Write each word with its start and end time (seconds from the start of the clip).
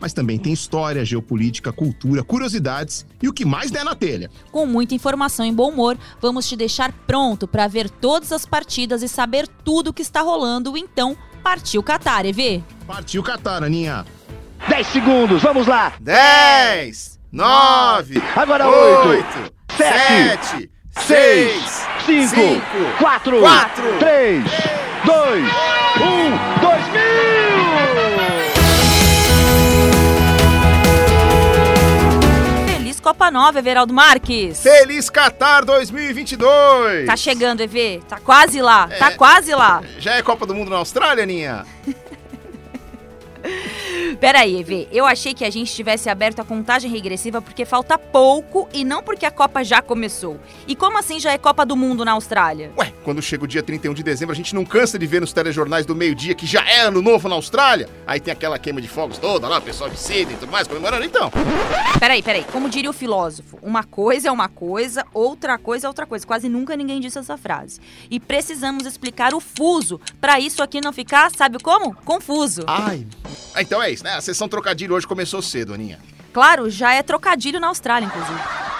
mas 0.00 0.12
também 0.12 0.38
tem 0.38 0.52
história, 0.52 1.04
geopolítica, 1.04 1.72
cultura, 1.72 2.22
curiosidades 2.22 3.06
e 3.22 3.28
o 3.28 3.32
que 3.32 3.44
mais 3.44 3.70
der 3.70 3.84
na 3.84 3.94
telha. 3.94 4.30
Com 4.50 4.66
muita 4.66 4.94
informação 4.94 5.44
e 5.44 5.52
bom 5.52 5.70
humor, 5.70 5.98
vamos 6.20 6.48
te 6.48 6.56
deixar 6.56 6.92
pronto 7.06 7.46
para 7.46 7.66
ver 7.66 7.88
todas 7.90 8.32
as 8.32 8.46
partidas 8.46 9.02
e 9.02 9.08
saber 9.08 9.48
tudo 9.64 9.88
o 9.88 9.92
que 9.92 10.02
está 10.02 10.20
rolando. 10.20 10.76
Então, 10.76 11.16
partiu 11.42 11.82
Qatar, 11.82 12.26
EV! 12.26 12.62
Partiu 12.86 13.22
Qatar, 13.22 13.62
Aninha! 13.62 14.04
10 14.68 14.86
segundos, 14.88 15.42
vamos 15.42 15.66
lá! 15.66 15.92
10, 16.00 17.18
9, 17.30 18.22
Agora 18.34 18.68
8, 18.68 19.08
8, 19.08 19.52
7, 19.76 19.98
7, 20.56 20.70
6, 21.06 21.86
6, 22.06 22.30
5, 22.30 22.62
4, 22.98 23.40
quatro, 23.40 23.98
3, 23.98 24.44
2, 25.04 25.44
1, 26.00 26.57
Copa 33.18 33.32
Nova, 33.32 33.58
Everaldo 33.58 33.92
Marques! 33.92 34.62
Feliz 34.62 35.10
Qatar 35.10 35.64
2022! 35.64 37.04
Tá 37.04 37.16
chegando, 37.16 37.60
EV. 37.60 38.00
Tá 38.08 38.20
quase 38.20 38.62
lá. 38.62 38.86
Tá 38.86 39.10
É. 39.10 39.14
quase 39.16 39.52
lá. 39.52 39.82
Já 39.98 40.14
é 40.14 40.22
Copa 40.22 40.46
do 40.46 40.54
Mundo 40.54 40.70
na 40.70 40.76
Austrália, 40.76 41.24
Aninha? 41.24 41.66
Pera 44.20 44.40
aí, 44.40 44.60
EV. 44.60 44.88
Eu 44.92 45.06
achei 45.06 45.34
que 45.34 45.44
a 45.44 45.50
gente 45.50 45.72
tivesse 45.72 46.08
aberto 46.08 46.40
a 46.40 46.44
contagem 46.44 46.90
regressiva 46.90 47.40
porque 47.40 47.64
falta 47.64 47.98
pouco 47.98 48.68
e 48.72 48.84
não 48.84 49.02
porque 49.02 49.26
a 49.26 49.30
Copa 49.30 49.62
já 49.64 49.80
começou. 49.82 50.38
E 50.66 50.74
como 50.74 50.98
assim 50.98 51.18
já 51.20 51.32
é 51.32 51.38
Copa 51.38 51.64
do 51.64 51.76
Mundo 51.76 52.04
na 52.04 52.12
Austrália? 52.12 52.72
Ué, 52.76 52.92
quando 53.04 53.22
chega 53.22 53.44
o 53.44 53.46
dia 53.46 53.62
31 53.62 53.94
de 53.94 54.02
dezembro, 54.02 54.32
a 54.32 54.36
gente 54.36 54.54
não 54.54 54.64
cansa 54.64 54.98
de 54.98 55.06
ver 55.06 55.20
nos 55.20 55.32
telejornais 55.32 55.86
do 55.86 55.94
meio-dia 55.94 56.34
que 56.34 56.46
já 56.46 56.62
é 56.68 56.80
ano 56.80 57.00
novo 57.02 57.28
na 57.28 57.34
Austrália? 57.34 57.88
Aí 58.06 58.20
tem 58.20 58.32
aquela 58.32 58.58
queima 58.58 58.80
de 58.80 58.88
fogos 58.88 59.18
toda 59.18 59.48
lá, 59.48 59.58
o 59.58 59.62
pessoal 59.62 59.88
de 59.90 59.98
Sydney 59.98 60.34
e 60.34 60.38
tudo 60.38 60.52
mais 60.52 60.66
comemorando. 60.66 61.04
Então, 61.04 61.30
Peraí, 61.98 62.22
peraí. 62.22 62.44
Como 62.52 62.68
diria 62.68 62.90
o 62.90 62.92
filósofo, 62.92 63.58
uma 63.62 63.82
coisa 63.82 64.28
é 64.28 64.32
uma 64.32 64.48
coisa, 64.48 65.04
outra 65.12 65.58
coisa 65.58 65.86
é 65.86 65.88
outra 65.88 66.06
coisa. 66.06 66.26
Quase 66.26 66.48
nunca 66.48 66.76
ninguém 66.76 67.00
disse 67.00 67.18
essa 67.18 67.36
frase. 67.36 67.80
E 68.10 68.20
precisamos 68.20 68.86
explicar 68.86 69.34
o 69.34 69.40
fuso 69.40 70.00
pra 70.20 70.38
isso 70.38 70.62
aqui 70.62 70.80
não 70.80 70.92
ficar, 70.92 71.30
sabe 71.30 71.58
como? 71.62 71.94
Confuso. 72.04 72.62
ai... 72.66 73.06
Ah, 73.54 73.62
Então 73.62 73.82
é 73.82 73.87
né? 74.02 74.14
A 74.14 74.20
sessão 74.20 74.48
trocadilho 74.48 74.94
hoje 74.94 75.06
começou 75.06 75.42
cedo, 75.42 75.74
Aninha. 75.74 75.98
Claro, 76.32 76.70
já 76.70 76.92
é 76.92 77.02
trocadilho 77.02 77.58
na 77.58 77.68
Austrália, 77.68 78.06
inclusive. 78.06 78.38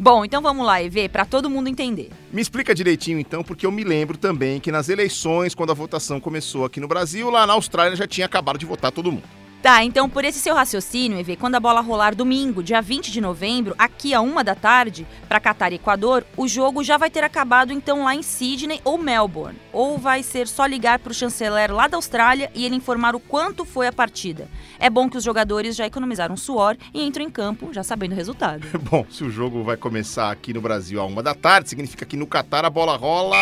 Bom, 0.00 0.24
então 0.24 0.40
vamos 0.40 0.64
lá, 0.64 0.80
EV, 0.80 1.08
pra 1.08 1.24
todo 1.24 1.50
mundo 1.50 1.68
entender. 1.68 2.10
Me 2.32 2.40
explica 2.40 2.74
direitinho 2.74 3.18
então, 3.18 3.42
porque 3.42 3.66
eu 3.66 3.72
me 3.72 3.82
lembro 3.82 4.16
também 4.16 4.60
que 4.60 4.70
nas 4.70 4.88
eleições, 4.88 5.54
quando 5.54 5.70
a 5.70 5.74
votação 5.74 6.20
começou 6.20 6.64
aqui 6.64 6.78
no 6.78 6.86
Brasil, 6.86 7.30
lá 7.30 7.46
na 7.46 7.54
Austrália 7.54 7.96
já 7.96 8.06
tinha 8.06 8.26
acabado 8.26 8.58
de 8.58 8.66
votar 8.66 8.92
todo 8.92 9.10
mundo. 9.10 9.24
Tá, 9.60 9.82
então 9.82 10.08
por 10.08 10.24
esse 10.24 10.38
seu 10.38 10.54
raciocínio, 10.54 11.18
EV, 11.18 11.36
quando 11.36 11.56
a 11.56 11.60
bola 11.60 11.80
rolar 11.80 12.14
domingo, 12.14 12.62
dia 12.62 12.80
20 12.80 13.10
de 13.10 13.20
novembro, 13.20 13.74
aqui 13.76 14.14
a 14.14 14.20
uma 14.20 14.44
da 14.44 14.54
tarde, 14.54 15.04
pra 15.28 15.40
Catar 15.40 15.72
e 15.72 15.76
Equador, 15.76 16.24
o 16.36 16.46
jogo 16.46 16.84
já 16.84 16.96
vai 16.96 17.10
ter 17.10 17.24
acabado 17.24 17.72
então 17.72 18.04
lá 18.04 18.14
em 18.14 18.22
Sydney 18.22 18.80
ou 18.84 18.96
Melbourne. 18.96 19.58
Ou 19.72 19.98
vai 19.98 20.22
ser 20.22 20.46
só 20.46 20.64
ligar 20.64 21.00
pro 21.00 21.12
chanceler 21.12 21.74
lá 21.74 21.88
da 21.88 21.96
Austrália 21.96 22.50
e 22.54 22.64
ele 22.64 22.76
informar 22.76 23.16
o 23.16 23.20
quanto 23.20 23.64
foi 23.64 23.88
a 23.88 23.92
partida. 23.92 24.48
É 24.78 24.88
bom 24.88 25.10
que 25.10 25.16
os 25.16 25.24
jogadores 25.24 25.74
já 25.74 25.86
economizaram 25.86 26.36
suor 26.36 26.76
e 26.94 27.04
entram 27.04 27.24
em 27.24 27.30
campo 27.30 27.72
já 27.72 27.82
sabendo 27.82 28.12
o 28.12 28.16
resultado. 28.16 28.64
Bom, 28.88 29.04
se 29.10 29.24
o 29.24 29.30
jogo 29.30 29.64
vai 29.64 29.76
começar 29.76 30.30
aqui 30.30 30.52
no 30.52 30.60
Brasil 30.60 31.00
a 31.00 31.04
uma 31.04 31.22
da 31.22 31.34
tarde, 31.34 31.68
significa 31.68 32.06
que 32.06 32.16
no 32.16 32.26
Catar 32.26 32.64
a 32.64 32.70
bola 32.70 32.96
rola. 32.96 33.36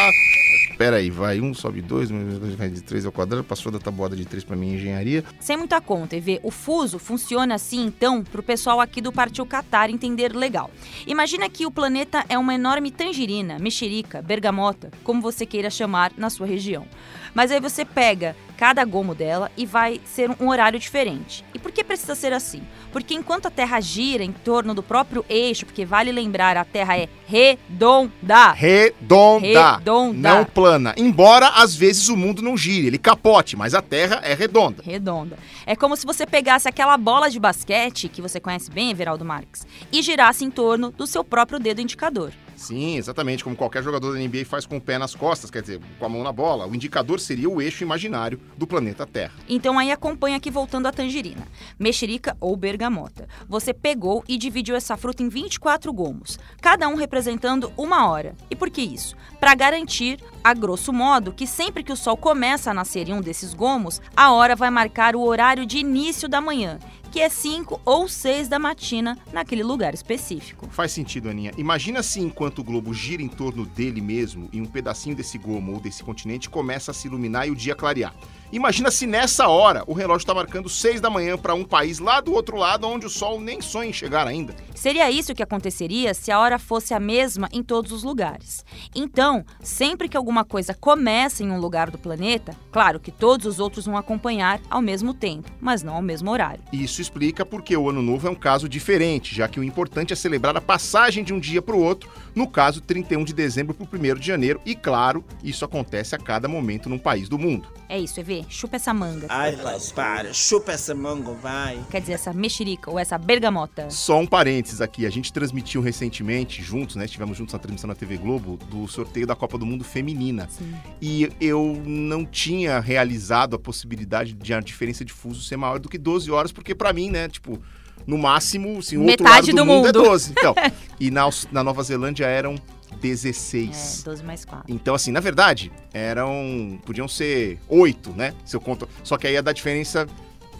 Pera 0.77 0.97
aí, 0.97 1.11
vai 1.11 1.41
um, 1.41 1.55
sobe 1.55 1.81
dois, 1.81 2.11
vai 2.11 2.69
de 2.69 2.83
três 2.83 3.07
ao 3.07 3.13
quadrado, 3.13 3.43
passou 3.43 3.73
da 3.73 3.79
tabuada 3.79 4.15
de 4.15 4.27
três 4.27 4.45
pra 4.45 4.55
minha 4.55 4.75
engenharia. 4.75 5.25
Sem 5.41 5.57
muita 5.57 5.81
conta, 5.81 6.17
EV, 6.17 6.41
o 6.43 6.51
fuso 6.51 6.99
funciona 6.99 7.55
assim 7.55 7.87
então 7.87 8.23
pro 8.23 8.43
pessoal 8.43 8.81
aqui 8.81 9.01
do 9.01 9.11
Partiu 9.11 9.47
Qatar 9.47 9.89
entender 9.89 10.37
legal. 10.37 10.71
Imagina 11.07 11.49
que 11.49 11.65
o 11.65 11.71
planeta 11.71 12.25
é 12.29 12.37
uma 12.37 12.55
enorme 12.55 12.91
tangerina, 12.91 13.59
mexerica, 13.59 14.21
bergamota, 14.21 14.91
como 15.03 15.23
você 15.23 15.47
queira 15.47 15.71
chamar 15.71 16.13
na 16.17 16.29
sua 16.29 16.47
região. 16.47 16.87
Mas 17.37 17.53
aí 17.53 17.61
você 17.61 17.85
pega 17.85 18.35
cada 18.57 18.83
gomo 18.83 19.15
dela 19.15 19.53
e 19.59 19.67
vai 19.67 20.01
ser 20.07 20.31
um 20.41 20.49
horário 20.49 20.81
diferente. 20.81 21.45
E 21.53 21.59
por 21.59 21.71
que 21.71 21.85
precisa 21.85 22.15
ser 22.15 22.33
assim? 22.33 22.63
Porque 22.91 23.13
enquanto 23.13 23.45
a 23.45 23.51
Terra 23.51 23.79
gira 23.79 24.25
em 24.25 24.33
torno 24.33 24.73
do 24.73 24.83
próprio 24.83 25.23
eixo, 25.29 25.67
porque 25.67 25.85
vale 25.85 26.11
lembrar, 26.11 26.57
a 26.57 26.65
Terra 26.65 26.97
é 26.97 27.11
redonda. 27.27 28.53
Redonda. 28.53 29.77
Redonda. 29.77 30.17
Não 30.19 30.47
plana. 30.47 30.95
Embora 30.97 31.49
às 31.49 31.77
vezes 31.77 32.09
o 32.09 32.17
mundo 32.17 32.41
não 32.41 32.57
gire, 32.57 32.87
ele 32.87 32.97
capote, 32.97 33.55
mas 33.55 33.75
a 33.75 33.83
Terra 33.83 34.23
é 34.25 34.33
redonda. 34.33 34.83
Redonda. 34.83 35.37
É 35.67 35.77
como 35.77 35.95
se 35.95 36.07
você 36.07 36.25
pegasse 36.25 36.67
aquela 36.67 36.97
bola 36.97 37.29
de 37.29 37.39
basquete, 37.39 38.09
que 38.09 38.23
você 38.23 38.41
conhece 38.41 38.71
bem, 38.71 38.91
Everaldo 38.91 39.27
Marques, 39.27 39.67
e 39.93 40.01
girasse 40.01 40.43
em 40.43 40.51
torno 40.51 40.91
do 40.91 41.07
seu 41.07 41.23
próprio 41.23 41.59
dedo 41.59 41.83
indicador. 41.83 42.33
Sim, 42.57 42.97
exatamente, 42.97 43.45
como 43.45 43.55
qualquer 43.55 43.83
jogador 43.83 44.13
da 44.13 44.19
NBA 44.19 44.45
faz 44.47 44.67
com 44.67 44.79
o 44.79 44.81
pé 44.81 44.99
nas 44.99 45.15
costas, 45.15 45.51
quer 45.51 45.61
dizer, 45.61 45.81
com 45.99 46.07
a 46.07 46.09
mão 46.09 46.23
na 46.23 46.33
bola. 46.33 46.67
O 46.67 46.75
indicador 46.75 47.21
seria 47.21 47.49
o 47.49 47.61
eixo 47.61 47.85
imaginário 47.85 48.41
do 48.57 48.67
planeta 48.67 49.07
Terra. 49.07 49.35
Então 49.49 49.79
aí 49.79 49.93
acompanha 49.93 50.39
aqui 50.39 50.51
voltando 50.51 50.87
a 50.87 50.93
tangerina, 50.93 51.47
mexerica 51.79 52.37
ou 52.41 52.57
bergamota. 52.57 53.29
Você 53.49 53.75
pegou 53.75 54.25
e 54.27 54.39
dividiu 54.39 54.75
essa 54.75 54.97
fruta 54.97 55.23
em 55.23 55.29
24 55.29 55.93
gomos, 55.93 56.39
cada 56.61 56.89
um 56.89 56.95
representando 56.95 57.73
uma 57.77 58.09
hora. 58.09 58.35
E 58.51 58.57
por 58.57 58.71
que 58.71 58.81
isso? 58.81 59.15
Para 59.39 59.55
garantir, 59.55 60.19
a 60.43 60.55
grosso 60.55 60.93
modo, 60.93 61.33
que 61.33 61.47
sempre 61.47 61.83
que 61.83 61.93
o 61.93 61.97
sol 61.97 62.17
começa 62.17 62.71
a 62.71 62.75
nascer 62.75 63.09
em 63.09 63.13
um 63.13 63.21
desses 63.21 63.53
gomos, 63.53 64.01
a 64.17 64.33
hora 64.33 64.57
vai 64.57 64.71
marcar 64.71 65.15
o 65.15 65.23
horário 65.23 65.67
de 65.67 65.79
início 65.79 66.29
da 66.29 66.41
manhã, 66.41 66.79
que 67.11 67.21
é 67.21 67.29
5 67.29 67.81
ou 67.85 68.09
6 68.09 68.49
da 68.49 68.59
matina 68.59 69.19
naquele 69.33 69.63
lugar 69.63 69.95
específico. 69.95 70.69
Faz 70.71 70.93
sentido, 70.93 71.29
Aninha. 71.29 71.53
Imagina 71.57 72.03
se 72.03 72.21
enquanto 72.21 72.61
o 72.61 72.65
globo 72.65 72.93
gira 72.93 73.23
em 73.23 73.29
torno 73.29 73.65
dele 73.65 74.01
mesmo 74.01 74.49
e 74.53 74.61
um 74.61 74.67
pedacinho 74.67 75.17
desse 75.17 75.39
gomo 75.39 75.75
ou 75.75 75.81
desse 75.81 76.03
continente 76.03 76.51
começa 76.51 76.91
a 76.91 76.95
se 76.95 77.07
iluminar 77.09 77.47
e 77.49 77.51
o 77.51 77.57
dia 77.57 77.75
clarear. 77.75 78.15
Imagina 78.53 78.93
se 78.93 79.07
nessa 79.07 79.49
hora 79.49 79.83
o 79.89 79.93
relógio 79.93 80.23
está 80.23 80.33
marcando 80.33 80.69
6 80.69 81.01
da 81.01 81.11
manhã 81.11 81.37
para 81.37 81.55
um 81.55 81.65
país 81.65 81.99
lá 81.99 82.21
do 82.21 82.33
outro 82.33 82.57
lado 82.57 82.87
onde 82.87 83.05
o 83.05 83.11
sol 83.11 83.41
nem 83.41 83.61
sonha 83.61 83.91
em 83.91 83.93
chegar 83.93 84.27
ainda. 84.27 84.55
Seria 84.75 85.11
isso 85.11 85.35
que 85.35 85.43
aconteceria 85.43 86.15
se 86.15 86.31
a 86.31 86.39
hora 86.39 86.59
fosse 86.59 86.95
a 86.95 87.01
mesma 87.01 87.49
em 87.53 87.63
todos 87.63 87.91
os 87.91 88.05
lugares. 88.05 88.65
Então, 88.95 89.45
sempre 89.61 90.09
que 90.09 90.17
alguma 90.17 90.45
coisa 90.45 90.75
começa 90.75 91.43
em 91.43 91.51
um 91.51 91.59
lugar 91.59 91.91
do 91.91 91.99
planeta, 91.99 92.55
claro 92.71 93.01
que 93.01 93.11
todos 93.11 93.47
os 93.47 93.59
outros 93.59 93.87
vão 93.87 93.97
acompanhar 93.97 94.61
ao 94.71 94.81
mesmo 94.81 95.13
tempo, 95.13 95.51
mas 95.61 95.83
não 95.83 95.95
ao 95.95 96.03
mesmo 96.03 96.31
horário. 96.31 96.63
Isso 96.73 97.01
explica 97.01 97.45
porque 97.45 97.77
o 97.77 97.91
Ano 97.91 98.03
Novo 98.03 98.29
é 98.29 98.31
um 98.31 98.35
caso 98.35 98.69
diferente, 98.69 99.35
já 99.35 99.49
que 99.49 99.59
o 99.59 99.65
importante 99.65 100.13
é 100.13 100.17
celebrar 100.17 100.57
a 100.57 100.61
passagem 100.61 101.25
de 101.25 101.35
um 101.35 101.41
dia 101.41 101.61
para 101.61 101.75
o 101.75 101.83
outro, 101.83 102.09
no 102.35 102.47
caso 102.47 102.81
31 102.81 103.25
de 103.25 103.33
dezembro 103.33 103.75
para 103.75 103.85
o 103.85 104.13
1 104.13 104.15
de 104.21 104.27
janeiro, 104.27 104.61
e 104.65 104.77
claro, 104.77 105.25
isso 105.43 105.65
acontece 105.65 106.15
a 106.15 106.19
cada 106.19 106.47
momento 106.47 106.89
num 106.89 106.99
país 106.99 107.29
do 107.29 107.39
mundo. 107.39 107.67
É 107.89 107.99
isso, 107.99 108.21
EV, 108.39 108.47
chupa 108.49 108.77
essa 108.77 108.93
manga. 108.93 109.27
Ai, 109.29 109.57
mas 109.63 109.93
para, 109.93 110.33
chupa 110.33 110.73
essa 110.73 110.95
manga, 110.95 111.33
vai. 111.33 111.79
Quer 111.91 112.01
dizer, 112.01 112.15
essa 112.15 112.33
mexerica 112.33 112.91
ou 112.91 112.99
essa 112.99 113.17
bergamota. 113.19 113.89
Só 113.91 114.19
um 114.19 114.27
parênteses 114.27 114.81
aqui, 114.81 115.07
a 115.07 115.11
gente 115.11 115.33
transmitiu 115.33 115.81
recentemente, 115.81 116.63
juntos, 116.63 116.97
né? 116.97 117.05
Estivemos 117.05 117.37
juntos 117.37 117.53
na 117.53 117.59
transmissão 117.59 117.89
na 117.89 117.95
TV 117.95 118.17
Globo, 118.17 118.57
do 118.71 118.87
sorteio 118.89 119.27
da 119.27 119.35
Copa 119.35 119.59
do 119.59 119.67
Mundo 119.67 119.85
Feminina. 119.85 120.49
Sim. 120.51 120.75
E 121.01 121.31
eu 121.41 121.81
não 121.85 122.25
tinha 122.25 122.81
realizado 122.81 123.57
a 123.57 123.59
possibilidade 123.59 124.33
de 124.33 124.55
a 124.55 124.61
diferença 124.61 125.05
de 125.05 125.13
fuso 125.13 125.43
ser 125.43 125.57
maior 125.57 125.79
do 125.79 125.89
que 125.89 125.99
12 125.99 126.31
horas, 126.31 126.53
porque 126.53 126.75
pra 126.75 126.93
mim, 126.93 127.11
né, 127.11 127.29
tipo, 127.29 127.61
no 128.07 128.17
máximo, 128.17 128.79
assim, 128.79 128.97
o 128.97 129.01
outro 129.01 129.25
Metade 129.25 129.31
lado 129.31 129.47
do, 129.47 129.57
do 129.57 129.67
mundo, 129.67 129.87
mundo. 129.87 129.89
é 129.89 129.93
12. 129.93 130.33
Então, 130.33 130.55
e 130.99 131.11
na, 131.11 131.29
na 131.51 131.65
Nova 131.65 131.83
Zelândia 131.83 132.27
eram 132.27 132.57
16. 133.01 134.01
É, 134.01 134.05
12 134.05 134.25
mais 134.25 134.45
4. 134.45 134.73
Então, 134.73 134.95
assim, 134.95 135.11
na 135.11 135.21
verdade, 135.21 135.73
eram. 135.93 136.81
Podiam 136.85 137.09
ser 137.09 137.59
oito, 137.69 138.11
né? 138.11 138.35
Se 138.45 138.57
eu 138.57 138.61
conto. 138.61 138.89
Só 139.03 139.17
que 139.17 139.27
aí 139.27 139.35
ia 139.35 139.43
dar 139.43 139.53
diferença 139.53 140.07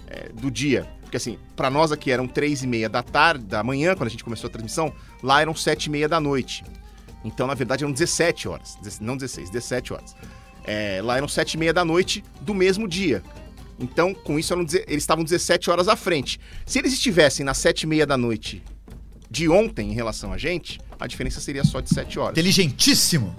é, 0.07 0.31
do 0.33 0.51
dia. 0.51 0.87
Porque, 1.03 1.17
assim, 1.17 1.39
pra 1.55 1.71
nós 1.71 1.93
aqui 1.93 2.11
eram 2.11 2.27
três 2.27 2.63
e 2.63 2.67
meia 2.67 2.89
da 2.89 3.03
tarde, 3.03 3.45
da 3.45 3.63
manhã, 3.63 3.95
quando 3.95 4.09
a 4.09 4.11
gente 4.11 4.25
começou 4.25 4.49
a 4.49 4.51
transmissão, 4.51 4.93
lá 5.23 5.41
eram 5.41 5.55
sete 5.55 5.85
e 5.85 5.91
meia 5.91 6.09
da 6.09 6.21
noite. 6.21 6.65
Então, 7.25 7.47
na 7.47 7.55
verdade, 7.55 7.85
eram 7.85 7.93
17 7.93 8.49
horas. 8.49 8.79
Não 9.01 9.17
16, 9.17 9.51
17 9.51 9.93
horas. 9.93 10.17
É, 10.65 11.01
lá 11.03 11.17
eram 11.17 11.29
sete 11.29 11.55
e 11.55 11.59
meia 11.59 11.73
da 11.73 11.85
noite 11.85 12.25
do 12.41 12.53
mesmo 12.53 12.89
dia. 12.89 13.23
Então, 13.79 14.15
com 14.15 14.39
isso, 14.39 14.53
eles 14.55 15.03
estavam 15.03 15.23
17 15.23 15.71
horas 15.71 15.89
à 15.89 15.97
frente. 15.97 16.41
Se 16.65 16.79
eles 16.79 16.93
estivessem 16.93 17.45
nas 17.45 17.59
sete 17.59 17.83
e 17.83 17.87
meia 17.87 18.07
da 18.07 18.17
noite 18.17 18.63
de 19.31 19.49
ontem 19.49 19.91
em 19.91 19.95
relação 19.95 20.33
a 20.33 20.39
gente, 20.39 20.81
a 20.99 21.07
diferença 21.07 21.41
seria 21.41 21.65
só 21.65 21.81
de 21.81 21.93
7 21.93 22.19
horas. 22.19 22.33
Inteligentíssimo. 22.33 23.35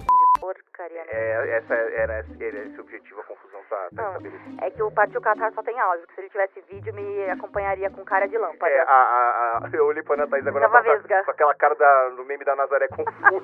É, 1.10 1.58
essa 1.58 1.74
era, 1.74 2.24
era 2.40 2.58
esse 2.66 2.78
o 2.78 2.80
objetivo, 2.82 3.20
a 3.20 3.24
confusão 3.24 3.60
tá, 3.68 3.88
tá 3.94 4.06
estabelecida. 4.08 4.64
é 4.64 4.70
que 4.70 4.82
o 4.82 4.90
Partiu 4.90 5.20
Catar 5.20 5.52
só 5.52 5.62
tem 5.62 5.78
áudio, 5.78 6.06
que 6.06 6.14
se 6.14 6.20
ele 6.20 6.30
tivesse 6.30 6.60
vídeo 6.70 6.94
me 6.94 7.30
acompanharia 7.30 7.90
com 7.90 8.04
cara 8.04 8.26
de 8.26 8.36
lâmpada. 8.36 8.72
É, 8.72 8.80
a, 8.80 8.84
a, 8.84 9.60
a, 9.64 9.70
eu 9.72 9.86
olhei 9.86 10.02
pra 10.02 10.14
Ana 10.14 10.26
Thaís 10.26 10.46
agora 10.46 10.68
Tava 10.68 10.82
tá 10.82 10.92
vesga. 10.92 11.24
com 11.24 11.30
aquela 11.30 11.54
cara 11.54 11.74
da, 11.74 12.10
do 12.10 12.24
meme 12.24 12.44
da 12.44 12.54
Nazaré 12.56 12.88
confuso. 12.88 13.42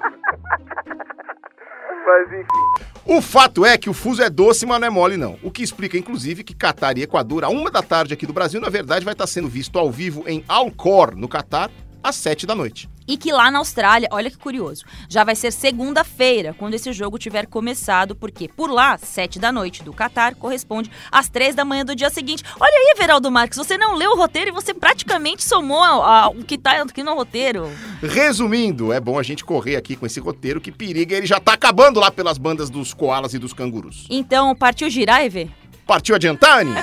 Mas 2.07 2.33
enfim. 2.33 2.85
O 3.07 3.21
fato 3.23 3.65
é 3.65 3.79
que 3.79 3.89
o 3.91 3.95
fuso 3.95 4.23
é 4.23 4.31
doce, 4.31 4.67
mas 4.67 4.81
não 4.81 4.87
é 4.87 4.91
mole, 4.91 5.17
não. 5.17 5.39
O 5.43 5.51
que 5.51 5.63
explica, 5.63 5.97
inclusive, 5.97 6.45
que 6.45 6.55
Catar 6.55 6.97
e 6.99 7.03
Equador, 7.03 7.45
a 7.45 7.49
uma 7.49 7.71
da 7.71 7.83
tarde 7.83 8.15
aqui 8.15 8.27
do 8.27 8.33
Brasil, 8.33 8.61
na 8.61 8.69
verdade, 8.69 9.05
vai 9.05 9.15
estar 9.15 9.27
sendo 9.27 9.49
visto 9.49 9.79
ao 9.79 9.91
vivo 9.91 10.25
em 10.27 10.45
Alcor, 10.49 11.15
no 11.17 11.29
Catar, 11.29 11.71
às 12.05 12.17
7 12.17 12.47
da 12.47 12.55
noite. 12.55 12.89
E 13.09 13.17
que 13.19 13.31
lá 13.33 13.51
na 13.51 13.59
Austrália, 13.59 14.09
olha 14.13 14.31
que 14.31 14.37
curioso, 14.39 14.85
já 15.11 15.25
vai 15.25 15.35
ser 15.35 15.51
segunda-feira, 15.53 16.55
quando 16.59 16.73
esse 16.73 16.91
jogo 16.93 17.19
tiver 17.19 17.47
começado, 17.47 18.15
porque 18.15 18.49
por 18.49 18.71
lá, 18.71 18.97
sete 18.97 19.39
da 19.39 19.53
noite 19.53 19.83
do 19.83 19.93
Catar, 19.93 20.35
corresponde 20.35 20.91
às 21.13 21.29
três 21.29 21.55
da 21.55 21.67
manhã 21.67 21.85
do 21.85 21.95
dia 21.95 22.09
seguinte. 22.09 22.43
Olha 22.59 22.73
aí, 22.73 22.95
Veraldo 22.97 23.31
Marques, 23.31 23.59
você 23.59 23.77
não 23.77 23.95
leu 23.95 24.13
o 24.13 24.17
roteiro 24.17 24.51
e 24.51 24.53
você 24.55 24.73
praticamente 24.73 25.45
somou 25.45 25.83
a- 25.83 26.23
a- 26.25 26.29
o 26.29 26.43
que 26.45 26.57
tá 26.57 26.81
aqui 26.81 27.03
no 27.03 27.15
roteiro. 27.15 27.71
Resumindo, 28.03 28.91
é 28.93 28.99
bom 29.01 29.19
a 29.19 29.23
gente 29.23 29.45
correr 29.45 29.77
aqui 29.77 29.97
com 29.97 30.07
esse 30.07 30.19
roteiro, 30.21 30.61
que 30.61 30.73
periga, 30.73 31.15
ele 31.15 31.27
já 31.27 31.39
tá 31.39 31.53
acabando 31.53 32.01
lá 32.01 32.11
pelas 32.11 32.39
bandas 32.39 32.71
dos 32.71 32.95
koalas 32.95 33.35
e 33.35 33.39
dos 33.39 33.53
cangurus. 33.53 34.07
Então, 34.09 34.55
partiu 34.57 34.89
girar 34.89 35.23
e 35.25 35.29
ver? 35.29 35.51
Partiu 35.87 36.15
adiantar, 36.15 36.61
Aninha? 36.61 36.83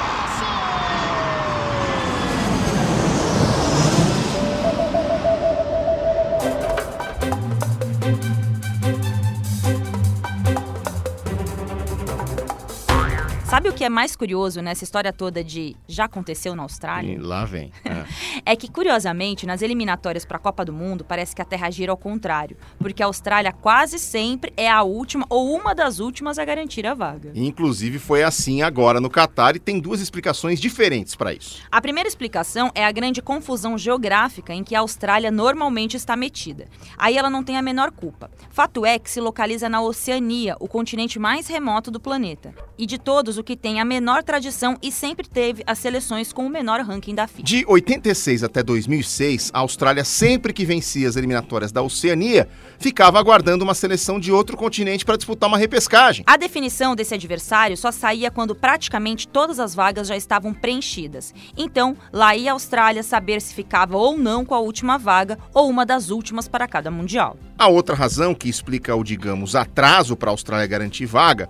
Sabe 13.51 13.67
o 13.67 13.73
que 13.73 13.83
é 13.83 13.89
mais 13.89 14.15
curioso 14.15 14.61
nessa 14.61 14.85
história 14.85 15.11
toda 15.11 15.43
de 15.43 15.75
já 15.85 16.05
aconteceu 16.05 16.55
na 16.55 16.63
Austrália? 16.63 17.11
E 17.11 17.17
lá 17.17 17.43
vem. 17.43 17.69
É 18.43 18.55
que, 18.55 18.71
curiosamente, 18.71 19.45
nas 19.45 19.61
eliminatórias 19.61 20.25
para 20.25 20.37
a 20.37 20.39
Copa 20.39 20.65
do 20.65 20.73
Mundo, 20.73 21.03
parece 21.03 21.35
que 21.35 21.41
a 21.41 21.45
Terra 21.45 21.69
gira 21.69 21.91
ao 21.91 21.97
contrário, 21.97 22.57
porque 22.79 23.03
a 23.03 23.05
Austrália 23.05 23.51
quase 23.51 23.99
sempre 23.99 24.51
é 24.57 24.69
a 24.69 24.81
última 24.81 25.25
ou 25.29 25.53
uma 25.53 25.75
das 25.75 25.99
últimas 25.99 26.39
a 26.39 26.45
garantir 26.45 26.87
a 26.87 26.93
vaga. 26.93 27.31
Inclusive 27.35 27.99
foi 27.99 28.23
assim 28.23 28.61
agora 28.61 28.99
no 28.99 29.09
Catar 29.09 29.55
e 29.55 29.59
tem 29.59 29.79
duas 29.79 29.99
explicações 29.99 30.59
diferentes 30.59 31.13
para 31.13 31.33
isso. 31.33 31.61
A 31.71 31.81
primeira 31.81 32.09
explicação 32.09 32.71
é 32.73 32.83
a 32.83 32.91
grande 32.91 33.21
confusão 33.21 33.77
geográfica 33.77 34.53
em 34.53 34.63
que 34.63 34.75
a 34.75 34.79
Austrália 34.79 35.29
normalmente 35.29 35.95
está 35.95 36.15
metida. 36.15 36.67
Aí 36.97 37.17
ela 37.17 37.29
não 37.29 37.43
tem 37.43 37.57
a 37.57 37.61
menor 37.61 37.91
culpa. 37.91 38.31
Fato 38.49 38.85
é 38.85 38.97
que 38.97 39.09
se 39.09 39.21
localiza 39.21 39.69
na 39.69 39.81
Oceania, 39.81 40.55
o 40.59 40.67
continente 40.67 41.19
mais 41.19 41.47
remoto 41.47 41.91
do 41.91 41.99
planeta. 41.99 42.55
E 42.77 42.85
de 42.85 42.97
todos, 42.97 43.37
o 43.41 43.43
que 43.43 43.57
tem 43.57 43.81
a 43.81 43.85
menor 43.85 44.23
tradição 44.23 44.77
e 44.81 44.91
sempre 44.91 45.27
teve 45.27 45.63
as 45.67 45.79
seleções 45.79 46.31
com 46.31 46.45
o 46.45 46.49
menor 46.49 46.79
ranking 46.81 47.13
da 47.13 47.27
FIFA. 47.27 47.43
De 47.43 47.65
86 47.67 48.43
até 48.43 48.63
2006, 48.63 49.51
a 49.53 49.59
Austrália 49.59 50.05
sempre 50.05 50.53
que 50.53 50.63
vencia 50.63 51.09
as 51.09 51.15
eliminatórias 51.15 51.71
da 51.71 51.81
Oceania, 51.81 52.47
ficava 52.79 53.19
aguardando 53.19 53.63
uma 53.63 53.73
seleção 53.73 54.19
de 54.19 54.31
outro 54.31 54.55
continente 54.55 55.03
para 55.03 55.17
disputar 55.17 55.47
uma 55.49 55.57
repescagem. 55.57 56.23
A 56.27 56.37
definição 56.37 56.95
desse 56.95 57.13
adversário 57.13 57.75
só 57.75 57.91
saía 57.91 58.31
quando 58.31 58.55
praticamente 58.55 59.27
todas 59.27 59.59
as 59.59 59.75
vagas 59.75 60.07
já 60.07 60.15
estavam 60.15 60.53
preenchidas. 60.53 61.33
Então, 61.57 61.97
lá 62.13 62.35
ia 62.35 62.51
a 62.51 62.53
Austrália 62.53 63.03
saber 63.03 63.41
se 63.41 63.53
ficava 63.53 63.97
ou 63.97 64.17
não 64.17 64.45
com 64.45 64.55
a 64.55 64.59
última 64.59 64.97
vaga 64.97 65.37
ou 65.53 65.69
uma 65.69 65.85
das 65.85 66.09
últimas 66.09 66.47
para 66.47 66.67
cada 66.67 66.91
mundial. 66.91 67.37
A 67.57 67.67
outra 67.67 67.95
razão 67.95 68.33
que 68.33 68.49
explica 68.49 68.95
o, 68.95 69.03
digamos, 69.03 69.55
atraso 69.55 70.15
para 70.15 70.29
a 70.29 70.33
Austrália 70.33 70.67
garantir 70.67 71.05
vaga, 71.05 71.49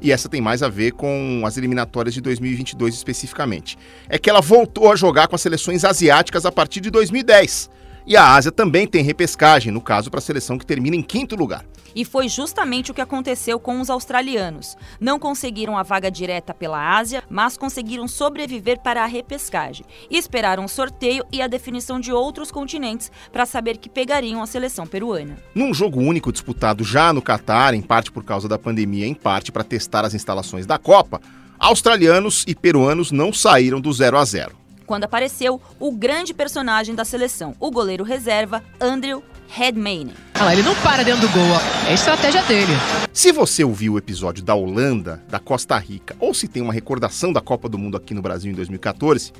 e 0.00 0.12
essa 0.12 0.28
tem 0.28 0.40
mais 0.40 0.62
a 0.62 0.68
ver 0.68 0.92
com 0.92 1.42
as 1.44 1.56
eliminatórias 1.56 2.14
de 2.14 2.20
2022 2.20 2.94
especificamente, 2.94 3.78
é 4.08 4.18
que 4.18 4.30
ela 4.30 4.40
voltou 4.40 4.92
a 4.92 4.96
jogar 4.96 5.28
com 5.28 5.34
as 5.34 5.42
seleções 5.42 5.84
asiáticas 5.84 6.46
a 6.46 6.52
partir 6.52 6.80
de 6.80 6.90
2010. 6.90 7.70
E 8.06 8.16
a 8.16 8.34
Ásia 8.34 8.52
também 8.52 8.86
tem 8.86 9.02
repescagem, 9.02 9.72
no 9.72 9.80
caso 9.80 10.10
para 10.10 10.18
a 10.18 10.22
seleção 10.22 10.56
que 10.56 10.64
termina 10.64 10.94
em 10.94 11.02
quinto 11.02 11.34
lugar. 11.34 11.64
E 11.92 12.04
foi 12.04 12.28
justamente 12.28 12.90
o 12.90 12.94
que 12.94 13.00
aconteceu 13.00 13.58
com 13.58 13.80
os 13.80 13.90
australianos. 13.90 14.76
Não 15.00 15.18
conseguiram 15.18 15.76
a 15.76 15.82
vaga 15.82 16.10
direta 16.10 16.54
pela 16.54 16.96
Ásia, 16.98 17.24
mas 17.28 17.56
conseguiram 17.56 18.06
sobreviver 18.06 18.78
para 18.80 19.02
a 19.02 19.06
repescagem. 19.06 19.84
E 20.10 20.18
esperaram 20.18 20.66
o 20.66 20.68
sorteio 20.68 21.24
e 21.32 21.40
a 21.40 21.48
definição 21.48 21.98
de 21.98 22.12
outros 22.12 22.52
continentes 22.52 23.10
para 23.32 23.46
saber 23.46 23.78
que 23.78 23.88
pegariam 23.88 24.42
a 24.42 24.46
seleção 24.46 24.86
peruana. 24.86 25.38
Num 25.54 25.72
jogo 25.72 25.98
único 25.98 26.30
disputado 26.30 26.84
já 26.84 27.12
no 27.14 27.22
Catar, 27.22 27.72
em 27.72 27.82
parte 27.82 28.12
por 28.12 28.22
causa 28.22 28.46
da 28.46 28.58
pandemia, 28.58 29.06
em 29.06 29.14
parte 29.14 29.50
para 29.50 29.64
testar 29.64 30.04
as 30.04 30.14
instalações 30.14 30.66
da 30.66 30.78
Copa, 30.78 31.20
australianos 31.58 32.44
e 32.46 32.54
peruanos 32.54 33.10
não 33.10 33.32
saíram 33.32 33.80
do 33.80 33.90
0 33.90 34.18
a 34.18 34.24
0. 34.24 34.65
Quando 34.86 35.04
apareceu 35.04 35.60
o 35.80 35.90
grande 35.90 36.32
personagem 36.32 36.94
da 36.94 37.04
seleção, 37.04 37.54
o 37.58 37.70
goleiro 37.72 38.04
reserva 38.04 38.62
Andrew 38.80 39.22
Redmayne. 39.48 40.14
Lá, 40.38 40.52
ele 40.52 40.62
não 40.62 40.74
para 40.76 41.02
dentro 41.02 41.22
do 41.22 41.32
gol, 41.32 41.42
ó. 41.42 41.86
É 41.86 41.90
a 41.90 41.94
estratégia 41.94 42.42
dele. 42.44 42.72
Se 43.12 43.32
você 43.32 43.64
ouviu 43.64 43.94
o 43.94 43.98
episódio 43.98 44.44
da 44.44 44.54
Holanda, 44.54 45.22
da 45.28 45.38
Costa 45.38 45.76
Rica, 45.76 46.14
ou 46.20 46.32
se 46.32 46.46
tem 46.46 46.62
uma 46.62 46.72
recordação 46.72 47.32
da 47.32 47.40
Copa 47.40 47.68
do 47.68 47.78
Mundo 47.78 47.96
aqui 47.96 48.14
no 48.14 48.22
Brasil 48.22 48.52
em 48.52 48.54
2014, 48.54 49.32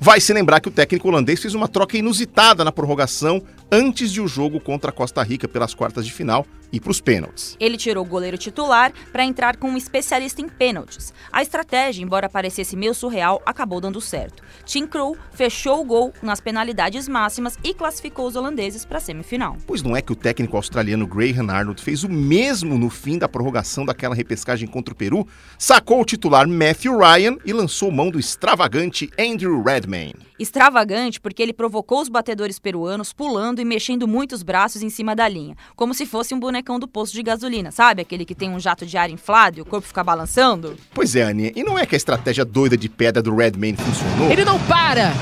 vai 0.00 0.20
se 0.20 0.32
lembrar 0.32 0.60
que 0.60 0.68
o 0.68 0.72
técnico 0.72 1.08
holandês 1.08 1.40
fez 1.40 1.54
uma 1.54 1.68
troca 1.68 1.98
inusitada 1.98 2.64
na 2.64 2.72
prorrogação 2.72 3.42
antes 3.74 4.12
de 4.12 4.20
o 4.20 4.28
jogo 4.28 4.60
contra 4.60 4.90
a 4.90 4.92
Costa 4.92 5.20
Rica 5.20 5.48
pelas 5.48 5.74
quartas 5.74 6.06
de 6.06 6.12
final 6.12 6.46
e 6.72 6.78
para 6.78 6.92
os 6.92 7.00
pênaltis. 7.00 7.56
Ele 7.58 7.76
tirou 7.76 8.04
o 8.04 8.08
goleiro 8.08 8.38
titular 8.38 8.92
para 9.12 9.24
entrar 9.24 9.56
com 9.56 9.68
um 9.68 9.76
especialista 9.76 10.40
em 10.40 10.48
pênaltis. 10.48 11.12
A 11.32 11.42
estratégia, 11.42 12.02
embora 12.02 12.28
parecesse 12.28 12.76
meio 12.76 12.94
surreal, 12.94 13.42
acabou 13.44 13.80
dando 13.80 14.00
certo. 14.00 14.44
Tim 14.64 14.86
Krul 14.86 15.16
fechou 15.32 15.80
o 15.80 15.84
gol 15.84 16.12
nas 16.22 16.40
penalidades 16.40 17.08
máximas 17.08 17.58
e 17.64 17.74
classificou 17.74 18.28
os 18.28 18.36
holandeses 18.36 18.84
para 18.84 18.98
a 18.98 19.00
semifinal. 19.00 19.56
Pois 19.66 19.82
não 19.82 19.96
é 19.96 20.02
que 20.02 20.12
o 20.12 20.16
técnico 20.16 20.56
australiano 20.56 21.06
Graham 21.06 21.50
Arnold 21.50 21.82
fez 21.82 22.04
o 22.04 22.08
mesmo 22.08 22.78
no 22.78 22.90
fim 22.90 23.18
da 23.18 23.28
prorrogação 23.28 23.84
daquela 23.84 24.14
repescagem 24.14 24.68
contra 24.68 24.94
o 24.94 24.96
Peru, 24.96 25.26
sacou 25.58 26.00
o 26.00 26.04
titular 26.04 26.46
Matthew 26.46 26.96
Ryan 26.96 27.36
e 27.44 27.52
lançou 27.52 27.90
mão 27.90 28.08
do 28.08 28.20
extravagante 28.20 29.10
Andrew 29.18 29.62
Redmayne. 29.62 30.33
Extravagante 30.38 31.20
porque 31.20 31.42
ele 31.42 31.52
provocou 31.52 32.00
os 32.00 32.08
batedores 32.08 32.58
peruanos 32.58 33.12
pulando 33.12 33.60
e 33.60 33.64
mexendo 33.64 34.08
muito 34.08 34.34
os 34.34 34.42
braços 34.42 34.82
em 34.82 34.90
cima 34.90 35.14
da 35.14 35.28
linha, 35.28 35.56
como 35.76 35.94
se 35.94 36.04
fosse 36.06 36.34
um 36.34 36.40
bonecão 36.40 36.78
do 36.78 36.88
posto 36.88 37.14
de 37.14 37.22
gasolina, 37.22 37.70
sabe? 37.70 38.02
Aquele 38.02 38.24
que 38.24 38.34
tem 38.34 38.50
um 38.50 38.58
jato 38.58 38.84
de 38.84 38.96
ar 38.96 39.10
inflado 39.10 39.58
e 39.58 39.62
o 39.62 39.64
corpo 39.64 39.86
fica 39.86 40.02
balançando. 40.02 40.76
Pois 40.92 41.14
é, 41.14 41.22
Aninha, 41.22 41.52
e 41.54 41.62
não 41.62 41.78
é 41.78 41.86
que 41.86 41.94
a 41.94 41.96
estratégia 41.96 42.44
doida 42.44 42.76
de 42.76 42.88
pedra 42.88 43.22
do 43.22 43.34
Redmayne 43.34 43.78
funcionou? 43.78 44.30
Ele 44.30 44.44
não 44.44 44.58
para! 44.60 45.12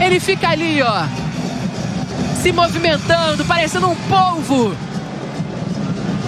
Ele 0.00 0.20
fica 0.20 0.48
ali, 0.48 0.80
ó. 0.80 1.06
Se 2.40 2.52
movimentando, 2.52 3.44
parecendo 3.44 3.88
um 3.88 3.96
polvo. 4.08 4.74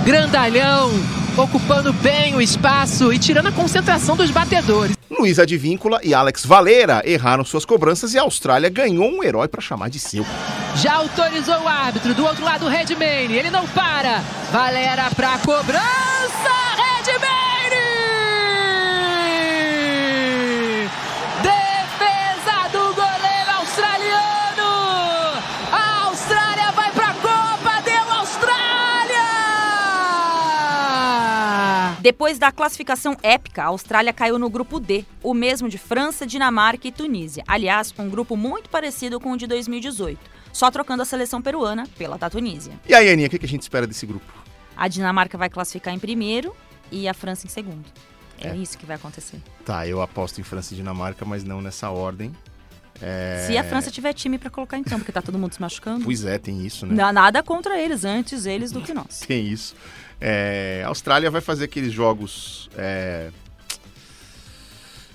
Grandalhão, 0.04 0.90
ocupando 1.36 1.92
bem 1.92 2.34
o 2.34 2.40
espaço 2.40 3.12
e 3.12 3.18
tirando 3.18 3.46
a 3.48 3.52
concentração 3.52 4.16
dos 4.16 4.30
batedores. 4.30 4.96
Luiz 5.10 5.38
Advíncula 5.38 6.00
e 6.02 6.14
Alex 6.14 6.44
Valera 6.44 7.02
erraram 7.04 7.44
suas 7.44 7.64
cobranças 7.64 8.14
e 8.14 8.18
a 8.18 8.22
Austrália 8.22 8.68
ganhou 8.68 9.10
um 9.10 9.22
herói 9.22 9.48
para 9.48 9.60
chamar 9.60 9.88
de 9.88 9.98
seu. 9.98 10.26
Já 10.76 10.94
autorizou 10.94 11.60
o 11.60 11.68
árbitro 11.68 12.14
do 12.14 12.24
outro 12.24 12.44
lado, 12.44 12.66
Redmayne. 12.66 13.34
Ele 13.34 13.50
não 13.50 13.66
para. 13.68 14.20
Valera 14.50 15.10
pra 15.14 15.38
cobrança. 15.38 16.91
Depois 32.12 32.38
da 32.38 32.52
classificação 32.52 33.16
épica, 33.22 33.62
a 33.62 33.66
Austrália 33.68 34.12
caiu 34.12 34.38
no 34.38 34.50
grupo 34.50 34.78
D, 34.78 35.02
o 35.22 35.32
mesmo 35.32 35.66
de 35.66 35.78
França, 35.78 36.26
Dinamarca 36.26 36.86
e 36.86 36.92
Tunísia. 36.92 37.42
Aliás, 37.48 37.90
um 37.98 38.10
grupo 38.10 38.36
muito 38.36 38.68
parecido 38.68 39.18
com 39.18 39.32
o 39.32 39.36
de 39.38 39.46
2018, 39.46 40.20
só 40.52 40.70
trocando 40.70 41.00
a 41.00 41.06
seleção 41.06 41.40
peruana 41.40 41.88
pela 41.96 42.18
da 42.18 42.28
Tunísia. 42.28 42.78
E 42.86 42.94
aí, 42.94 43.10
Aninha, 43.10 43.28
o 43.28 43.30
que 43.30 43.42
a 43.42 43.48
gente 43.48 43.62
espera 43.62 43.86
desse 43.86 44.04
grupo? 44.04 44.30
A 44.76 44.88
Dinamarca 44.88 45.38
vai 45.38 45.48
classificar 45.48 45.94
em 45.94 45.98
primeiro 45.98 46.54
e 46.90 47.08
a 47.08 47.14
França 47.14 47.46
em 47.46 47.48
segundo. 47.48 47.86
É, 48.38 48.48
É. 48.48 48.56
isso 48.56 48.76
que 48.76 48.84
vai 48.84 48.96
acontecer. 48.96 49.40
Tá, 49.64 49.88
eu 49.88 50.02
aposto 50.02 50.38
em 50.38 50.44
França 50.44 50.74
e 50.74 50.76
Dinamarca, 50.76 51.24
mas 51.24 51.42
não 51.42 51.62
nessa 51.62 51.88
ordem. 51.88 52.30
É... 53.00 53.44
Se 53.46 53.56
a 53.58 53.64
França 53.64 53.90
tiver 53.90 54.12
time 54.12 54.38
pra 54.38 54.50
colocar 54.50 54.78
então, 54.78 54.98
porque 54.98 55.10
tá 55.12 55.22
todo 55.22 55.38
mundo 55.38 55.52
se 55.54 55.60
machucando. 55.60 56.04
Pois 56.04 56.24
é, 56.24 56.38
tem 56.38 56.64
isso, 56.64 56.86
né? 56.86 56.94
Na- 56.94 57.12
Nada 57.12 57.42
contra 57.42 57.78
eles, 57.80 58.04
antes 58.04 58.46
eles 58.46 58.70
do 58.72 58.80
que 58.80 58.92
nós. 58.94 59.20
Tem 59.26 59.46
isso. 59.46 59.74
É, 60.20 60.82
a 60.84 60.88
Austrália 60.88 61.30
vai 61.30 61.40
fazer 61.40 61.64
aqueles 61.64 61.92
jogos. 61.92 62.68
é, 62.76 63.30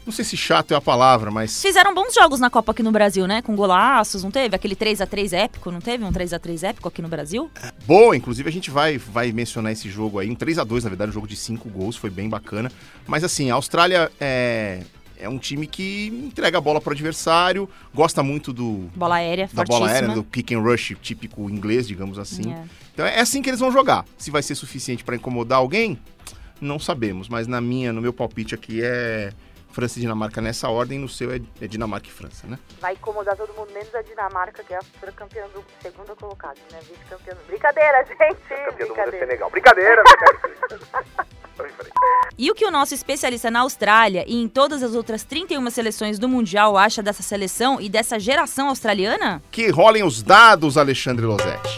Não 0.06 0.12
sei 0.12 0.26
se 0.26 0.36
chato 0.36 0.74
é 0.74 0.76
a 0.78 0.82
palavra, 0.82 1.32
mas. 1.32 1.62
Fizeram 1.62 1.94
bons 1.94 2.14
jogos 2.14 2.40
na 2.42 2.50
Copa 2.50 2.74
aqui 2.74 2.84
no 2.84 2.92
Brasil, 2.92 3.26
né? 3.26 3.42
Com 3.42 3.56
golaços, 3.56 4.22
não 4.24 4.32
teve? 4.32 4.54
Aquele 4.56 4.76
3 4.76 5.00
a 5.00 5.06
3 5.06 5.32
épico, 5.32 5.72
não 5.72 5.80
teve? 5.80 6.04
Um 6.04 6.12
3 6.12 6.34
a 6.34 6.40
3 6.40 6.64
épico 6.64 6.88
aqui 6.90 7.02
no 7.02 7.08
Brasil? 7.08 7.50
Boa, 7.86 8.18
inclusive 8.18 8.50
a 8.50 8.52
gente 8.52 8.70
vai, 8.70 8.98
vai 8.98 9.32
mencionar 9.32 9.72
esse 9.72 9.90
jogo 9.90 10.20
aí, 10.20 10.30
um 10.30 10.36
3 10.36 10.60
a 10.60 10.64
2 10.66 10.84
na 10.84 10.90
verdade, 10.90 11.10
um 11.12 11.14
jogo 11.14 11.28
de 11.28 11.36
5 11.38 11.70
gols, 11.70 11.96
foi 11.96 12.10
bem 12.10 12.28
bacana. 12.28 12.70
Mas 13.06 13.24
assim, 13.24 13.50
a 13.50 13.56
Austrália 13.56 14.12
é, 14.20 14.82
é 15.20 15.28
um 15.30 15.38
time 15.38 15.66
que 15.68 16.08
entrega 16.08 16.58
a 16.58 16.62
bola 16.62 16.80
pro 16.80 16.92
adversário, 16.94 17.70
gosta 17.94 18.22
muito 18.24 18.54
do, 18.54 18.90
Bola 18.96 19.16
aérea, 19.16 19.50
da 19.54 19.64
bola 19.64 19.88
aérea, 19.88 20.08
fortíssima. 20.10 20.16
do 20.16 20.24
kick 20.24 20.54
and 20.56 20.60
rush 20.62 20.96
típico 21.02 21.50
inglês, 21.50 21.88
digamos 21.88 22.18
assim. 22.20 22.54
É. 22.54 22.64
Então 22.94 23.06
é 23.06 23.20
assim 23.20 23.42
que 23.42 23.50
eles 23.50 23.60
vão 23.60 23.72
jogar. 23.72 24.06
Se 24.18 24.30
vai 24.32 24.42
ser 24.44 24.56
suficiente 24.56 25.04
para 25.04 25.16
incomodar 25.16 25.60
alguém, 25.60 26.00
não 26.62 26.80
sabemos. 26.80 27.30
Mas 27.30 27.48
na 27.48 27.60
minha, 27.62 27.92
no 27.94 28.02
meu 28.02 28.12
palpite 28.14 28.56
aqui 28.56 28.82
é 28.84 29.32
França 29.72 30.00
e 30.00 30.02
Dinamarca 30.02 30.42
nessa 30.42 30.70
ordem, 30.70 30.98
no 30.98 31.08
seu 31.08 31.32
é, 31.32 31.40
é 31.62 31.68
Dinamarca 31.68 32.08
e 32.08 32.12
França, 32.12 32.48
né? 32.48 32.58
Vai 32.82 32.94
incomodar 32.94 33.36
todo 33.38 33.54
mundo, 33.54 33.72
menos 33.72 33.94
a 33.94 34.02
Dinamarca, 34.02 34.64
que 34.64 34.74
é 34.74 34.78
a 34.78 34.82
futura 34.82 35.12
campeã 35.12 35.46
do 35.54 35.64
segundo 35.82 36.16
colocado, 36.16 36.58
né? 36.72 36.80
Vice-campeã. 36.82 37.36
do- 37.36 37.46
Brincadeira, 37.46 38.04
gente! 38.06 38.16
Campeão 38.18 38.88
do 38.88 38.96
mundo 38.96 39.00
é 39.00 39.06
Brincadeira. 39.06 39.26
Senegal. 39.28 39.50
Brincadeira, 39.52 40.04
brincadeira. 40.04 41.28
E 42.38 42.52
o 42.52 42.56
que 42.56 42.66
o 42.66 42.72
nosso 42.72 42.94
especialista 42.94 43.50
na 43.50 43.62
Austrália 43.62 44.24
e 44.28 44.36
em 44.36 44.48
todas 44.48 44.84
as 44.84 44.94
outras 44.94 45.24
31 45.24 45.70
seleções 45.70 46.20
do 46.20 46.30
Mundial 46.30 46.78
acha 46.78 47.02
dessa 47.02 47.24
seleção 47.24 47.82
e 47.82 47.90
dessa 47.90 48.20
geração 48.20 48.70
australiana? 48.70 49.42
Que 49.52 49.70
rolem 49.70 50.04
os 50.04 50.22
dados, 50.22 50.78
Alexandre 50.78 51.26
Losetti. 51.26 51.76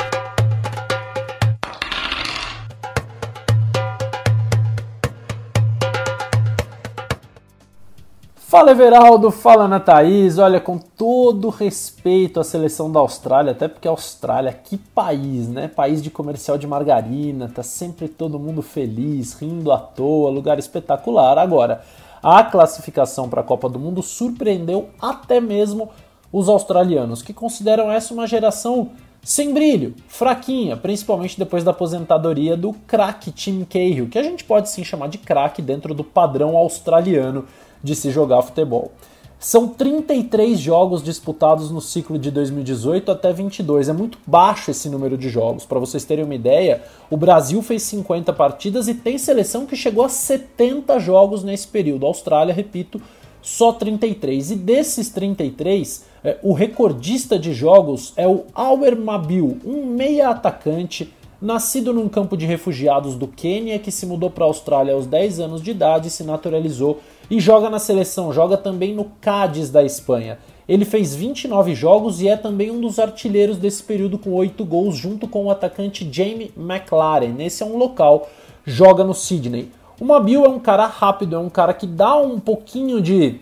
Fala 8.50 8.72
Everaldo, 8.72 9.30
fala 9.30 9.66
Ana 9.66 9.80
Thaís. 9.80 10.40
Olha, 10.40 10.60
com 10.60 10.80
todo 10.80 11.50
respeito 11.50 12.40
à 12.40 12.44
seleção 12.44 12.92
da 12.92 13.00
Austrália, 13.00 13.52
até 13.52 13.68
porque 13.68 13.88
a 13.88 13.92
Austrália, 13.92 14.52
que 14.52 14.76
país, 14.76 15.48
né? 15.48 15.68
País 15.68 16.02
de 16.02 16.10
comercial 16.10 16.58
de 16.58 16.66
margarina, 16.66 17.48
tá 17.48 17.62
sempre 17.62 18.08
todo 18.08 18.40
mundo 18.40 18.64
feliz, 18.64 19.36
rindo 19.36 19.72
à 19.72 19.78
toa, 19.78 20.32
lugar 20.32 20.58
espetacular. 20.58 21.38
Agora, 21.38 21.84
a 22.24 22.44
classificação 22.44 23.30
para 23.30 23.42
a 23.42 23.44
Copa 23.44 23.70
do 23.70 23.78
Mundo 23.78 24.02
surpreendeu 24.02 24.90
até 25.00 25.40
mesmo 25.40 25.92
os 26.34 26.50
australianos, 26.50 27.22
que 27.22 27.34
consideram 27.34 27.92
essa 27.92 28.16
uma 28.16 28.26
geração 28.26 28.90
sem 29.22 29.54
brilho, 29.54 29.94
fraquinha, 30.08 30.76
principalmente 30.76 31.38
depois 31.38 31.64
da 31.64 31.70
aposentadoria 31.70 32.58
do 32.58 32.74
craque 32.88 33.32
Tim 33.32 33.64
Cahill, 33.64 34.10
que 34.10 34.18
a 34.18 34.24
gente 34.24 34.44
pode 34.44 34.70
sim 34.70 34.84
chamar 34.84 35.08
de 35.08 35.20
craque 35.20 35.62
dentro 35.62 35.94
do 35.94 36.04
padrão 36.04 36.58
australiano 36.58 37.46
de 37.84 37.96
se 37.96 38.12
jogar 38.12 38.42
futebol. 38.42 38.92
São 39.40 39.70
33 39.70 40.60
jogos 40.60 41.02
disputados 41.02 41.72
no 41.72 41.80
ciclo 41.80 42.20
de 42.20 42.30
2018 42.30 43.10
até 43.10 43.32
22. 43.32 43.88
É 43.88 43.94
muito 43.94 44.18
baixo 44.28 44.70
esse 44.70 44.90
número 44.90 45.18
de 45.18 45.30
jogos. 45.30 45.66
Para 45.66 45.80
vocês 45.80 46.04
terem 46.04 46.26
uma 46.26 46.36
ideia, 46.36 46.82
o 47.10 47.16
Brasil 47.16 47.62
fez 47.62 47.84
50 47.84 48.34
partidas 48.34 48.90
e 48.90 48.94
tem 48.94 49.18
seleção 49.18 49.66
que 49.66 49.78
chegou 49.78 50.04
a 50.04 50.10
70 50.10 51.00
jogos 51.00 51.42
nesse 51.42 51.70
período. 51.70 52.06
A 52.06 52.10
Austrália, 52.10 52.54
repito, 52.54 53.02
só 53.42 53.72
33. 53.72 54.52
E 54.52 54.56
desses 54.58 55.10
33, 55.10 56.04
é, 56.22 56.38
o 56.44 56.52
recordista 56.52 57.40
de 57.40 57.54
jogos 57.54 58.12
é 58.18 58.28
o 58.28 58.44
Auer 58.54 59.00
Mabil, 59.00 59.58
um 59.64 59.86
meia 59.86 60.32
atacante 60.32 61.14
nascido 61.42 61.94
num 61.94 62.10
campo 62.10 62.36
de 62.36 62.46
refugiados 62.46 63.16
do 63.16 63.26
Quênia 63.26 63.80
que 63.80 63.92
se 63.92 64.06
mudou 64.06 64.30
para 64.30 64.44
a 64.44 64.48
Austrália 64.48 64.94
aos 64.94 65.08
10 65.08 65.40
anos 65.40 65.62
de 65.62 65.72
idade, 65.72 66.10
se 66.10 66.26
naturalizou 66.26 67.00
e 67.30 67.40
joga 67.40 67.70
na 67.70 67.80
seleção, 67.80 68.34
joga 68.34 68.58
também 68.58 68.94
no 68.94 69.06
Cádiz 69.22 69.70
da 69.70 69.84
Espanha. 69.84 70.40
Ele 70.68 70.86
fez 70.86 71.16
29 71.16 71.74
jogos 71.74 72.22
e 72.22 72.28
é 72.28 72.38
também 72.38 72.70
um 72.70 72.80
dos 72.80 73.00
artilheiros 73.00 73.58
desse 73.58 73.82
período 73.82 74.18
com 74.18 74.34
8 74.34 74.64
gols, 74.64 74.96
junto 74.96 75.28
com 75.28 75.46
o 75.46 75.52
atacante 75.52 76.08
Jamie 76.12 76.52
McLaren. 76.56 77.36
Esse 77.40 77.64
é 77.64 77.66
um 77.66 77.78
local, 77.78 78.30
joga 78.66 79.04
no 79.04 79.14
Sydney. 79.14 79.72
O 80.00 80.06
Mabil 80.06 80.46
é 80.46 80.50
um 80.50 80.60
cara 80.60 80.86
rápido, 80.86 81.36
é 81.36 81.40
um 81.40 81.50
cara 81.50 81.74
que 81.74 81.88
dá 81.88 82.16
um 82.16 82.40
pouquinho 82.40 83.02
de 83.02 83.40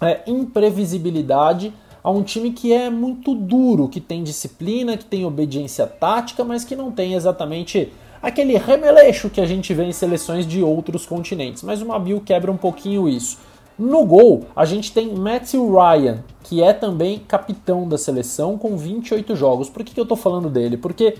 é, 0.00 0.20
imprevisibilidade 0.26 1.72
a 2.02 2.10
um 2.10 2.22
time 2.22 2.50
que 2.50 2.72
é 2.72 2.90
muito 2.90 3.34
duro, 3.34 3.88
que 3.88 4.00
tem 4.00 4.24
disciplina, 4.24 4.96
que 4.96 5.04
tem 5.04 5.24
obediência 5.24 5.86
tática, 5.86 6.42
mas 6.44 6.64
que 6.64 6.74
não 6.74 6.90
tem 6.90 7.14
exatamente 7.14 7.92
aquele 8.22 8.56
remeleixo 8.56 9.28
que 9.28 9.40
a 9.40 9.46
gente 9.46 9.74
vê 9.74 9.84
em 9.84 9.92
seleções 9.92 10.46
de 10.46 10.62
outros 10.62 11.04
continentes. 11.04 11.62
Mas 11.62 11.82
o 11.82 11.86
Mabil 11.86 12.22
quebra 12.24 12.52
um 12.52 12.56
pouquinho 12.56 13.08
isso. 13.08 13.38
No 13.78 14.04
gol, 14.04 14.44
a 14.54 14.64
gente 14.64 14.92
tem 14.92 15.12
Matthew 15.12 15.74
Ryan, 15.74 16.22
que 16.44 16.62
é 16.62 16.72
também 16.72 17.18
capitão 17.18 17.88
da 17.88 17.98
seleção 17.98 18.56
com 18.56 18.76
28 18.76 19.34
jogos. 19.34 19.68
Por 19.68 19.82
que, 19.82 19.92
que 19.92 20.00
eu 20.00 20.06
tô 20.06 20.14
falando 20.14 20.48
dele? 20.48 20.76
Porque 20.76 21.16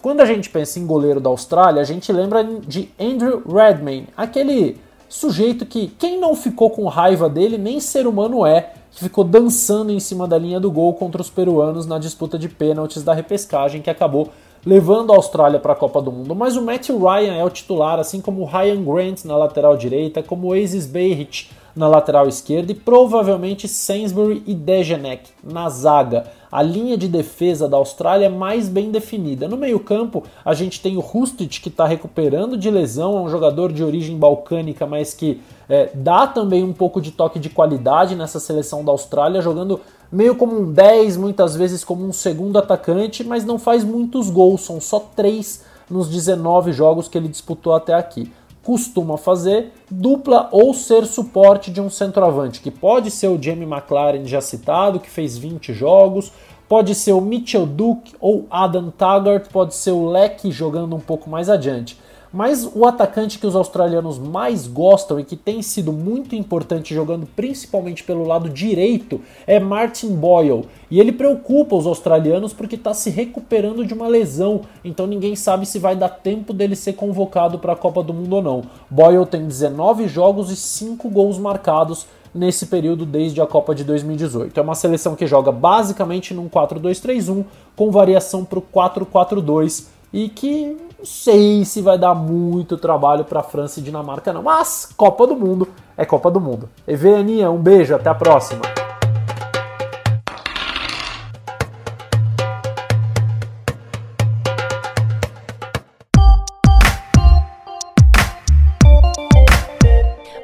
quando 0.00 0.20
a 0.20 0.24
gente 0.24 0.48
pensa 0.48 0.78
em 0.78 0.86
goleiro 0.86 1.20
da 1.20 1.28
Austrália, 1.28 1.82
a 1.82 1.84
gente 1.84 2.10
lembra 2.12 2.42
de 2.44 2.88
Andrew 2.98 3.42
Redmayne, 3.46 4.08
aquele 4.16 4.78
sujeito 5.08 5.66
que 5.66 5.88
quem 5.98 6.18
não 6.18 6.34
ficou 6.34 6.70
com 6.70 6.86
raiva 6.86 7.28
dele 7.28 7.58
nem 7.58 7.80
ser 7.80 8.06
humano 8.06 8.46
é, 8.46 8.72
que 8.92 9.00
ficou 9.00 9.24
dançando 9.24 9.92
em 9.92 10.00
cima 10.00 10.26
da 10.26 10.38
linha 10.38 10.58
do 10.58 10.70
gol 10.70 10.94
contra 10.94 11.20
os 11.20 11.28
peruanos 11.28 11.86
na 11.86 11.98
disputa 11.98 12.38
de 12.38 12.48
pênaltis 12.48 13.02
da 13.02 13.12
repescagem 13.12 13.82
que 13.82 13.90
acabou 13.90 14.30
levando 14.66 15.12
a 15.12 15.16
Austrália 15.16 15.60
para 15.60 15.74
a 15.74 15.76
Copa 15.76 16.02
do 16.02 16.10
Mundo. 16.10 16.34
Mas 16.34 16.56
o 16.56 16.62
Matthew 16.62 16.98
Ryan 16.98 17.34
é 17.34 17.44
o 17.44 17.50
titular, 17.50 18.00
assim 18.00 18.20
como 18.20 18.42
o 18.42 18.44
Ryan 18.44 18.82
Grant 18.82 19.24
na 19.24 19.36
lateral 19.36 19.76
direita, 19.76 20.24
como 20.24 20.48
o 20.48 20.52
Aziz 20.52 20.86
Behich 20.86 21.48
na 21.76 21.86
lateral 21.86 22.26
esquerda 22.26 22.72
e 22.72 22.74
provavelmente 22.74 23.68
Sainsbury 23.68 24.42
e 24.46 24.54
Degenek 24.54 25.30
na 25.44 25.68
zaga. 25.68 26.24
A 26.50 26.62
linha 26.62 26.96
de 26.96 27.06
defesa 27.06 27.68
da 27.68 27.76
Austrália 27.76 28.26
é 28.26 28.30
mais 28.30 28.66
bem 28.68 28.90
definida. 28.90 29.46
No 29.46 29.58
meio-campo, 29.58 30.24
a 30.42 30.54
gente 30.54 30.80
tem 30.80 30.96
o 30.96 31.00
Rustic 31.00 31.60
que 31.60 31.68
está 31.68 31.86
recuperando 31.86 32.56
de 32.56 32.70
lesão, 32.70 33.18
é 33.18 33.20
um 33.20 33.28
jogador 33.28 33.70
de 33.70 33.84
origem 33.84 34.16
balcânica, 34.16 34.86
mas 34.86 35.12
que 35.12 35.40
é, 35.68 35.90
dá 35.92 36.26
também 36.26 36.64
um 36.64 36.72
pouco 36.72 37.00
de 37.00 37.10
toque 37.10 37.38
de 37.38 37.50
qualidade 37.50 38.14
nessa 38.14 38.40
seleção 38.40 38.82
da 38.82 38.90
Austrália, 38.90 39.42
jogando 39.42 39.80
meio 40.10 40.36
como 40.36 40.58
um 40.58 40.72
10, 40.72 41.16
muitas 41.16 41.56
vezes 41.56 41.84
como 41.84 42.06
um 42.06 42.12
segundo 42.12 42.58
atacante, 42.58 43.24
mas 43.24 43.44
não 43.44 43.58
faz 43.58 43.84
muitos 43.84 44.30
gols, 44.30 44.62
são 44.62 44.80
só 44.80 45.00
3 45.00 45.64
nos 45.90 46.08
19 46.08 46.72
jogos 46.72 47.08
que 47.08 47.16
ele 47.16 47.28
disputou 47.28 47.74
até 47.74 47.94
aqui 47.94 48.30
costuma 48.66 49.16
fazer 49.16 49.72
dupla 49.88 50.48
ou 50.50 50.74
ser 50.74 51.06
suporte 51.06 51.70
de 51.70 51.80
um 51.80 51.88
centroavante, 51.88 52.60
que 52.60 52.68
pode 52.68 53.12
ser 53.12 53.28
o 53.28 53.40
Jamie 53.40 53.62
McLaren 53.62 54.24
já 54.24 54.40
citado, 54.40 54.98
que 54.98 55.08
fez 55.08 55.38
20 55.38 55.72
jogos, 55.72 56.32
pode 56.68 56.92
ser 56.96 57.12
o 57.12 57.20
Mitchell 57.20 57.64
Duke 57.64 58.16
ou 58.20 58.44
Adam 58.50 58.90
Taggart, 58.90 59.46
pode 59.52 59.72
ser 59.72 59.92
o 59.92 60.10
Leck 60.10 60.50
jogando 60.50 60.96
um 60.96 61.00
pouco 61.00 61.30
mais 61.30 61.48
adiante. 61.48 61.96
Mas 62.36 62.70
o 62.74 62.84
atacante 62.84 63.38
que 63.38 63.46
os 63.46 63.56
australianos 63.56 64.18
mais 64.18 64.66
gostam 64.66 65.18
e 65.18 65.24
que 65.24 65.36
tem 65.36 65.62
sido 65.62 65.90
muito 65.90 66.34
importante 66.34 66.94
jogando 66.94 67.26
principalmente 67.34 68.04
pelo 68.04 68.26
lado 68.26 68.50
direito 68.50 69.22
é 69.46 69.58
Martin 69.58 70.14
Boyle. 70.14 70.66
E 70.90 71.00
ele 71.00 71.12
preocupa 71.12 71.74
os 71.74 71.86
australianos 71.86 72.52
porque 72.52 72.74
está 72.74 72.92
se 72.92 73.08
recuperando 73.08 73.86
de 73.86 73.94
uma 73.94 74.06
lesão, 74.06 74.60
então 74.84 75.06
ninguém 75.06 75.34
sabe 75.34 75.64
se 75.64 75.78
vai 75.78 75.96
dar 75.96 76.10
tempo 76.10 76.52
dele 76.52 76.76
ser 76.76 76.92
convocado 76.92 77.58
para 77.58 77.72
a 77.72 77.76
Copa 77.76 78.02
do 78.02 78.12
Mundo 78.12 78.36
ou 78.36 78.42
não. 78.42 78.64
Boyle 78.90 79.24
tem 79.24 79.46
19 79.46 80.06
jogos 80.06 80.50
e 80.50 80.56
5 80.56 81.08
gols 81.08 81.38
marcados 81.38 82.06
nesse 82.34 82.66
período 82.66 83.06
desde 83.06 83.40
a 83.40 83.46
Copa 83.46 83.74
de 83.74 83.82
2018. 83.82 84.60
É 84.60 84.62
uma 84.62 84.74
seleção 84.74 85.16
que 85.16 85.26
joga 85.26 85.50
basicamente 85.50 86.34
num 86.34 86.50
4-2-3-1 86.50 87.46
com 87.74 87.90
variação 87.90 88.44
para 88.44 88.58
o 88.58 88.62
4-4-2 88.62 89.86
e 90.12 90.28
que 90.28 90.76
sei 91.06 91.64
se 91.64 91.80
vai 91.80 91.96
dar 91.96 92.14
muito 92.14 92.76
trabalho 92.76 93.24
para 93.24 93.42
França 93.42 93.78
e 93.78 93.82
Dinamarca 93.82 94.32
não, 94.32 94.42
mas 94.42 94.92
Copa 94.96 95.26
do 95.26 95.36
Mundo 95.36 95.68
é 95.96 96.04
Copa 96.04 96.30
do 96.30 96.40
Mundo. 96.40 96.68
EV 96.86 97.14
Aninha, 97.14 97.50
um 97.50 97.58
beijo, 97.58 97.94
até 97.94 98.10
a 98.10 98.14
próxima. 98.14 98.62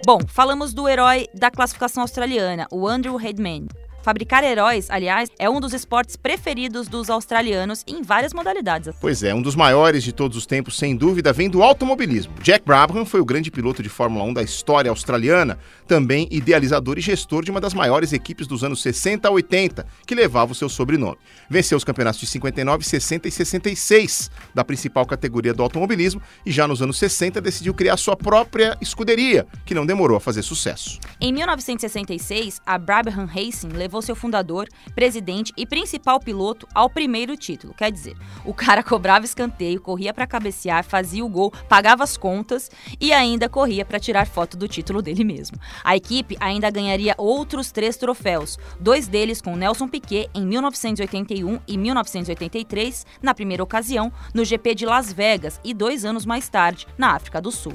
Bom, 0.04 0.18
falamos 0.28 0.72
do 0.72 0.88
herói 0.88 1.26
da 1.34 1.50
classificação 1.50 2.02
australiana, 2.02 2.66
o 2.70 2.86
Andrew 2.86 3.16
Redmayne. 3.16 3.68
Fabricar 4.02 4.42
heróis, 4.42 4.90
aliás, 4.90 5.30
é 5.38 5.48
um 5.48 5.60
dos 5.60 5.72
esportes 5.72 6.16
preferidos 6.16 6.88
dos 6.88 7.08
australianos 7.08 7.84
em 7.86 8.02
várias 8.02 8.34
modalidades. 8.34 8.92
Pois 9.00 9.22
é, 9.22 9.32
um 9.32 9.40
dos 9.40 9.54
maiores 9.54 10.02
de 10.02 10.12
todos 10.12 10.36
os 10.36 10.44
tempos, 10.44 10.76
sem 10.76 10.96
dúvida, 10.96 11.32
vem 11.32 11.48
do 11.48 11.62
automobilismo. 11.62 12.34
Jack 12.42 12.66
Brabham 12.66 13.06
foi 13.06 13.20
o 13.20 13.24
grande 13.24 13.48
piloto 13.48 13.80
de 13.80 13.88
Fórmula 13.88 14.24
1 14.24 14.34
da 14.34 14.42
história 14.42 14.90
australiana, 14.90 15.56
também 15.86 16.26
idealizador 16.32 16.98
e 16.98 17.00
gestor 17.00 17.44
de 17.44 17.52
uma 17.52 17.60
das 17.60 17.74
maiores 17.74 18.12
equipes 18.12 18.48
dos 18.48 18.64
anos 18.64 18.82
60 18.82 19.28
a 19.28 19.30
80, 19.30 19.86
que 20.04 20.16
levava 20.16 20.50
o 20.50 20.54
seu 20.54 20.68
sobrenome. 20.68 21.16
Venceu 21.48 21.78
os 21.78 21.84
campeonatos 21.84 22.20
de 22.20 22.26
59, 22.26 22.84
60 22.84 23.28
e 23.28 23.30
66 23.30 24.32
da 24.52 24.64
principal 24.64 25.06
categoria 25.06 25.54
do 25.54 25.62
automobilismo 25.62 26.20
e 26.44 26.50
já 26.50 26.66
nos 26.66 26.82
anos 26.82 26.98
60 26.98 27.40
decidiu 27.40 27.72
criar 27.72 27.96
sua 27.96 28.16
própria 28.16 28.76
escuderia, 28.80 29.46
que 29.64 29.74
não 29.74 29.86
demorou 29.86 30.16
a 30.16 30.20
fazer 30.20 30.42
sucesso. 30.42 30.98
Em 31.20 31.32
1966, 31.32 32.60
a 32.66 32.76
Brabham 32.78 33.26
Racing 33.26 33.68
levou 33.68 33.91
seu 34.00 34.14
fundador, 34.14 34.68
presidente 34.94 35.52
e 35.56 35.66
principal 35.66 36.20
piloto 36.20 36.66
ao 36.74 36.88
primeiro 36.88 37.36
título. 37.36 37.74
Quer 37.74 37.90
dizer, 37.90 38.16
o 38.44 38.54
cara 38.54 38.82
cobrava 38.84 39.24
escanteio, 39.24 39.80
corria 39.80 40.14
para 40.14 40.26
cabecear, 40.26 40.84
fazia 40.84 41.24
o 41.24 41.28
gol, 41.28 41.52
pagava 41.68 42.04
as 42.04 42.16
contas 42.16 42.70
e 43.00 43.12
ainda 43.12 43.48
corria 43.48 43.84
para 43.84 44.00
tirar 44.00 44.26
foto 44.26 44.56
do 44.56 44.68
título 44.68 45.02
dele 45.02 45.24
mesmo. 45.24 45.58
A 45.84 45.96
equipe 45.96 46.36
ainda 46.40 46.70
ganharia 46.70 47.14
outros 47.18 47.72
três 47.72 47.96
troféus, 47.96 48.58
dois 48.78 49.08
deles 49.08 49.42
com 49.42 49.56
Nelson 49.56 49.88
Piquet 49.88 50.30
em 50.34 50.46
1981 50.46 51.58
e 51.66 51.76
1983, 51.76 53.04
na 53.20 53.34
primeira 53.34 53.62
ocasião, 53.62 54.12
no 54.32 54.44
GP 54.44 54.74
de 54.74 54.86
Las 54.86 55.12
Vegas 55.12 55.60
e 55.64 55.74
dois 55.74 56.04
anos 56.04 56.24
mais 56.24 56.48
tarde, 56.48 56.86
na 56.96 57.14
África 57.14 57.40
do 57.40 57.50
Sul. 57.50 57.74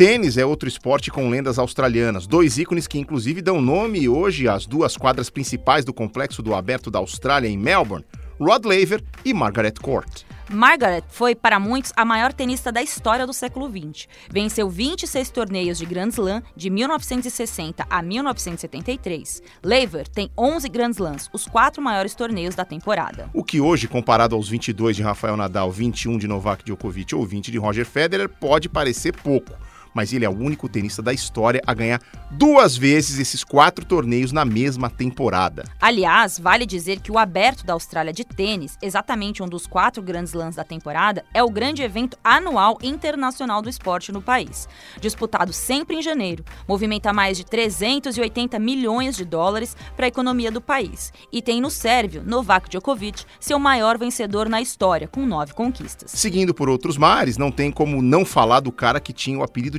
Tênis 0.00 0.38
é 0.38 0.46
outro 0.46 0.66
esporte 0.66 1.10
com 1.10 1.28
lendas 1.28 1.58
australianas, 1.58 2.26
dois 2.26 2.56
ícones 2.56 2.86
que 2.86 2.98
inclusive 2.98 3.42
dão 3.42 3.60
nome 3.60 4.08
hoje 4.08 4.48
às 4.48 4.64
duas 4.64 4.96
quadras 4.96 5.28
principais 5.28 5.84
do 5.84 5.92
complexo 5.92 6.42
do 6.42 6.54
Aberto 6.54 6.90
da 6.90 6.98
Austrália 6.98 7.48
em 7.48 7.58
Melbourne, 7.58 8.06
Rod 8.40 8.64
Laver 8.64 9.04
e 9.26 9.34
Margaret 9.34 9.74
Court. 9.74 10.22
Margaret 10.48 11.02
foi, 11.10 11.34
para 11.34 11.60
muitos, 11.60 11.92
a 11.94 12.02
maior 12.06 12.32
tenista 12.32 12.72
da 12.72 12.82
história 12.82 13.26
do 13.26 13.34
século 13.34 13.68
XX. 13.68 14.08
Venceu 14.30 14.70
26 14.70 15.30
torneios 15.30 15.76
de 15.76 15.84
Grand 15.84 16.08
Slam 16.08 16.42
de 16.56 16.70
1960 16.70 17.84
a 17.88 18.02
1973. 18.02 19.42
Laver 19.62 20.08
tem 20.08 20.30
11 20.36 20.66
Grand 20.70 20.92
Slams, 20.92 21.28
os 21.30 21.44
quatro 21.44 21.82
maiores 21.82 22.14
torneios 22.14 22.54
da 22.54 22.64
temporada. 22.64 23.28
O 23.34 23.44
que 23.44 23.60
hoje, 23.60 23.86
comparado 23.86 24.34
aos 24.34 24.48
22 24.48 24.96
de 24.96 25.02
Rafael 25.02 25.36
Nadal, 25.36 25.70
21 25.70 26.16
de 26.16 26.26
Novak 26.26 26.64
Djokovic 26.64 27.14
ou 27.14 27.26
20 27.26 27.52
de 27.52 27.58
Roger 27.58 27.84
Federer, 27.84 28.30
pode 28.30 28.66
parecer 28.66 29.12
pouco 29.12 29.52
mas 29.94 30.12
ele 30.12 30.24
é 30.24 30.28
o 30.28 30.36
único 30.36 30.68
tenista 30.68 31.02
da 31.02 31.12
história 31.12 31.60
a 31.66 31.74
ganhar 31.74 32.00
duas 32.30 32.76
vezes 32.76 33.18
esses 33.18 33.44
quatro 33.44 33.84
torneios 33.84 34.32
na 34.32 34.44
mesma 34.44 34.88
temporada. 34.88 35.64
Aliás, 35.80 36.38
vale 36.38 36.66
dizer 36.66 37.00
que 37.00 37.10
o 37.10 37.18
Aberto 37.18 37.64
da 37.64 37.72
Austrália 37.72 38.12
de 38.12 38.24
tênis, 38.24 38.76
exatamente 38.82 39.42
um 39.42 39.48
dos 39.48 39.66
quatro 39.66 40.02
grandes 40.02 40.32
lãs 40.32 40.56
da 40.56 40.64
temporada, 40.64 41.24
é 41.34 41.42
o 41.42 41.50
grande 41.50 41.82
evento 41.82 42.16
anual 42.22 42.78
internacional 42.82 43.62
do 43.62 43.68
esporte 43.68 44.12
no 44.12 44.22
país. 44.22 44.68
Disputado 45.00 45.52
sempre 45.52 45.96
em 45.96 46.02
janeiro, 46.02 46.44
movimenta 46.68 47.12
mais 47.12 47.36
de 47.36 47.44
380 47.44 48.58
milhões 48.58 49.16
de 49.16 49.24
dólares 49.24 49.76
para 49.96 50.06
a 50.06 50.08
economia 50.08 50.50
do 50.50 50.60
país 50.60 51.12
e 51.32 51.42
tem 51.42 51.60
no 51.60 51.70
sérvio 51.70 52.22
Novak 52.24 52.68
Djokovic, 52.68 53.24
seu 53.38 53.58
maior 53.58 53.98
vencedor 53.98 54.48
na 54.48 54.60
história, 54.60 55.08
com 55.08 55.26
nove 55.26 55.52
conquistas. 55.52 56.10
Seguindo 56.10 56.54
por 56.54 56.68
outros 56.68 56.96
mares, 56.96 57.36
não 57.36 57.50
tem 57.50 57.70
como 57.70 58.02
não 58.02 58.24
falar 58.24 58.60
do 58.60 58.70
cara 58.70 59.00
que 59.00 59.12
tinha 59.12 59.38
o 59.38 59.42
apelido 59.42 59.78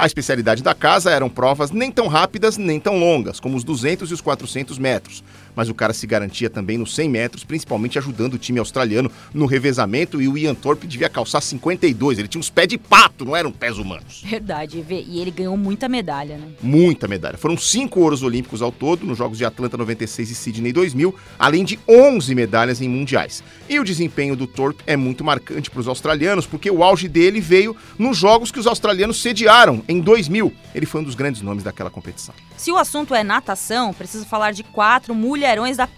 A 0.00 0.06
especialidade 0.06 0.62
da 0.62 0.74
casa 0.74 1.10
eram 1.10 1.28
provas 1.28 1.70
nem 1.70 1.90
tão 1.90 2.06
rápidas 2.06 2.56
nem 2.56 2.78
tão 2.78 2.98
longas, 2.98 3.40
como 3.40 3.56
os 3.56 3.64
200 3.64 4.10
e 4.10 4.14
os 4.14 4.20
400 4.20 4.78
metros, 4.78 5.24
mas 5.54 5.68
o 5.68 5.74
cara 5.74 5.92
se 5.92 6.06
garantia 6.06 6.48
também 6.48 6.78
nos 6.78 6.94
100 6.94 7.08
metros, 7.08 7.44
principalmente 7.44 7.98
ajudando 7.98 8.34
o 8.34 8.38
time 8.38 8.58
australiano 8.58 9.10
no 9.34 9.46
revezamento 9.46 10.22
e 10.22 10.28
o 10.28 10.38
Ian 10.38 10.54
Thorpe 10.54 10.86
devia 10.86 11.08
calçar 11.08 11.40
52, 11.40 12.18
ele 12.18 12.28
tinha 12.28 12.38
uns 12.38 12.50
pés 12.50 12.68
de 12.68 12.78
pato, 12.78 13.24
não 13.24 13.34
eram 13.34 13.50
pés 13.50 13.78
humanos. 13.78 14.22
Verdade, 14.24 14.84
e 14.88 15.20
ele 15.20 15.32
ganhou 15.32 15.56
muita 15.56 15.88
medalha, 15.88 16.38
né? 16.38 16.46
Muita 16.62 17.08
medalha. 17.08 17.36
Foram 17.36 17.58
cinco 17.58 18.00
ouros 18.00 18.22
olímpicos 18.22 18.62
ao 18.62 18.70
todo, 18.70 19.04
nos 19.04 19.18
Jogos 19.18 19.38
de 19.38 19.44
Atlanta 19.44 19.76
96 19.76 20.30
e 20.30 20.34
Sydney 20.34 20.72
2000, 20.72 21.14
além 21.38 21.64
de 21.64 21.78
11 21.88 22.34
medalhas 22.34 22.80
em 22.80 22.88
mundiais. 22.88 23.42
E 23.68 23.80
o 23.80 23.84
desempenho 23.84 24.36
do 24.36 24.46
Thorpe 24.46 24.84
é 24.86 24.96
muito 24.96 25.24
marcante 25.24 25.68
para 25.68 25.80
os 25.80 25.88
australianos, 25.88 26.46
porque 26.46 26.70
o 26.70 26.84
auge 26.84 26.95
dele 27.04 27.40
veio 27.40 27.76
nos 27.98 28.16
jogos 28.16 28.50
que 28.50 28.58
os 28.58 28.66
australianos 28.66 29.20
sediaram 29.20 29.82
em 29.88 30.00
2000. 30.00 30.52
Ele 30.74 30.86
foi 30.86 31.00
um 31.00 31.04
dos 31.04 31.14
grandes 31.14 31.42
nomes 31.42 31.62
daquela 31.62 31.90
competição. 31.90 32.34
Se 32.56 32.72
o 32.72 32.78
assunto 32.78 33.14
é 33.14 33.22
natação, 33.22 33.92
preciso 33.92 34.24
falar 34.24 34.52
de 34.52 34.62
quatro 34.62 35.14
mulherões 35.14 35.76
da 35.76 35.88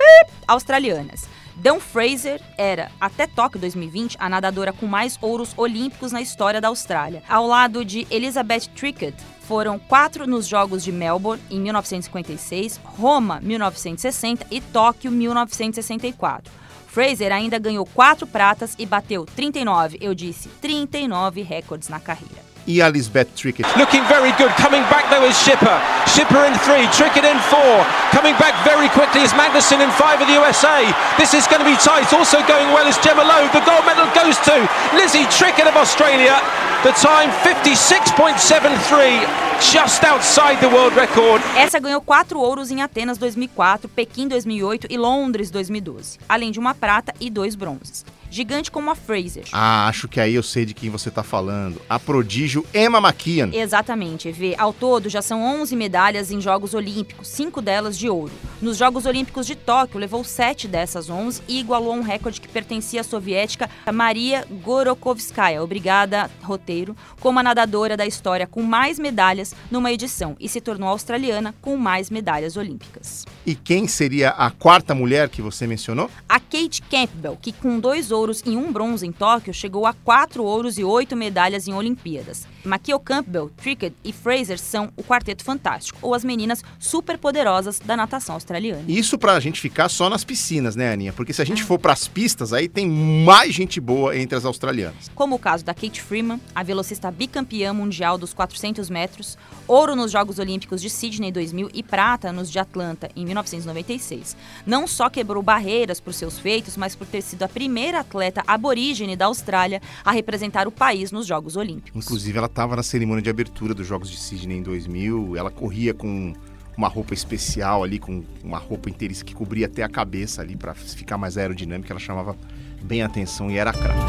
australianas. 0.47 1.29
Dawn 1.57 1.81
Fraser 1.81 2.41
era, 2.57 2.91
até 3.01 3.27
Tóquio 3.27 3.61
2020, 3.61 4.17
a 4.21 4.29
nadadora 4.29 4.73
com 4.73 4.87
mais 4.87 5.19
ouros 5.21 5.53
olímpicos 5.57 6.13
na 6.13 6.23
história 6.23 6.61
da 6.61 6.69
Austrália. 6.69 7.23
Ao 7.29 7.49
lado 7.49 7.85
de 7.85 8.07
Elizabeth 8.11 8.69
Trickett, 8.77 9.17
foram 9.41 9.79
quatro 9.79 10.27
nos 10.27 10.47
Jogos 10.47 10.85
de 10.85 10.93
Melbourne, 10.93 11.43
em 11.51 11.59
1956, 11.59 12.79
Roma, 12.85 13.41
1960 13.43 14.47
e 14.51 14.61
Tóquio, 14.61 15.11
1964. 15.11 16.53
Fraser 16.99 17.31
ainda 17.31 17.61
ganhou 17.61 17.87
quatro 17.87 18.27
pratas 18.27 18.75
e 18.77 18.85
bateu 18.85 19.25
39, 19.25 19.99
eu 20.01 20.13
disse, 20.13 20.49
39 20.61 21.43
recordes 21.43 21.89
na 21.89 22.01
carreira. 22.01 22.48
E 22.69 22.83
a 22.83 22.89
Lisbeth 22.91 23.35
Trickett. 23.35 23.65
Looking 23.81 24.05
very 24.13 24.31
good. 24.37 24.53
Coming 24.61 24.83
back 24.93 25.09
though 25.09 25.25
is 25.25 25.33
Shipper. 25.41 25.81
Shipper 26.05 26.45
in 26.45 26.53
three. 26.69 26.85
Trickett 26.93 27.25
in 27.25 27.41
four. 27.49 27.81
Coming 28.13 28.37
back 28.37 28.53
very 28.61 28.93
quickly 28.93 29.25
is 29.25 29.33
Magnuson 29.33 29.81
in 29.81 29.89
five 29.97 30.21
of 30.21 30.29
the 30.29 30.35
USA. 30.35 30.85
This 31.17 31.33
is 31.33 31.49
going 31.49 31.65
to 31.65 31.65
be 31.65 31.81
tight. 31.81 32.13
Also 32.13 32.45
going 32.45 32.69
well 32.77 32.87
is 32.87 32.99
Gemma 32.99 33.25
Lowe. 33.25 33.49
The 33.57 33.65
gold 33.65 33.89
medal 33.89 34.05
goes 34.13 34.37
to 34.45 34.69
Lizzie 34.93 35.25
Trickett 35.33 35.67
of 35.67 35.81
Australia. 35.81 36.37
The 36.85 36.93
time 36.93 37.33
56.73 37.41 39.25
just 39.73 40.05
outside 40.05 40.61
the 40.61 40.69
world 40.69 40.95
record. 40.95 41.41
Essa 41.57 41.81
ganhou 41.81 42.03
quatro 42.03 42.39
ouros 42.39 42.71
em 42.71 42.83
Atenas 42.83 43.17
2004, 43.17 43.89
Pequim 43.89 44.29
2008 44.29 44.89
e 44.91 44.99
Londres 44.99 45.51
2012, 45.51 46.19
além 46.29 46.53
de 46.53 46.61
uma 46.61 46.75
prata 46.75 47.15
e 47.19 47.31
dois 47.31 47.57
bronzes 47.57 48.05
gigante 48.31 48.71
como 48.71 48.91
a 48.91 48.95
Fraser. 48.95 49.45
Ah, 49.53 49.89
acho 49.89 50.09
que 50.09 50.21
aí 50.21 50.35
eu 50.35 50.43
sei 50.43 50.65
de 50.65 50.75
quem 50.75 50.91
você 50.91 51.09
está 51.09 51.23
falando. 51.23 51.81
A 51.89 51.99
prodígio 51.99 52.65
Emma 52.75 52.99
McKeon. 52.99 53.51
Exatamente, 53.53 54.31
Vê. 54.33 54.55
Ao 54.59 54.73
todo, 54.73 55.09
já 55.09 55.23
são 55.23 55.43
11 55.61 55.75
medalhas 55.77 56.31
em 56.31 56.41
Jogos 56.41 56.75
Olímpicos, 56.75 57.29
cinco 57.29 57.61
delas 57.61 57.99
de 57.99 58.09
ouro. 58.09 58.33
Nos 58.61 58.77
Jogos 58.77 59.07
Olímpicos 59.07 59.47
de 59.47 59.55
Tóquio, 59.55 60.01
levou 60.01 60.25
sete 60.25 60.67
dessas 60.67 61.09
11 61.09 61.43
e 61.47 61.61
igualou 61.61 61.95
um 61.95 62.03
recorde 62.03 62.41
que 62.41 62.49
pertencia 62.49 63.01
à 63.01 63.05
soviética 63.05 63.71
Maria 63.93 64.47
Gorokovskaya, 64.63 65.63
obrigada, 65.63 66.31
roteiro, 66.43 66.97
como 67.21 67.39
a 67.39 67.43
nadadora 67.43 67.97
da 67.97 68.07
história 68.07 68.47
com 68.47 68.63
mais 68.63 68.99
medalhas 68.99 69.55
numa 69.71 69.93
edição 69.93 70.37
e 70.41 70.49
se 70.49 70.61
tornou 70.61 70.89
australiana 70.89 71.55
com 71.61 71.77
mais 71.77 72.11
medalhas 72.11 72.57
olímpicas. 72.57 73.25
E 73.47 73.55
quem 73.55 73.87
seria 73.87 74.31
a 74.31 74.51
quarta 74.51 74.95
mulher 74.95 75.29
que 75.29 75.41
você 75.41 75.67
mencionou? 75.67 76.11
A 76.29 76.41
Kate 76.41 76.83
Campbell, 76.83 77.39
que 77.41 77.53
com 77.53 77.79
dois 77.79 78.11
ouros 78.19 78.43
e 78.45 78.57
um 78.57 78.73
bronze 78.73 79.07
em 79.07 79.13
Tóquio, 79.13 79.55
chegou 79.55 79.87
a 79.87 79.93
quatro 79.93 80.43
ouros 80.43 80.79
e 80.79 80.85
oito 80.85 81.17
medalhas 81.17 81.69
em 81.69 81.73
Olimpíadas. 81.73 82.47
Makio 82.69 83.01
Campbell, 83.01 83.51
Trickett 83.57 83.97
e 84.05 84.13
Fraser 84.13 84.59
são 84.59 84.93
o 84.97 85.03
quarteto 85.03 85.43
fantástico, 85.43 85.99
ou 86.03 86.15
as 86.15 86.25
meninas 86.25 86.63
superpoderosas 86.79 87.79
da 87.81 87.97
natação 87.97 88.35
australiana. 88.35 88.85
Isso 88.87 89.19
pra 89.19 89.41
gente 89.41 89.61
ficar 89.61 89.89
só 89.89 90.09
nas 90.09 90.25
piscinas, 90.25 90.77
né, 90.77 90.93
Aninha? 90.93 91.13
Porque 91.13 91.33
se 91.33 91.43
a 91.43 91.45
gente 91.45 91.65
for 91.65 91.79
pras 91.79 92.07
pistas, 92.07 92.53
aí 92.53 92.69
tem 92.69 92.89
mais 92.89 93.55
gente 93.55 93.81
boa 93.81 94.17
entre 94.17 94.37
as 94.37 94.45
australianas. 94.45 95.11
Como 95.15 95.37
o 95.37 95.39
caso 95.39 95.65
da 95.65 95.75
Kate 95.75 96.03
Freeman, 96.03 96.41
a 96.55 96.63
velocista 96.63 97.11
bicampeã 97.11 97.73
mundial 97.73 98.19
dos 98.19 98.35
400 98.35 98.91
metros, 98.91 99.39
ouro 99.67 99.97
nos 99.97 100.11
Jogos 100.11 100.39
Olímpicos 100.39 100.81
de 100.81 100.91
Sydney 100.91 101.33
2000 101.33 101.71
e 101.73 101.83
prata 101.83 102.33
nos 102.33 102.51
de 102.51 102.59
Atlanta 102.59 103.11
em 103.17 103.25
1996. 103.25 104.37
Não 104.67 104.87
só 104.87 105.09
quebrou 105.09 105.43
barreiras 105.43 106.01
por 106.01 106.13
seus 106.13 106.39
feitos, 106.39 106.77
mas 106.77 106.95
por 106.95 107.07
ter 107.07 107.23
sido 107.23 107.43
a 107.43 107.49
primeira 107.49 108.01
atleta 108.01 108.43
aborígene 108.47 109.17
da 109.17 109.27
Austrália 109.27 109.81
a 110.05 110.11
representar 110.11 110.69
o 110.69 110.73
país 110.73 111.11
nos 111.11 111.27
Jogos 111.27 111.57
Olímpicos. 111.57 112.05
Inclusive, 112.05 112.39
ela 112.39 112.49
estava 112.59 112.75
na 112.75 112.83
cerimônia 112.83 113.23
de 113.23 113.31
abertura 113.31 113.73
dos 113.73 113.87
Jogos 113.87 114.11
de 114.11 114.17
Sydney 114.17 114.59
em 114.59 114.63
2000. 114.63 115.37
Ela 115.37 115.49
corria 115.49 115.95
com 115.95 116.33
uma 116.77 116.89
roupa 116.89 117.15
especial 117.15 117.85
ali, 117.85 118.01
com 118.01 118.25
uma 118.43 118.59
roupa 118.59 118.91
inteiriça 118.91 119.25
que 119.25 119.33
cobria 119.33 119.67
até 119.67 119.85
a 119.85 119.89
cabeça 119.89 120.43
ali 120.43 120.57
para 120.57 120.75
ficar 120.75 121.17
mais 121.17 121.39
aerodinâmica. 121.39 121.93
Ela 121.93 122.01
chamava 122.01 122.37
bem 122.83 123.01
a 123.01 123.07
atenção 123.07 123.49
e 123.49 123.57
era 123.57 123.73
craque. 123.73 124.01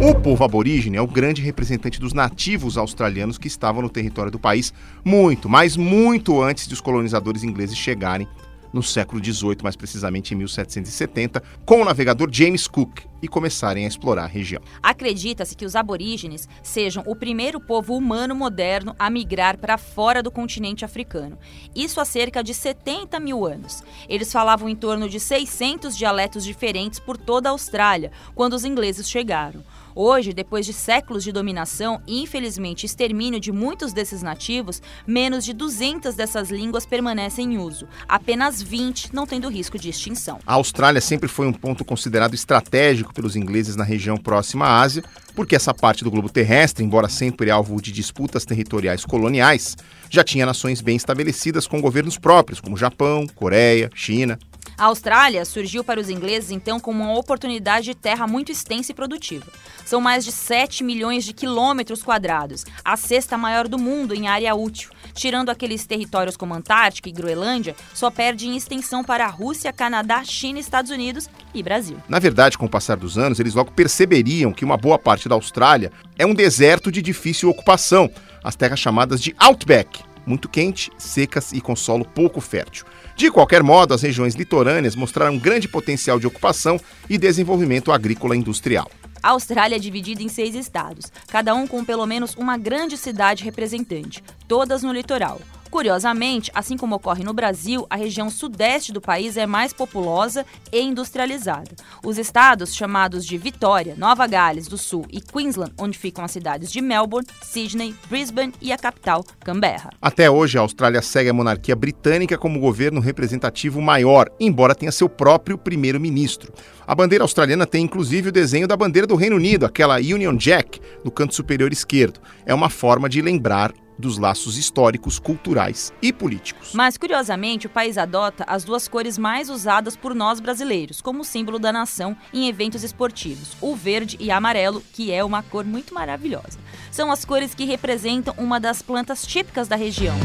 O 0.00 0.14
povo 0.14 0.44
aborígene 0.44 0.96
é 0.96 1.02
o 1.02 1.08
grande 1.08 1.42
representante 1.42 1.98
dos 1.98 2.12
nativos 2.12 2.78
australianos 2.78 3.38
que 3.38 3.48
estavam 3.48 3.82
no 3.82 3.90
território 3.90 4.30
do 4.30 4.38
país 4.38 4.72
muito, 5.04 5.48
mas 5.48 5.76
muito 5.76 6.40
antes 6.40 6.68
de 6.68 6.74
os 6.74 6.80
colonizadores 6.80 7.42
ingleses 7.42 7.76
chegarem 7.76 8.28
no 8.72 8.82
século 8.82 9.22
XVIII, 9.22 9.58
mais 9.62 9.76
precisamente 9.76 10.34
em 10.34 10.36
1770, 10.38 11.42
com 11.64 11.82
o 11.82 11.84
navegador 11.84 12.28
James 12.32 12.66
Cook 12.66 13.00
e 13.22 13.28
começarem 13.28 13.84
a 13.84 13.88
explorar 13.88 14.24
a 14.24 14.26
região. 14.26 14.62
Acredita-se 14.82 15.54
que 15.54 15.64
os 15.64 15.76
aborígenes 15.76 16.48
sejam 16.62 17.04
o 17.06 17.14
primeiro 17.14 17.60
povo 17.60 17.94
humano 17.94 18.34
moderno 18.34 18.96
a 18.98 19.08
migrar 19.08 19.58
para 19.58 19.78
fora 19.78 20.22
do 20.22 20.30
continente 20.30 20.84
africano. 20.84 21.38
Isso 21.74 22.00
há 22.00 22.04
cerca 22.04 22.42
de 22.42 22.52
70 22.52 23.20
mil 23.20 23.46
anos. 23.46 23.84
Eles 24.08 24.32
falavam 24.32 24.68
em 24.68 24.74
torno 24.74 25.08
de 25.08 25.20
600 25.20 25.96
dialetos 25.96 26.44
diferentes 26.44 26.98
por 26.98 27.16
toda 27.16 27.48
a 27.48 27.52
Austrália 27.52 28.10
quando 28.34 28.54
os 28.54 28.64
ingleses 28.64 29.08
chegaram. 29.08 29.62
Hoje, 29.94 30.32
depois 30.32 30.64
de 30.64 30.72
séculos 30.72 31.22
de 31.22 31.32
dominação 31.32 32.00
e 32.06 32.22
infelizmente 32.22 32.86
extermínio 32.86 33.38
de 33.38 33.52
muitos 33.52 33.92
desses 33.92 34.22
nativos, 34.22 34.80
menos 35.06 35.44
de 35.44 35.52
200 35.52 36.14
dessas 36.14 36.50
línguas 36.50 36.86
permanecem 36.86 37.54
em 37.54 37.58
uso, 37.58 37.86
apenas 38.08 38.62
20 38.62 39.14
não 39.14 39.26
tendo 39.26 39.48
risco 39.48 39.78
de 39.78 39.88
extinção. 39.88 40.38
A 40.46 40.54
Austrália 40.54 41.00
sempre 41.00 41.28
foi 41.28 41.46
um 41.46 41.52
ponto 41.52 41.84
considerado 41.84 42.34
estratégico 42.34 43.12
pelos 43.12 43.36
ingleses 43.36 43.76
na 43.76 43.84
região 43.84 44.16
próxima 44.16 44.66
à 44.66 44.80
Ásia, 44.80 45.04
porque 45.34 45.56
essa 45.56 45.74
parte 45.74 46.04
do 46.04 46.10
globo 46.10 46.28
terrestre, 46.28 46.84
embora 46.84 47.08
sempre 47.08 47.50
alvo 47.50 47.80
de 47.80 47.92
disputas 47.92 48.44
territoriais 48.44 49.04
coloniais, 49.04 49.76
já 50.10 50.22
tinha 50.22 50.46
nações 50.46 50.80
bem 50.80 50.96
estabelecidas 50.96 51.66
com 51.66 51.80
governos 51.80 52.18
próprios, 52.18 52.60
como 52.60 52.76
Japão, 52.76 53.26
Coreia, 53.34 53.90
China. 53.94 54.38
A 54.82 54.86
Austrália 54.86 55.44
surgiu 55.44 55.84
para 55.84 56.00
os 56.00 56.10
ingleses 56.10 56.50
então 56.50 56.80
como 56.80 57.04
uma 57.04 57.16
oportunidade 57.16 57.84
de 57.84 57.94
terra 57.94 58.26
muito 58.26 58.50
extensa 58.50 58.90
e 58.90 58.94
produtiva. 58.96 59.46
São 59.86 60.00
mais 60.00 60.24
de 60.24 60.32
7 60.32 60.82
milhões 60.82 61.24
de 61.24 61.32
quilômetros 61.32 62.02
quadrados, 62.02 62.66
a 62.84 62.96
sexta 62.96 63.38
maior 63.38 63.68
do 63.68 63.78
mundo 63.78 64.12
em 64.12 64.26
área 64.26 64.52
útil. 64.56 64.90
Tirando 65.14 65.50
aqueles 65.50 65.86
territórios 65.86 66.36
como 66.36 66.52
Antártica 66.52 67.08
e 67.08 67.12
Groenlândia, 67.12 67.76
só 67.94 68.10
perde 68.10 68.48
em 68.48 68.56
extensão 68.56 69.04
para 69.04 69.24
a 69.24 69.28
Rússia, 69.28 69.72
Canadá, 69.72 70.24
China, 70.24 70.58
Estados 70.58 70.90
Unidos 70.90 71.30
e 71.54 71.62
Brasil. 71.62 71.98
Na 72.08 72.18
verdade, 72.18 72.58
com 72.58 72.66
o 72.66 72.68
passar 72.68 72.96
dos 72.96 73.16
anos, 73.16 73.38
eles 73.38 73.54
logo 73.54 73.70
perceberiam 73.70 74.52
que 74.52 74.64
uma 74.64 74.76
boa 74.76 74.98
parte 74.98 75.28
da 75.28 75.36
Austrália 75.36 75.92
é 76.18 76.26
um 76.26 76.34
deserto 76.34 76.90
de 76.90 77.00
difícil 77.00 77.48
ocupação, 77.48 78.10
as 78.42 78.56
terras 78.56 78.80
chamadas 78.80 79.22
de 79.22 79.32
Outback, 79.38 80.00
muito 80.26 80.48
quente, 80.48 80.90
secas 80.98 81.52
e 81.52 81.60
com 81.60 81.76
solo 81.76 82.04
pouco 82.04 82.40
fértil. 82.40 82.84
De 83.14 83.30
qualquer 83.30 83.62
modo, 83.62 83.94
as 83.94 84.02
regiões 84.02 84.34
litorâneas 84.34 84.96
mostraram 84.96 85.38
grande 85.38 85.68
potencial 85.68 86.18
de 86.18 86.26
ocupação 86.26 86.80
e 87.08 87.18
desenvolvimento 87.18 87.92
agrícola 87.92 88.36
industrial. 88.36 88.90
A 89.22 89.30
Austrália 89.30 89.76
é 89.76 89.78
dividida 89.78 90.22
em 90.22 90.28
seis 90.28 90.54
estados, 90.54 91.12
cada 91.28 91.54
um 91.54 91.66
com 91.66 91.84
pelo 91.84 92.04
menos 92.06 92.34
uma 92.34 92.56
grande 92.58 92.96
cidade 92.96 93.44
representante, 93.44 94.22
todas 94.48 94.82
no 94.82 94.92
litoral. 94.92 95.40
Curiosamente, 95.72 96.50
assim 96.54 96.76
como 96.76 96.96
ocorre 96.96 97.24
no 97.24 97.32
Brasil, 97.32 97.86
a 97.88 97.96
região 97.96 98.28
sudeste 98.28 98.92
do 98.92 99.00
país 99.00 99.38
é 99.38 99.46
mais 99.46 99.72
populosa 99.72 100.44
e 100.70 100.78
industrializada. 100.82 101.70
Os 102.04 102.18
estados 102.18 102.74
chamados 102.74 103.24
de 103.24 103.38
Vitória, 103.38 103.94
Nova 103.96 104.26
Gales 104.26 104.68
do 104.68 104.76
Sul 104.76 105.06
e 105.10 105.18
Queensland, 105.18 105.72
onde 105.78 105.96
ficam 105.96 106.22
as 106.22 106.30
cidades 106.30 106.70
de 106.70 106.82
Melbourne, 106.82 107.26
Sydney, 107.40 107.94
Brisbane 108.10 108.52
e 108.60 108.70
a 108.70 108.76
capital, 108.76 109.24
Canberra. 109.40 109.88
Até 110.02 110.30
hoje, 110.30 110.58
a 110.58 110.60
Austrália 110.60 111.00
segue 111.00 111.30
a 111.30 111.32
monarquia 111.32 111.74
britânica 111.74 112.36
como 112.36 112.60
governo 112.60 113.00
representativo 113.00 113.80
maior, 113.80 114.28
embora 114.38 114.74
tenha 114.74 114.92
seu 114.92 115.08
próprio 115.08 115.56
primeiro-ministro. 115.56 116.52
A 116.86 116.94
bandeira 116.94 117.24
australiana 117.24 117.64
tem 117.64 117.82
inclusive 117.82 118.28
o 118.28 118.32
desenho 118.32 118.68
da 118.68 118.76
bandeira 118.76 119.06
do 119.06 119.16
Reino 119.16 119.36
Unido, 119.36 119.64
aquela 119.64 119.96
Union 119.96 120.36
Jack, 120.36 120.82
no 121.02 121.10
canto 121.10 121.34
superior 121.34 121.72
esquerdo. 121.72 122.20
É 122.44 122.52
uma 122.52 122.68
forma 122.68 123.08
de 123.08 123.22
lembrar 123.22 123.72
dos 124.02 124.18
laços 124.18 124.58
históricos, 124.58 125.20
culturais 125.20 125.92
e 126.02 126.12
políticos. 126.12 126.72
Mas, 126.74 126.98
curiosamente, 126.98 127.68
o 127.68 127.70
país 127.70 127.96
adota 127.96 128.44
as 128.48 128.64
duas 128.64 128.88
cores 128.88 129.16
mais 129.16 129.48
usadas 129.48 129.96
por 129.96 130.12
nós 130.12 130.40
brasileiros, 130.40 131.00
como 131.00 131.24
símbolo 131.24 131.58
da 131.58 131.72
nação 131.72 132.16
em 132.34 132.48
eventos 132.48 132.82
esportivos: 132.82 133.56
o 133.60 133.76
verde 133.76 134.16
e 134.18 134.30
amarelo, 134.30 134.82
que 134.92 135.12
é 135.12 135.22
uma 135.24 135.42
cor 135.42 135.64
muito 135.64 135.94
maravilhosa. 135.94 136.58
São 136.90 137.12
as 137.12 137.24
cores 137.24 137.54
que 137.54 137.64
representam 137.64 138.34
uma 138.36 138.58
das 138.58 138.82
plantas 138.82 139.24
típicas 139.24 139.68
da 139.68 139.76
região. 139.76 140.16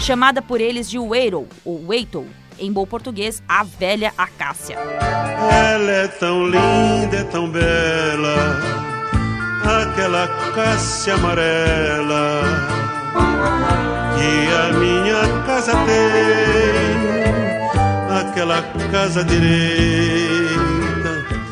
Chamada 0.00 0.40
por 0.40 0.62
eles 0.62 0.88
de 0.88 0.98
Weirol, 0.98 1.46
ou 1.62 1.86
Weitou, 1.86 2.26
em 2.60 2.72
bom 2.72 2.86
português, 2.86 3.42
a 3.48 3.64
velha 3.64 4.12
acácia. 4.16 4.76
Ela 4.76 5.90
é 5.90 6.08
tão 6.08 6.44
linda, 6.44 7.16
é 7.16 7.24
tão 7.24 7.50
bela, 7.50 8.60
aquela 9.64 10.24
acácia 10.24 11.14
amarela 11.14 12.42
que 14.16 14.52
a 14.54 14.72
minha 14.78 15.42
casa 15.46 15.72
tem, 15.86 17.00
aquela 18.20 18.62
casa 18.92 19.24
direita. 19.24 20.60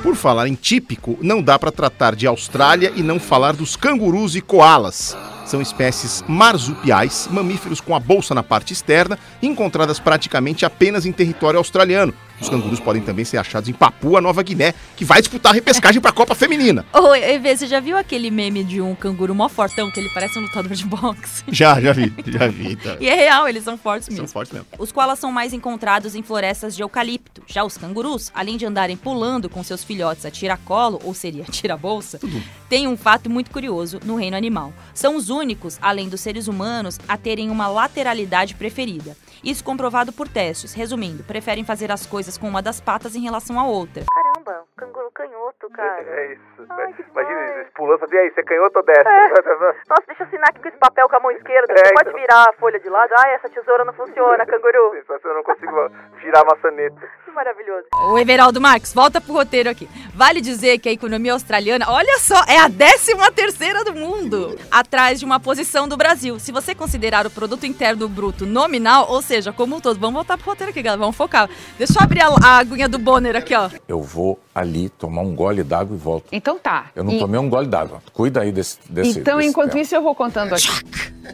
Por 0.03 0.14
falar 0.14 0.49
em 0.49 0.55
típico, 0.55 1.18
não 1.21 1.42
dá 1.42 1.59
para 1.59 1.73
tratar 1.73 2.14
de 2.14 2.27
Austrália 2.27 2.92
e 2.94 3.03
não 3.03 3.18
falar 3.18 3.55
dos 3.55 3.77
cangurus 3.77 4.37
e 4.37 4.40
koalas. 4.40 5.16
São 5.48 5.62
espécies 5.62 6.22
marsupiais, 6.28 7.26
mamíferos 7.30 7.80
com 7.80 7.96
a 7.96 7.98
bolsa 7.98 8.34
na 8.34 8.42
parte 8.42 8.74
externa, 8.74 9.18
encontradas 9.42 9.98
praticamente 9.98 10.66
apenas 10.66 11.06
em 11.06 11.12
território 11.12 11.56
australiano. 11.56 12.12
Os 12.40 12.48
cangurus 12.48 12.81
podem 12.81 13.03
também 13.03 13.24
ser 13.24 13.38
achados 13.38 13.68
em 13.68 13.72
Papua 13.72 14.20
Nova 14.20 14.42
Guiné, 14.42 14.74
que 14.96 15.05
vai 15.05 15.20
disputar 15.20 15.53
a 15.53 15.55
repescagem 15.55 16.01
para 16.01 16.11
a 16.11 16.14
Copa 16.14 16.35
Feminina. 16.35 16.85
Ô, 16.92 17.14
Evê, 17.14 17.57
você 17.57 17.66
já 17.66 17.81
viu 17.81 17.96
aquele 17.96 18.31
meme 18.31 18.62
de 18.62 18.81
um 18.81 18.94
canguru 18.94 19.35
mó 19.35 19.48
fortão, 19.48 19.90
que 19.90 19.98
ele 19.98 20.09
parece 20.11 20.38
um 20.38 20.42
lutador 20.42 20.72
de 20.72 20.85
boxe? 20.85 21.44
Já, 21.51 21.81
já 21.81 21.92
vi, 21.92 22.12
já 22.27 22.46
vi. 22.46 22.77
Tá. 22.77 22.96
E 23.01 23.09
é 23.09 23.14
real, 23.14 23.48
eles 23.48 23.64
são 23.64 23.77
fortes 23.77 24.09
mesmo. 24.09 24.27
São 24.27 24.33
fortes 24.33 24.53
mesmo. 24.53 24.66
Os 24.79 24.92
koalas 24.92 25.18
são 25.18 25.33
mais 25.33 25.53
encontrados 25.53 26.14
em 26.14 26.22
florestas 26.22 26.77
de 26.77 26.83
eucalipto. 26.83 27.42
Já 27.46 27.64
os 27.64 27.77
cangurus, 27.77 28.31
além 28.35 28.57
de 28.57 28.64
andarem 28.64 28.96
pulando 28.96 29.48
com 29.48 29.62
seus 29.62 29.83
filhotes 29.83 30.24
a 30.24 30.31
tiracolo, 30.31 31.01
ou 31.03 31.14
seria 31.14 31.44
tira-bolsa, 31.51 32.20
têm 32.68 32.87
um 32.87 32.96
fato 32.96 33.29
muito 33.29 33.51
curioso 33.51 33.98
no 34.05 34.16
reino 34.16 34.37
animal. 34.37 34.72
São 34.94 35.16
os 35.16 35.31
únicos, 35.31 35.79
além 35.81 36.09
dos 36.09 36.20
seres 36.20 36.46
humanos, 36.48 36.98
a 37.09 37.16
terem 37.16 37.51
uma 37.51 37.66
lateralidade 37.68 38.55
preferida. 38.55 39.16
Isso 39.42 39.62
comprovado 39.64 40.12
por 40.12 40.29
testes. 40.29 40.72
Resumindo, 40.72 41.22
preferem 41.24 41.64
fazer 41.64 41.90
as 41.90 42.07
coisas 42.07 42.28
com 42.37 42.49
uma 42.49 42.61
das 42.61 42.81
patas 42.81 43.14
em 43.14 43.21
relação 43.23 43.59
à 43.59 43.64
outra. 43.67 44.03
Caramba, 44.12 44.64
canguru 44.77 45.11
canhoto, 45.12 45.71
cara. 45.71 46.03
É 46.03 46.33
isso. 46.33 46.67
Ai, 46.69 46.95
Imagina 47.11 47.41
eles 47.55 47.71
pulando, 47.75 48.01
fazer, 48.01 48.17
e 48.17 48.19
aí, 48.19 48.31
você 48.31 48.43
canhoto 48.43 48.79
ou 48.79 48.85
destro? 48.85 49.05
Nossa, 49.88 50.03
deixa 50.07 50.23
eu 50.23 50.27
assinar 50.27 50.49
aqui 50.51 50.61
com 50.61 50.69
esse 50.69 50.79
papel 50.79 51.09
com 51.09 51.17
a 51.17 51.21
mão 51.21 51.31
esquerda. 51.31 51.73
É, 51.73 51.77
Você 51.77 51.95
pode 51.95 52.09
então. 52.11 52.21
virar 52.21 52.49
a 52.49 52.53
folha 52.55 52.81
de 52.81 52.88
lado? 52.88 53.12
Ah, 53.17 53.29
essa 53.29 53.49
tesoura 53.49 53.85
não 53.85 53.93
funciona, 53.93 54.45
canguru. 54.47 54.95
Eu 54.95 55.35
não 55.35 55.43
consigo 55.43 55.91
girar 56.21 56.43
a 56.43 56.55
maçaneta. 56.55 57.01
Maravilhoso. 57.42 57.85
O 58.11 58.18
Everaldo 58.18 58.61
Marques, 58.61 58.92
volta 58.92 59.20
pro 59.20 59.33
roteiro 59.33 59.70
aqui. 59.70 59.88
Vale 60.12 60.40
dizer 60.40 60.77
que 60.81 60.88
a 60.88 60.92
economia 60.92 61.33
australiana, 61.35 61.87
olha 61.88 62.18
só, 62.18 62.42
é 62.48 62.59
a 62.59 62.68
13 62.68 63.12
terceira 63.33 63.85
do 63.85 63.94
mundo, 63.94 64.59
atrás 64.68 65.20
de 65.20 65.24
uma 65.24 65.38
posição 65.38 65.87
do 65.87 65.96
Brasil. 65.96 66.40
Se 66.40 66.51
você 66.51 66.74
considerar 66.74 67.29
o 67.29 67.31
produto 67.31 67.64
interno 67.64 68.09
bruto 68.09 68.44
nominal, 68.44 69.07
ou 69.09 69.22
seja, 69.22 69.53
como 69.53 69.77
um 69.77 69.81
todo, 69.81 70.01
vamos 70.01 70.14
voltar 70.14 70.37
pro 70.37 70.51
roteiro 70.51 70.70
aqui, 70.72 70.83
galera, 70.83 70.98
vamos 71.01 71.14
focar. 71.14 71.48
Deixa 71.79 71.92
eu 71.96 72.03
abrir 72.03 72.22
a, 72.22 72.27
a 72.42 72.59
aguinha 72.59 72.88
do 72.88 72.98
Bonner 72.98 73.37
aqui, 73.37 73.55
ó. 73.55 73.70
Eu 73.87 74.03
vou 74.03 74.40
ali 74.53 74.88
tomar 74.88 75.22
um 75.22 75.33
gole 75.37 75.62
d'água 75.62 75.94
e 75.94 75.98
volto. 75.98 76.24
Então 76.33 76.59
tá. 76.59 76.87
Eu 76.96 77.05
não 77.05 77.12
E- 77.12 77.18
tomei 77.20 77.38
um 77.38 77.48
gole 77.48 77.68
d'água. 77.68 78.03
Cuida 78.12 78.40
aí 78.40 78.51
desse. 78.51 78.79
desse 78.90 79.20
Então, 79.20 79.37
desse 79.37 79.48
enquanto 79.51 79.70
tema. 79.70 79.83
isso, 79.83 79.94
eu 79.94 80.03
vou 80.03 80.12
contando 80.16 80.55
aqui. 80.55 80.66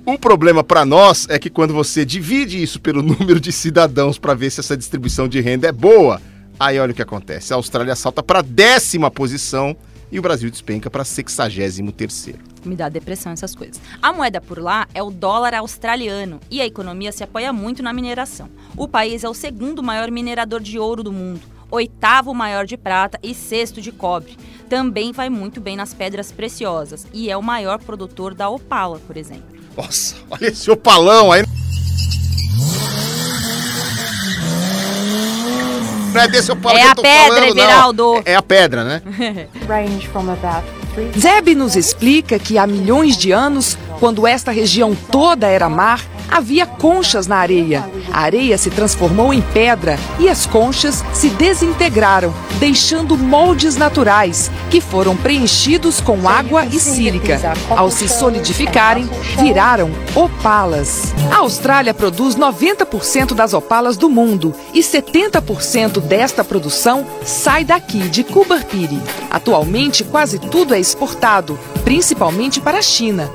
O 0.05 0.19
problema 0.19 0.63
para 0.65 0.85
nós 0.85 1.27
é 1.31 1.39
que 1.39 1.49
quando 1.49 1.73
você 1.73 2.05
divide 2.05 2.61
isso 2.63 2.81
pelo 2.81 3.01
número 3.01 3.39
de 3.41 3.53
cidadãos 3.53 4.19
para 4.19 4.35
ver 4.35 4.51
se 4.51 4.59
essa 4.61 4.77
distribuição 4.77 5.29
de 5.29 5.41
renda 5.41 5.69
é 5.69 5.73
boa, 5.73 5.94
Aí 6.59 6.79
olha 6.79 6.93
o 6.93 6.95
que 6.95 7.03
acontece. 7.03 7.53
A 7.53 7.57
Austrália 7.57 7.95
salta 7.95 8.23
para 8.23 8.43
décima 8.43 9.11
posição 9.11 9.77
e 10.11 10.19
o 10.19 10.23
Brasil 10.23 10.51
despenca 10.51 10.89
para 10.89 11.05
63 11.05 11.81
terceiro. 11.97 12.39
Me 12.65 12.77
dá 12.77 12.89
depressão 12.89 13.33
essas 13.33 13.55
coisas. 13.55 13.81
A 14.01 14.13
moeda 14.13 14.41
por 14.41 14.59
lá 14.59 14.87
é 14.95 15.03
o 15.03 15.11
dólar 15.11 15.55
australiano 15.55 16.41
e 16.51 16.61
a 16.61 16.67
economia 16.67 17.13
se 17.13 17.25
apoia 17.25 17.53
muito 17.53 17.83
na 17.83 17.93
mineração. 17.93 18.49
O 18.77 18.89
país 18.89 19.25
é 19.25 19.29
o 19.29 19.35
segundo 19.35 19.83
maior 19.83 20.11
minerador 20.11 20.61
de 20.61 20.79
ouro 20.79 21.03
do 21.03 21.13
mundo, 21.13 21.43
oitavo 21.71 22.33
maior 22.33 22.65
de 22.65 22.77
prata 22.77 23.19
e 23.23 23.35
sexto 23.35 23.81
de 23.81 23.93
cobre. 23.93 24.37
Também 24.69 25.13
vai 25.13 25.29
muito 25.29 25.61
bem 25.61 25.77
nas 25.77 25.93
pedras 25.93 26.33
preciosas 26.33 27.07
e 27.13 27.31
é 27.31 27.37
o 27.37 27.43
maior 27.43 27.79
produtor 27.79 28.35
da 28.35 28.49
opala, 28.49 28.99
por 29.01 29.17
exemplo. 29.17 29.55
Nossa, 29.77 30.17
olha 30.31 30.47
esse 30.47 30.71
opalão 30.71 31.33
aí. 31.33 31.43
Não 36.15 36.21
é 36.23 36.29
É 36.79 36.81
que 36.81 36.87
eu 36.87 36.91
a 36.91 36.95
tô 36.95 37.03
pedra, 37.03 37.35
falando, 37.35 37.55
não. 37.55 37.63
Everaldo. 37.65 38.23
É, 38.25 38.33
é 38.33 38.37
a 38.37 38.43
pedra, 38.43 38.85
né? 38.85 39.03
Range 39.69 40.09
from 40.09 40.31
about 40.31 40.65
Zeb 41.19 41.55
nos 41.55 41.77
explica 41.77 42.39
que 42.39 42.59
há 42.59 42.67
milhões 42.67 43.17
de 43.17 43.33
anos, 43.33 43.77
quando 43.99 44.27
esta 44.27 44.51
região 44.51 44.97
toda 45.11 45.47
era 45.47 45.69
mar, 45.69 46.01
havia 46.31 46.67
conchas 46.67 47.27
na 47.27 47.37
areia. 47.37 47.85
A 48.13 48.21
areia 48.21 48.59
se 48.59 48.71
transformou 48.71 49.33
em 49.33 49.41
pedra 49.41 49.99
e 50.19 50.29
as 50.29 50.47
conchas 50.47 51.05
se 51.13 51.29
desintegraram, 51.31 52.35
deixando 52.59 53.17
moldes 53.17 53.77
naturais, 53.77 54.51
que 54.71 54.81
foram 54.81 55.17
preenchidos 55.17 56.01
com 56.01 56.29
água 56.29 56.65
e 56.67 56.79
sílica. 56.81 57.41
Ao 57.71 57.91
se 57.91 58.09
solidificarem, 58.09 59.09
viraram 59.39 59.91
opalas. 60.15 61.13
A 61.31 61.39
Austrália 61.39 61.95
produz 61.95 62.37
90% 62.37 63.35
das 63.35 63.53
opalas 63.53 63.97
do 63.97 64.09
mundo 64.09 64.55
e 64.73 64.81
70% 64.81 66.01
desta 66.01 66.45
produção 66.45 67.07
sai 67.25 67.65
daqui, 67.65 68.09
de 68.09 68.25
Cubarpiri. 68.25 69.01
Atualmente, 69.31 70.05
quase 70.05 70.39
tudo 70.39 70.75
é 70.75 70.81
exportado, 70.85 71.59
principalmente 71.83 72.61
para 72.61 72.79
a 72.79 72.83
China. 72.83 73.31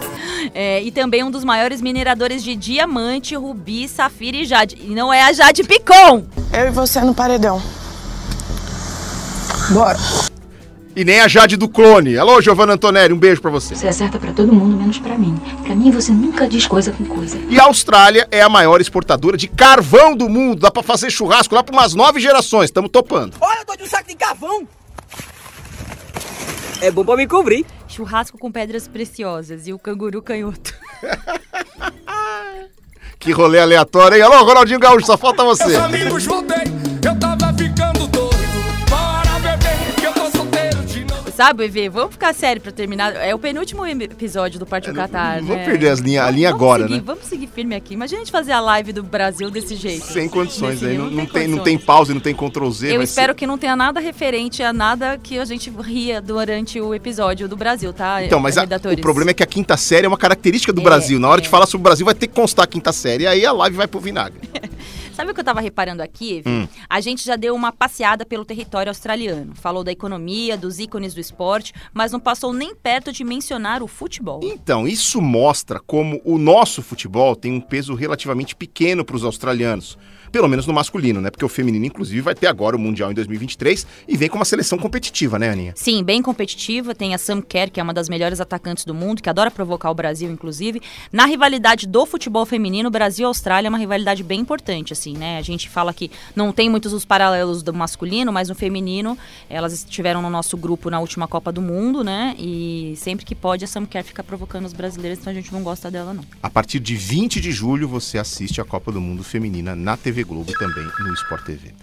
É, 0.53 0.81
e 0.81 0.91
também 0.91 1.23
um 1.23 1.31
dos 1.31 1.43
maiores 1.43 1.81
mineradores 1.81 2.43
de 2.43 2.55
diamante, 2.55 3.35
rubi, 3.35 3.87
safira 3.87 4.37
e 4.37 4.45
jade. 4.45 4.77
E 4.81 4.95
não 4.95 5.11
é 5.11 5.23
a 5.23 5.33
Jade 5.33 5.63
Picon! 5.63 6.23
Eu 6.53 6.67
e 6.67 6.71
você 6.71 7.01
no 7.01 7.13
paredão. 7.13 7.61
Bora. 9.71 9.99
E 10.95 11.05
nem 11.05 11.21
a 11.21 11.27
Jade 11.27 11.55
do 11.55 11.69
clone. 11.69 12.17
Alô, 12.17 12.41
Giovanna 12.41 12.73
Antonelli, 12.73 13.13
um 13.13 13.17
beijo 13.17 13.41
pra 13.41 13.51
você. 13.51 13.75
Você 13.75 13.87
acerta 13.87 14.19
pra 14.19 14.33
todo 14.33 14.51
mundo, 14.51 14.75
menos 14.75 14.97
pra 14.99 15.17
mim. 15.17 15.39
Pra 15.63 15.75
mim, 15.75 15.91
você 15.91 16.11
nunca 16.11 16.47
diz 16.47 16.67
coisa 16.67 16.91
com 16.91 17.05
coisa. 17.05 17.37
E 17.49 17.59
a 17.59 17.65
Austrália 17.65 18.27
é 18.31 18.41
a 18.41 18.49
maior 18.49 18.81
exportadora 18.81 19.37
de 19.37 19.47
carvão 19.47 20.15
do 20.15 20.27
mundo. 20.27 20.61
Dá 20.61 20.71
pra 20.71 20.83
fazer 20.83 21.09
churrasco 21.09 21.53
lá 21.53 21.63
por 21.63 21.73
umas 21.73 21.93
nove 21.93 22.19
gerações. 22.19 22.65
Estamos 22.65 22.89
topando. 22.89 23.35
Olha, 23.39 23.59
eu 23.59 23.65
tô 23.65 23.75
de 23.75 23.83
um 23.83 23.87
saco 23.87 24.07
de 24.07 24.15
carvão. 24.15 24.67
É 26.81 26.89
bom 26.89 27.03
pra 27.03 27.17
me 27.17 27.27
cobrir. 27.27 27.65
Churrasco 27.87 28.37
com 28.37 28.51
pedras 28.51 28.87
preciosas 28.87 29.67
e 29.67 29.73
o 29.73 29.79
canguru 29.79 30.21
canhoto. 30.21 30.73
Que 33.19 33.33
rolê 33.33 33.59
aleatório, 33.59 34.15
hein? 34.15 34.23
Alô, 34.23 34.45
Ronaldinho 34.45 34.79
Gaúcho, 34.79 35.05
só 35.05 35.17
falta 35.17 35.43
você. 35.43 35.67
Meus 35.67 35.83
amigos 35.83 36.25
voltei, 36.25 36.63
eu 37.05 37.19
tava 37.19 37.53
ficando 37.53 37.98
Sabe, 41.39 41.63
EV, 41.63 41.87
vamos 41.87 42.11
ficar 42.11 42.33
sério 42.35 42.61
pra 42.61 42.69
terminar. 42.69 43.15
É 43.15 43.33
o 43.33 43.39
penúltimo 43.39 43.85
episódio 43.87 44.59
do 44.59 44.65
Partiu 44.65 44.93
Qatar, 44.93 45.37
Não 45.41 45.47
né? 45.47 45.55
vou 45.55 45.65
perder 45.65 45.87
as 45.87 45.99
linha, 46.01 46.25
a 46.25 46.29
linha 46.29 46.49
Vamos 46.49 46.61
agora, 46.61 46.83
seguir, 46.83 46.95
né? 46.97 47.03
Vamos 47.05 47.23
seguir 47.27 47.47
firme 47.47 47.75
aqui. 47.75 47.93
Imagina 47.93 48.17
a 48.17 48.25
gente 48.25 48.31
fazer 48.33 48.51
a 48.51 48.59
live 48.59 48.91
do 48.91 49.01
Brasil 49.03 49.49
desse 49.49 49.73
jeito. 49.77 50.05
Sem 50.05 50.27
condições 50.27 50.83
aí. 50.83 50.89
nível, 50.89 51.05
Não, 51.05 51.11
não 51.11 51.25
tem, 51.25 51.47
não 51.47 51.59
tem 51.59 51.77
pause, 51.77 52.13
não 52.13 52.19
tem 52.19 52.35
Ctrl 52.35 52.69
Z. 52.69 52.93
Eu 52.93 53.01
espero 53.01 53.31
ser- 53.31 53.35
que 53.37 53.47
não 53.47 53.57
tenha 53.57 53.73
nada 53.73 54.01
referente 54.01 54.61
a 54.61 54.73
nada 54.73 55.17
que 55.17 55.39
a 55.39 55.45
gente 55.45 55.69
ria 55.69 56.19
durante 56.21 56.81
o 56.81 56.93
episódio 56.93 57.47
do 57.47 57.55
Brasil, 57.55 57.93
tá? 57.93 58.21
Então, 58.21 58.41
mas 58.41 58.57
a- 58.57 58.65
o 58.65 58.97
problema 59.01 59.31
é 59.31 59.33
que 59.33 59.41
a 59.41 59.47
quinta 59.47 59.77
série 59.77 60.03
é 60.05 60.09
uma 60.09 60.17
característica 60.17 60.73
do 60.73 60.81
É, 60.81 60.83
Brasil. 60.83 61.21
Na 61.21 61.29
hora 61.29 61.39
de 61.39 61.47
falar 61.47 61.67
sobre 61.67 61.83
o 61.83 61.85
Brasil, 61.85 62.05
vai 62.05 62.15
ter 62.15 62.27
que 62.27 62.33
constar 62.35 62.65
a 62.65 62.67
quinta 62.67 62.91
série. 62.91 63.25
Aí 63.25 63.45
a 63.45 63.53
live 63.53 63.77
vai 63.77 63.87
pro 63.87 64.01
vinagre. 64.01 64.41
Sabe 65.19 65.31
o 65.31 65.33
que 65.33 65.41
eu 65.41 65.45
tava 65.45 65.59
reparando 65.59 66.01
aqui? 66.01 66.35
Evi? 66.37 66.49
Hum. 66.49 66.65
A 66.89 67.01
gente 67.01 67.25
já 67.25 67.35
deu 67.35 67.53
uma 67.53 67.73
passeada 67.73 68.25
pelo 68.25 68.45
território 68.45 68.89
australiano. 68.89 69.53
Falou 69.53 69.83
da 69.83 69.91
economia, 69.91 70.55
dos 70.55 70.79
ícones 70.79 71.13
do 71.13 71.19
esporte, 71.19 71.73
mas 71.93 72.13
não 72.13 72.21
passou 72.21 72.53
nem 72.53 72.73
perto 72.73 73.11
de 73.11 73.25
mencionar 73.25 73.83
o 73.83 73.87
futebol. 73.87 74.39
Então, 74.41 74.87
isso 74.87 75.21
mostra 75.21 75.77
como 75.77 76.21
o 76.23 76.37
nosso 76.37 76.81
futebol 76.81 77.35
tem 77.35 77.51
um 77.51 77.59
peso 77.59 77.95
relativamente 77.95 78.55
pequeno 78.55 79.03
para 79.03 79.17
os 79.17 79.25
australianos. 79.25 79.97
Pelo 80.31 80.47
menos 80.47 80.67
no 80.67 80.73
masculino, 80.73 81.21
né? 81.21 81.29
Porque 81.29 81.45
o 81.45 81.49
feminino, 81.49 81.85
inclusive, 81.85 82.21
vai 82.21 82.35
ter 82.35 82.47
agora 82.47 82.75
o 82.75 82.79
Mundial 82.79 83.11
em 83.11 83.13
2023 83.13 83.85
e 84.07 84.17
vem 84.17 84.29
com 84.29 84.37
uma 84.37 84.45
seleção 84.45 84.77
competitiva, 84.77 85.39
né, 85.39 85.49
Aninha? 85.49 85.73
Sim, 85.75 86.03
bem 86.03 86.21
competitiva. 86.21 86.93
Tem 86.93 87.13
a 87.13 87.17
Sam 87.17 87.41
Kerr, 87.41 87.71
que 87.71 87.79
é 87.79 87.83
uma 87.83 87.93
das 87.93 88.09
melhores 88.09 88.39
atacantes 88.39 88.85
do 88.85 88.93
mundo, 88.93 89.21
que 89.21 89.29
adora 89.29 89.51
provocar 89.51 89.89
o 89.89 89.93
Brasil, 89.95 90.29
inclusive. 90.31 90.81
Na 91.11 91.25
rivalidade 91.25 91.87
do 91.87 92.05
futebol 92.05 92.45
feminino, 92.45 92.89
Brasil 92.89 93.25
e 93.25 93.27
Austrália 93.27 93.67
é 93.67 93.69
uma 93.69 93.77
rivalidade 93.77 94.23
bem 94.23 94.39
importante, 94.39 94.93
assim, 94.93 95.17
né? 95.17 95.37
A 95.37 95.41
gente 95.41 95.69
fala 95.69 95.93
que 95.93 96.11
não 96.35 96.51
tem 96.51 96.69
muitos 96.69 96.93
os 96.93 97.05
paralelos 97.05 97.63
do 97.63 97.73
masculino, 97.73 98.31
mas 98.31 98.49
no 98.49 98.55
feminino, 98.55 99.17
elas 99.49 99.73
estiveram 99.73 100.21
no 100.21 100.29
nosso 100.29 100.55
grupo 100.57 100.89
na 100.89 100.99
última 100.99 101.27
Copa 101.27 101.51
do 101.51 101.61
Mundo, 101.61 102.03
né? 102.03 102.35
E 102.37 102.93
sempre 102.97 103.25
que 103.25 103.35
pode, 103.35 103.65
a 103.65 103.67
Sam 103.67 103.85
Kerr 103.85 104.03
fica 104.03 104.23
provocando 104.23 104.65
os 104.65 104.73
brasileiros, 104.73 105.19
então 105.19 105.31
a 105.31 105.35
gente 105.35 105.51
não 105.51 105.63
gosta 105.63 105.89
dela, 105.89 106.13
não. 106.13 106.23
A 106.41 106.49
partir 106.49 106.79
de 106.79 106.95
20 106.95 107.41
de 107.41 107.51
julho, 107.51 107.87
você 107.87 108.17
assiste 108.17 108.61
a 108.61 108.65
Copa 108.65 108.91
do 108.91 109.01
Mundo 109.01 109.23
Feminina 109.23 109.75
na 109.75 109.97
TV 109.97 110.18
Globo 110.23 110.51
também 110.53 110.87
no 110.99 111.13
Sport 111.13 111.43
TV. 111.43 111.73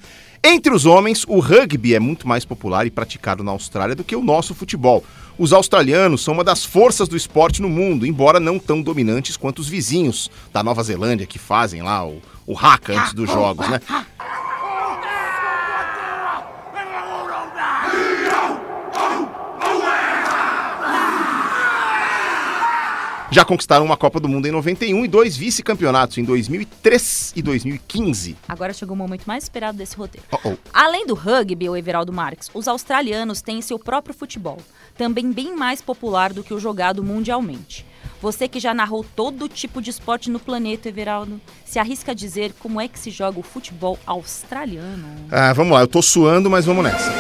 Entre 0.45 0.73
os 0.73 0.87
homens, 0.87 1.25
o 1.27 1.41
rugby 1.41 1.95
é 1.95 1.99
muito 1.99 2.29
mais 2.29 2.45
popular 2.45 2.87
e 2.87 2.91
praticado 2.91 3.43
na 3.43 3.51
Austrália 3.51 3.97
do 3.97 4.05
que 4.05 4.15
o 4.15 4.23
nosso 4.23 4.55
futebol. 4.55 5.05
Os 5.39 5.53
australianos 5.53 6.23
são 6.23 6.35
uma 6.35 6.45
das 6.45 6.65
forças 6.65 7.09
do 7.09 7.17
esporte 7.17 7.61
no 7.61 7.69
mundo, 7.69 8.07
embora 8.07 8.39
não 8.39 8.59
tão 8.59 8.81
dominantes 8.81 9.37
quanto 9.37 9.59
os 9.59 9.69
vizinhos 9.69 10.31
da 10.53 10.63
Nova 10.63 10.83
Zelândia, 10.83 11.27
que 11.27 11.39
fazem 11.39 11.83
lá 11.83 12.07
o, 12.07 12.23
o 12.47 12.57
haka 12.57 12.93
antes 12.93 13.13
dos 13.13 13.29
jogos, 13.29 13.69
né? 13.69 13.81
Já 23.31 23.45
conquistaram 23.45 23.85
uma 23.85 23.97
Copa 23.97 24.21
do 24.21 24.29
Mundo 24.29 24.47
em 24.47 24.53
91 24.53 25.05
e 25.05 25.09
dois 25.09 25.37
vice-campeonatos 25.37 26.17
em 26.17 26.25
2003 26.25 27.33
e 27.35 27.43
2015. 27.43 28.37
Agora 28.49 28.73
chegou 28.73 28.95
o 28.95 28.99
momento 28.99 29.25
mais 29.27 29.45
esperado 29.45 29.77
desse 29.77 29.97
roteiro. 29.97 30.27
Oh, 30.31 30.51
oh. 30.51 30.57
Além 30.73 31.07
do 31.07 31.15
rugby, 31.15 31.69
o 31.69 31.77
Everaldo 31.77 32.13
Marques, 32.13 32.49
os 32.55 32.69
australianos 32.69 33.43
têm 33.43 33.61
seu 33.61 33.79
próprio 33.79 34.15
futebol, 34.15 34.59
também 34.97 35.33
bem 35.33 35.57
mais 35.57 35.83
popular 35.83 36.33
do 36.33 36.45
que 36.45 36.55
o 36.55 36.61
jogado 36.61 37.03
mundialmente. 37.03 37.85
Você 38.23 38.47
que 38.47 38.61
já 38.61 38.73
narrou 38.73 39.05
todo 39.05 39.49
tipo 39.49 39.83
de 39.83 39.91
esporte 39.91 40.31
no 40.31 40.39
planeta, 40.39 40.89
Everaldo, 40.89 41.41
se 41.65 41.79
arrisca 41.79 42.13
a 42.13 42.15
dizer 42.15 42.55
como 42.61 42.81
é 42.81 42.87
que 42.87 42.99
se 42.99 43.11
joga 43.11 43.41
o 43.41 43.43
futebol 43.43 43.99
australiano? 44.07 45.09
Ah, 45.31 45.53
vamos 45.53 45.73
lá, 45.73 45.81
eu 45.81 45.89
tô 45.89 46.01
suando, 46.01 46.49
mas 46.49 46.65
vamos 46.65 46.85
nessa. 46.85 47.13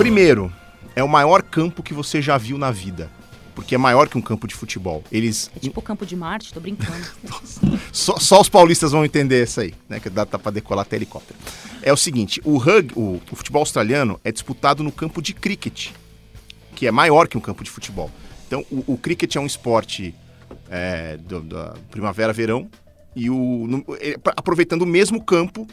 Primeiro, 0.00 0.50
é 0.96 1.04
o 1.04 1.08
maior 1.08 1.42
campo 1.42 1.82
que 1.82 1.92
você 1.92 2.22
já 2.22 2.38
viu 2.38 2.56
na 2.56 2.70
vida. 2.70 3.10
Porque 3.54 3.74
é 3.74 3.78
maior 3.78 4.08
que 4.08 4.16
um 4.16 4.22
campo 4.22 4.48
de 4.48 4.54
futebol. 4.54 5.04
Eles. 5.12 5.50
É 5.54 5.58
tipo 5.60 5.80
o 5.80 5.82
campo 5.82 6.06
de 6.06 6.16
Marte, 6.16 6.54
tô 6.54 6.58
brincando. 6.60 7.04
Só, 7.92 8.16
só 8.18 8.40
os 8.40 8.48
paulistas 8.48 8.92
vão 8.92 9.04
entender 9.04 9.42
isso 9.42 9.60
aí, 9.60 9.74
né? 9.88 10.00
Que 10.00 10.08
dá 10.08 10.24
tá 10.24 10.38
pra 10.38 10.50
decolar 10.50 10.86
até 10.86 10.96
helicóptero. 10.96 11.38
É 11.82 11.92
o 11.92 11.96
seguinte: 11.96 12.40
o 12.44 12.56
rugby, 12.56 12.94
o, 12.96 13.20
o 13.30 13.36
futebol 13.36 13.60
australiano 13.60 14.18
é 14.24 14.32
disputado 14.32 14.82
no 14.82 14.90
campo 14.90 15.20
de 15.20 15.34
cricket, 15.34 15.88
que 16.74 16.86
é 16.86 16.90
maior 16.90 17.28
que 17.28 17.36
um 17.36 17.40
campo 17.40 17.62
de 17.62 17.70
futebol. 17.70 18.10
Então, 18.46 18.64
o, 18.70 18.94
o 18.94 18.96
cricket 18.96 19.36
é 19.36 19.40
um 19.40 19.44
esporte 19.46 20.14
é, 20.70 21.18
do- 21.18 21.40
da 21.42 21.74
primavera-verão 21.90 22.70
e 23.14 23.28
o, 23.28 23.66
no- 23.66 23.84
ele- 24.00 24.16
aproveitando 24.24 24.82
o 24.82 24.86
mesmo 24.86 25.22
campo, 25.22 25.66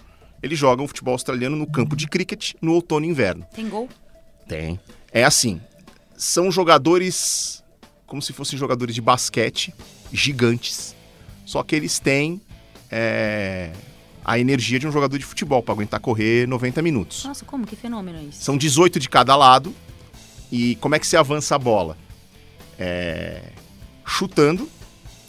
eles 0.43 0.57
jogam 0.59 0.83
o 0.83 0.87
futebol 0.87 1.13
australiano 1.13 1.55
no 1.55 1.67
campo 1.67 1.95
de 1.95 2.07
cricket 2.07 2.53
no 2.61 2.73
outono 2.73 3.05
e 3.05 3.09
inverno. 3.09 3.45
Tem 3.55 3.69
gol? 3.69 3.87
Tem. 4.47 4.79
É 5.11 5.23
assim, 5.23 5.61
são 6.17 6.51
jogadores 6.51 7.63
como 8.05 8.21
se 8.21 8.31
fossem 8.33 8.57
jogadores 8.57 8.95
de 8.95 9.01
basquete 9.01 9.73
gigantes, 10.13 10.95
só 11.45 11.61
que 11.63 11.75
eles 11.75 11.99
têm 11.99 12.41
é, 12.89 13.71
a 14.23 14.39
energia 14.39 14.79
de 14.79 14.87
um 14.87 14.91
jogador 14.91 15.17
de 15.17 15.25
futebol 15.25 15.61
para 15.61 15.73
aguentar 15.73 15.99
correr 15.99 16.47
90 16.47 16.81
minutos. 16.81 17.25
Nossa, 17.25 17.43
como? 17.43 17.65
Que 17.67 17.75
fenômeno 17.75 18.17
é 18.19 18.23
isso? 18.23 18.41
São 18.41 18.57
18 18.57 18.99
de 18.99 19.09
cada 19.09 19.35
lado. 19.35 19.73
E 20.49 20.75
como 20.77 20.95
é 20.95 20.99
que 20.99 21.05
se 21.05 21.17
avança 21.17 21.55
a 21.55 21.59
bola? 21.59 21.97
É, 22.79 23.41
chutando. 24.05 24.69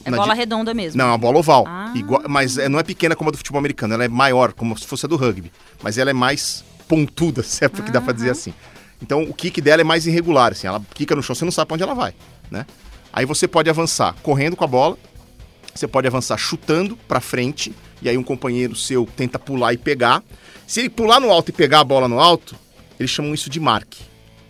É 0.04 0.10
na 0.10 0.16
bola 0.16 0.32
di- 0.34 0.38
redonda 0.40 0.72
mesmo? 0.72 0.96
Não, 0.98 1.06
é 1.06 1.08
uma 1.08 1.18
bola 1.18 1.38
oval. 1.38 1.64
Ah. 1.66 1.92
Igual- 1.94 2.22
mas 2.28 2.56
é, 2.56 2.68
não 2.68 2.78
é 2.78 2.82
pequena 2.84 3.16
como 3.16 3.28
a 3.28 3.32
do 3.32 3.36
futebol 3.36 3.58
americano, 3.58 3.94
ela 3.94 4.04
é 4.04 4.08
maior, 4.08 4.52
como 4.52 4.76
se 4.78 4.86
fosse 4.86 5.06
a 5.06 5.08
do 5.08 5.16
rugby. 5.16 5.50
Mas 5.82 5.98
ela 5.98 6.10
é 6.10 6.12
mais 6.12 6.64
pontuda, 6.86 7.42
se 7.44 7.64
é 7.64 7.68
porque 7.68 7.90
dá 7.90 8.00
pra 8.00 8.12
dizer 8.12 8.30
assim. 8.30 8.54
Então 9.02 9.22
o 9.22 9.32
kick 9.32 9.60
dela 9.60 9.80
é 9.80 9.84
mais 9.84 10.06
irregular, 10.06 10.52
assim, 10.52 10.66
ela 10.66 10.82
quica 10.94 11.14
no 11.14 11.22
chão, 11.22 11.34
você 11.34 11.44
não 11.44 11.52
sabe 11.52 11.68
pra 11.68 11.74
onde 11.74 11.82
ela 11.82 11.94
vai, 11.94 12.14
né? 12.50 12.66
Aí 13.12 13.24
você 13.24 13.48
pode 13.48 13.70
avançar 13.70 14.14
correndo 14.22 14.56
com 14.56 14.64
a 14.64 14.66
bola, 14.66 14.96
Você 15.74 15.86
pode 15.86 16.08
avançar 16.08 16.36
chutando 16.36 16.96
pra 17.06 17.20
frente, 17.20 17.72
e 18.02 18.08
aí 18.08 18.18
um 18.18 18.22
companheiro 18.22 18.74
seu 18.74 19.06
tenta 19.16 19.38
pular 19.38 19.72
e 19.72 19.76
pegar. 19.76 20.24
Se 20.66 20.80
ele 20.80 20.90
pular 20.90 21.20
no 21.20 21.30
alto 21.30 21.50
e 21.50 21.52
pegar 21.52 21.80
a 21.80 21.84
bola 21.84 22.08
no 22.08 22.18
alto, 22.18 22.56
eles 22.98 23.10
chamam 23.10 23.32
isso 23.32 23.48
de 23.48 23.60
marque. 23.60 24.02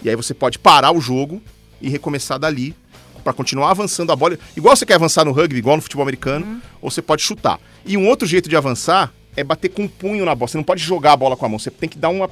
E 0.02 0.08
aí 0.08 0.16
você 0.16 0.32
pode 0.32 0.58
parar 0.58 0.90
o 0.90 1.00
jogo 1.00 1.42
e 1.82 1.88
recomeçar 1.90 2.38
dali 2.38 2.74
para 3.22 3.32
continuar 3.34 3.70
avançando 3.70 4.10
a 4.10 4.16
bola. 4.16 4.38
Igual 4.56 4.74
você 4.74 4.86
quer 4.86 4.94
avançar 4.94 5.24
no 5.24 5.32
rugby, 5.32 5.58
igual 5.58 5.76
no 5.76 5.82
futebol 5.82 6.02
americano, 6.02 6.46
uhum. 6.46 6.60
ou 6.80 6.90
você 6.90 7.02
pode 7.02 7.20
chutar. 7.22 7.60
E 7.84 7.96
um 7.96 8.08
outro 8.08 8.26
jeito 8.26 8.48
de 8.48 8.56
avançar 8.56 9.12
é 9.36 9.44
bater 9.44 9.68
com 9.68 9.84
o 9.84 9.88
punho 9.88 10.24
na 10.24 10.34
bola. 10.34 10.48
Você 10.48 10.56
não 10.56 10.64
pode 10.64 10.82
jogar 10.82 11.12
a 11.12 11.16
bola 11.16 11.36
com 11.36 11.44
a 11.44 11.48
mão, 11.48 11.58
você 11.58 11.70
tem 11.70 11.88
que 11.88 11.98
dar 11.98 12.08
uma. 12.08 12.30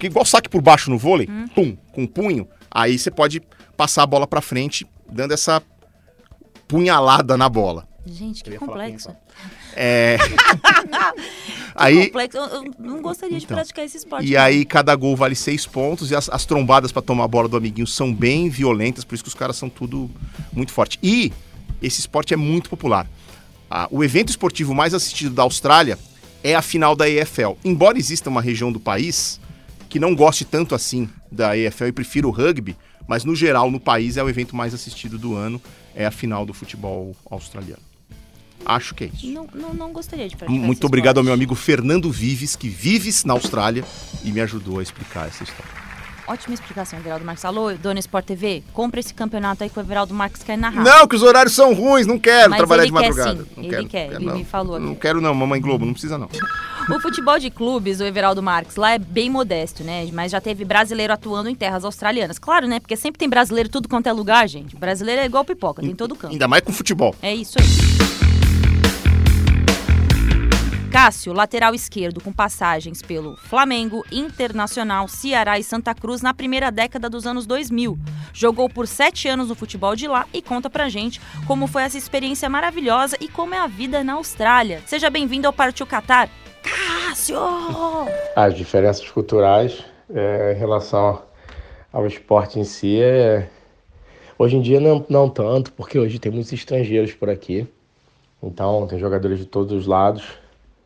Igual 0.00 0.24
saque 0.24 0.48
por 0.48 0.62
baixo 0.62 0.90
no 0.90 0.98
vôlei, 0.98 1.26
uhum. 1.28 1.48
pum, 1.48 1.76
com 1.92 2.04
o 2.04 2.08
punho. 2.08 2.46
Aí 2.70 2.98
você 2.98 3.10
pode 3.10 3.42
passar 3.76 4.02
a 4.02 4.06
bola 4.06 4.26
para 4.26 4.40
frente, 4.40 4.86
dando 5.10 5.32
essa 5.32 5.62
punhalada 6.66 7.36
na 7.36 7.48
bola. 7.48 7.88
Gente, 8.06 8.42
que 8.42 8.56
complexo. 8.56 9.14
É. 9.76 10.16
aí, 11.74 12.06
complexo. 12.06 12.38
Eu, 12.38 12.64
não 12.78 13.02
gostaria 13.02 13.38
de 13.38 13.44
então, 13.44 13.56
praticar 13.56 13.84
esse 13.84 13.98
esporte. 13.98 14.26
E 14.26 14.36
aí, 14.36 14.64
cada 14.64 14.94
gol 14.94 15.14
vale 15.14 15.34
seis 15.34 15.66
pontos. 15.66 16.10
E 16.10 16.14
as, 16.14 16.28
as 16.28 16.46
trombadas 16.46 16.90
para 16.90 17.02
tomar 17.02 17.24
a 17.24 17.28
bola 17.28 17.48
do 17.48 17.56
amiguinho 17.56 17.86
são 17.86 18.14
bem 18.14 18.48
violentas, 18.48 19.04
por 19.04 19.14
isso 19.14 19.24
que 19.24 19.28
os 19.28 19.34
caras 19.34 19.56
são 19.56 19.68
tudo 19.68 20.10
muito 20.52 20.72
forte. 20.72 20.98
E 21.02 21.32
esse 21.82 22.00
esporte 22.00 22.32
é 22.32 22.36
muito 22.36 22.70
popular. 22.70 23.06
Ah, 23.70 23.86
o 23.90 24.02
evento 24.02 24.30
esportivo 24.30 24.74
mais 24.74 24.94
assistido 24.94 25.34
da 25.34 25.42
Austrália 25.42 25.98
é 26.42 26.54
a 26.54 26.62
final 26.62 26.96
da 26.96 27.08
EFL. 27.08 27.52
Embora 27.64 27.98
exista 27.98 28.30
uma 28.30 28.40
região 28.40 28.72
do 28.72 28.80
país 28.80 29.38
que 29.88 29.98
não 29.98 30.14
goste 30.14 30.44
tanto 30.44 30.74
assim 30.74 31.08
da 31.30 31.56
EFL 31.56 31.86
e 31.86 31.92
prefira 31.92 32.26
o 32.26 32.30
rugby, 32.30 32.76
mas 33.06 33.24
no 33.24 33.34
geral 33.34 33.70
no 33.70 33.80
país 33.80 34.16
é 34.16 34.22
o 34.22 34.28
evento 34.28 34.54
mais 34.54 34.74
assistido 34.74 35.18
do 35.18 35.34
ano, 35.34 35.60
é 35.94 36.06
a 36.06 36.10
final 36.10 36.44
do 36.44 36.52
futebol 36.52 37.16
australiano. 37.30 37.82
Acho 38.64 38.94
que 38.94 39.04
é 39.04 39.06
isso. 39.06 39.26
Não, 39.28 39.48
não, 39.54 39.72
não 39.72 39.92
gostaria 39.92 40.28
de 40.28 40.36
praticar 40.36 40.60
Muito 40.60 40.86
obrigado 40.86 41.14
esporte. 41.14 41.18
ao 41.18 41.24
meu 41.24 41.32
amigo 41.32 41.54
Fernando 41.54 42.10
Vives, 42.10 42.54
que 42.54 42.68
vive 42.68 43.10
na 43.24 43.32
Austrália 43.32 43.84
e 44.24 44.30
me 44.30 44.40
ajudou 44.40 44.78
a 44.78 44.82
explicar 44.82 45.28
essa 45.28 45.44
história. 45.44 45.87
Ótima 46.28 46.52
explicação, 46.52 46.98
Everaldo 46.98 47.24
Marques. 47.24 47.42
Alô, 47.42 47.72
Dona 47.72 47.98
Sport 48.00 48.26
TV, 48.26 48.62
compra 48.74 49.00
esse 49.00 49.14
campeonato 49.14 49.64
aí 49.64 49.70
que 49.70 49.78
o 49.78 49.80
Everaldo 49.80 50.12
Marques 50.12 50.42
quer 50.42 50.58
narrar. 50.58 50.84
Não, 50.84 51.08
que 51.08 51.16
os 51.16 51.22
horários 51.22 51.54
são 51.54 51.72
ruins, 51.72 52.06
não 52.06 52.18
quero 52.18 52.50
Mas 52.50 52.58
trabalhar 52.58 52.84
de 52.84 52.92
madrugada. 52.92 53.46
Não 53.56 53.64
ele 53.64 53.70
quero, 53.70 53.88
quer, 53.88 54.08
quero, 54.08 54.16
ele 54.16 54.26
não. 54.26 54.36
me 54.36 54.44
falou. 54.44 54.76
Aqui. 54.76 54.84
Não 54.84 54.94
quero 54.94 55.22
não, 55.22 55.34
Mamãe 55.34 55.58
Globo, 55.58 55.86
não 55.86 55.94
precisa 55.94 56.18
não. 56.18 56.28
O 56.94 57.00
futebol 57.00 57.38
de 57.38 57.50
clubes, 57.50 58.00
o 58.00 58.04
Everaldo 58.04 58.42
Marques, 58.42 58.76
lá 58.76 58.92
é 58.92 58.98
bem 58.98 59.30
modesto, 59.30 59.82
né? 59.82 60.06
Mas 60.12 60.30
já 60.30 60.40
teve 60.40 60.66
brasileiro 60.66 61.14
atuando 61.14 61.48
em 61.48 61.54
terras 61.54 61.82
australianas. 61.82 62.38
Claro, 62.38 62.66
né? 62.66 62.78
Porque 62.78 62.94
sempre 62.94 63.18
tem 63.18 63.28
brasileiro 63.28 63.70
tudo 63.70 63.88
quanto 63.88 64.06
é 64.06 64.12
lugar, 64.12 64.46
gente. 64.46 64.76
Brasileiro 64.76 65.22
é 65.22 65.24
igual 65.24 65.46
pipoca, 65.46 65.80
tem 65.80 65.94
todo 65.94 66.14
canto. 66.14 66.32
Ainda 66.32 66.46
mais 66.46 66.62
com 66.62 66.72
futebol. 66.72 67.14
É 67.22 67.34
isso 67.34 67.56
aí. 67.58 68.27
Cássio, 71.00 71.32
lateral 71.32 71.76
esquerdo, 71.76 72.20
com 72.20 72.32
passagens 72.32 73.00
pelo 73.00 73.36
Flamengo, 73.36 74.04
Internacional, 74.10 75.06
Ceará 75.06 75.56
e 75.56 75.62
Santa 75.62 75.94
Cruz 75.94 76.22
na 76.22 76.34
primeira 76.34 76.72
década 76.72 77.08
dos 77.08 77.24
anos 77.24 77.46
2000. 77.46 77.96
Jogou 78.34 78.68
por 78.68 78.88
sete 78.88 79.28
anos 79.28 79.48
no 79.48 79.54
futebol 79.54 79.94
de 79.94 80.08
lá 80.08 80.26
e 80.34 80.42
conta 80.42 80.68
pra 80.68 80.88
gente 80.88 81.20
como 81.46 81.68
foi 81.68 81.82
essa 81.82 81.96
experiência 81.96 82.48
maravilhosa 82.48 83.16
e 83.20 83.28
como 83.28 83.54
é 83.54 83.58
a 83.58 83.68
vida 83.68 84.02
na 84.02 84.14
Austrália. 84.14 84.82
Seja 84.86 85.08
bem-vindo 85.08 85.46
ao 85.46 85.52
Partiu 85.52 85.86
Qatar. 85.86 86.28
Cássio! 86.64 87.38
As 88.34 88.56
diferenças 88.56 89.08
culturais 89.08 89.84
é, 90.12 90.54
em 90.56 90.58
relação 90.58 91.22
ao 91.92 92.08
esporte 92.08 92.58
em 92.58 92.64
si 92.64 93.00
é. 93.00 93.48
Hoje 94.36 94.56
em 94.56 94.60
dia 94.60 94.80
não, 94.80 95.06
não 95.08 95.30
tanto, 95.30 95.72
porque 95.74 95.96
hoje 95.96 96.18
tem 96.18 96.32
muitos 96.32 96.52
estrangeiros 96.52 97.12
por 97.12 97.30
aqui. 97.30 97.68
Então, 98.42 98.88
tem 98.88 98.98
jogadores 98.98 99.38
de 99.38 99.46
todos 99.46 99.72
os 99.72 99.86
lados 99.86 100.24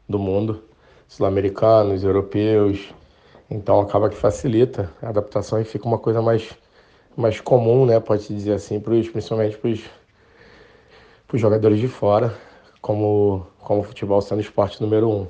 do 0.09 0.19
mundo, 0.19 0.65
sul-americanos, 1.09 2.05
europeus. 2.05 2.93
Então 3.51 3.81
acaba 3.81 4.09
que 4.09 4.17
facilita 4.17 4.91
a 5.03 5.09
adaptação 5.09 5.61
e 5.61 5.65
fica 5.65 5.87
uma 5.87 5.99
coisa 5.99 6.23
mais, 6.23 6.51
mais 7.17 7.41
comum, 7.41 7.85
né? 7.85 8.01
Pode-se 8.01 8.35
dizer 8.35 8.53
assim, 8.53 8.81
pros, 8.81 9.09
principalmente 9.09 9.59
para 9.59 9.71
os 9.71 11.41
jogadores 11.41 11.79
de 11.79 11.89
fora, 11.89 12.35
como, 12.81 13.47
como 13.59 13.81
o 13.81 13.85
futebol 13.85 14.21
sendo 14.21 14.41
esporte 14.41 14.81
número 14.81 15.09
um. 15.09 15.27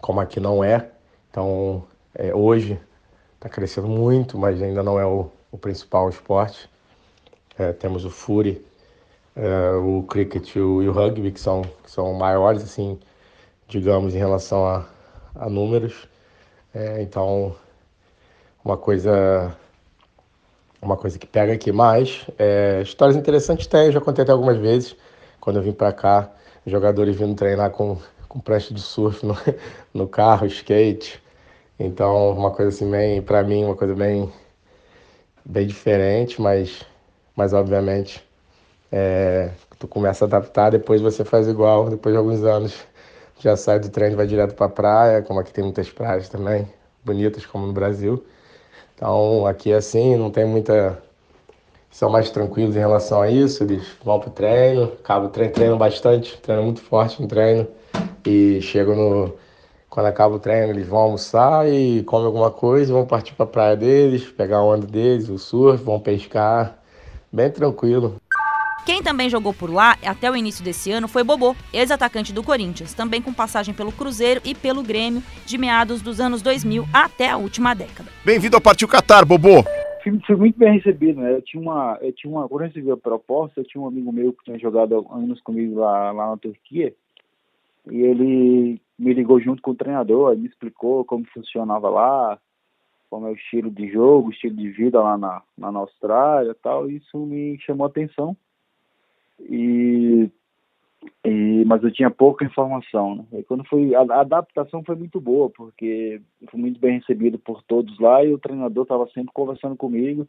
Como 0.00 0.20
aqui 0.20 0.40
não 0.40 0.64
é, 0.64 0.90
então 1.30 1.84
é, 2.14 2.34
hoje 2.34 2.80
está 3.34 3.48
crescendo 3.48 3.88
muito, 3.88 4.38
mas 4.38 4.62
ainda 4.62 4.82
não 4.82 4.98
é 4.98 5.06
o, 5.06 5.30
o 5.50 5.58
principal 5.58 6.08
esporte. 6.08 6.68
É, 7.58 7.72
temos 7.72 8.04
o 8.04 8.10
Fury, 8.10 8.64
é, 9.36 9.72
o 9.72 10.02
cricket 10.02 10.56
o, 10.56 10.82
e 10.82 10.88
o, 10.88 10.92
rugby, 10.92 11.30
que 11.30 11.40
são, 11.40 11.62
que 11.82 11.90
são 11.90 12.12
maiores, 12.14 12.62
assim, 12.62 12.98
digamos, 13.70 14.14
em 14.14 14.18
relação 14.18 14.66
a, 14.66 14.86
a 15.34 15.48
números. 15.48 16.08
É, 16.74 17.02
então, 17.02 17.54
uma 18.64 18.76
coisa 18.76 19.56
uma 20.82 20.96
coisa 20.96 21.18
que 21.18 21.26
pega 21.26 21.52
aqui. 21.52 21.72
Mas, 21.72 22.26
é, 22.38 22.80
histórias 22.82 23.16
interessantes 23.16 23.66
tem, 23.66 23.86
eu 23.86 23.92
já 23.92 24.00
contei 24.00 24.22
até 24.22 24.32
algumas 24.32 24.56
vezes, 24.56 24.96
quando 25.40 25.56
eu 25.56 25.62
vim 25.62 25.72
para 25.72 25.92
cá, 25.92 26.30
jogadores 26.66 27.16
vindo 27.16 27.34
treinar 27.34 27.70
com, 27.70 27.98
com 28.28 28.40
prancha 28.40 28.72
de 28.72 28.80
surf 28.80 29.24
no, 29.24 29.36
no 29.92 30.08
carro, 30.08 30.46
skate. 30.46 31.22
Então, 31.78 32.30
uma 32.32 32.50
coisa 32.50 32.70
assim, 32.70 32.90
bem, 32.90 33.22
para 33.22 33.42
mim, 33.42 33.64
uma 33.64 33.76
coisa 33.76 33.94
bem, 33.94 34.30
bem 35.44 35.66
diferente, 35.66 36.40
mas, 36.40 36.84
mas 37.34 37.52
obviamente, 37.52 38.22
é, 38.92 39.50
tu 39.78 39.88
começa 39.88 40.24
a 40.24 40.26
adaptar, 40.26 40.70
depois 40.70 41.00
você 41.00 41.24
faz 41.24 41.48
igual, 41.48 41.88
depois 41.88 42.14
de 42.14 42.18
alguns 42.18 42.42
anos 42.44 42.74
já 43.42 43.56
sai 43.56 43.78
do 43.78 43.88
trem 43.88 44.12
e 44.12 44.14
vai 44.14 44.26
direto 44.26 44.54
para 44.54 44.66
a 44.66 44.68
praia, 44.68 45.22
como 45.22 45.40
aqui 45.40 45.52
tem 45.52 45.64
muitas 45.64 45.90
praias 45.90 46.28
também, 46.28 46.68
bonitas 47.04 47.46
como 47.46 47.66
no 47.66 47.72
Brasil. 47.72 48.24
Então 48.94 49.46
aqui 49.46 49.72
é 49.72 49.76
assim, 49.76 50.16
não 50.16 50.30
tem 50.30 50.44
muita. 50.44 51.02
São 51.90 52.08
mais 52.10 52.30
tranquilos 52.30 52.76
em 52.76 52.78
relação 52.78 53.20
a 53.20 53.28
isso, 53.30 53.64
eles 53.64 53.84
vão 54.04 54.20
pro 54.20 54.30
treino, 54.30 54.84
acaba 54.84 55.26
o 55.26 55.28
treino, 55.28 55.52
treinam 55.52 55.78
bastante, 55.78 56.38
treinam 56.40 56.64
muito 56.64 56.80
forte 56.82 57.20
no 57.20 57.26
treino 57.26 57.66
e 58.24 58.60
chegam 58.60 58.94
no. 58.94 59.34
Quando 59.88 60.06
acaba 60.06 60.36
o 60.36 60.38
treino, 60.38 60.72
eles 60.72 60.86
vão 60.86 61.00
almoçar 61.00 61.68
e 61.68 62.04
comem 62.04 62.26
alguma 62.26 62.50
coisa, 62.50 62.92
vão 62.92 63.04
partir 63.04 63.34
para 63.34 63.44
a 63.44 63.48
praia 63.48 63.76
deles, 63.76 64.24
pegar 64.30 64.58
a 64.58 64.64
onda 64.64 64.86
deles, 64.86 65.28
o 65.28 65.36
surf, 65.36 65.82
vão 65.82 65.98
pescar, 65.98 66.78
bem 67.32 67.50
tranquilo. 67.50 68.19
Quem 68.86 69.02
também 69.02 69.28
jogou 69.28 69.52
por 69.52 69.70
lá 69.70 69.96
até 70.04 70.30
o 70.30 70.36
início 70.36 70.64
desse 70.64 70.90
ano 70.90 71.06
foi 71.06 71.22
Bobô, 71.22 71.54
ex-atacante 71.72 72.32
do 72.32 72.42
Corinthians, 72.42 72.94
também 72.94 73.20
com 73.20 73.32
passagem 73.32 73.74
pelo 73.74 73.92
Cruzeiro 73.92 74.40
e 74.44 74.54
pelo 74.54 74.82
Grêmio 74.82 75.22
de 75.44 75.58
meados 75.58 76.00
dos 76.00 76.18
anos 76.18 76.40
2000 76.40 76.84
até 76.92 77.30
a 77.30 77.36
última 77.36 77.74
década. 77.74 78.10
Bem-vindo 78.24 78.56
ao 78.56 78.62
Partiu 78.62 78.88
Qatar, 78.88 79.26
Bobô. 79.26 79.62
Fui, 80.02 80.18
fui, 80.26 80.36
muito 80.36 80.58
bem 80.58 80.72
recebido, 80.72 81.20
né? 81.20 81.34
Eu 81.34 81.42
tinha 81.42 81.62
uma, 81.62 81.98
eu 82.00 82.12
tinha 82.12 82.32
uma, 82.32 82.48
quando 82.48 82.62
eu 82.62 82.68
recebi 82.68 82.90
a 82.90 82.96
proposta, 82.96 83.60
eu 83.60 83.64
tinha 83.64 83.82
um 83.82 83.86
amigo 83.86 84.10
meu 84.10 84.32
que 84.32 84.44
tinha 84.44 84.58
jogado 84.58 85.06
anos 85.10 85.40
comigo 85.42 85.78
lá, 85.78 86.10
lá 86.10 86.30
na 86.30 86.36
Turquia, 86.38 86.94
e 87.90 88.00
ele 88.00 88.80
me 88.98 89.12
ligou 89.12 89.38
junto 89.40 89.60
com 89.60 89.72
o 89.72 89.76
treinador, 89.76 90.34
me 90.36 90.48
explicou 90.48 91.04
como 91.04 91.26
funcionava 91.34 91.90
lá, 91.90 92.38
como 93.10 93.26
é 93.26 93.30
o 93.30 93.34
estilo 93.34 93.70
de 93.70 93.92
jogo, 93.92 94.28
o 94.28 94.32
estilo 94.32 94.56
de 94.56 94.70
vida 94.70 95.00
lá 95.00 95.18
na, 95.18 95.42
na 95.58 95.78
Austrália 95.78 96.52
e 96.52 96.62
tal, 96.62 96.90
e 96.90 96.96
isso 96.96 97.18
me 97.18 97.58
chamou 97.60 97.84
a 97.84 97.90
atenção 97.90 98.34
e, 99.48 100.30
e 101.24 101.64
mas 101.64 101.82
eu 101.82 101.92
tinha 101.92 102.10
pouca 102.10 102.44
informação. 102.44 103.16
Né? 103.16 103.40
E 103.40 103.42
quando 103.44 103.64
foi 103.64 103.94
a, 103.94 104.00
a, 104.00 104.20
adaptação 104.20 104.82
foi 104.84 104.96
muito 104.96 105.20
boa 105.20 105.50
porque 105.50 106.20
fui 106.50 106.60
muito 106.60 106.80
bem 106.80 106.98
recebido 106.98 107.38
por 107.38 107.62
todos 107.62 107.98
lá 107.98 108.24
e 108.24 108.32
o 108.32 108.38
treinador 108.38 108.82
estava 108.82 109.06
sempre 109.08 109.32
conversando 109.32 109.76
comigo, 109.76 110.26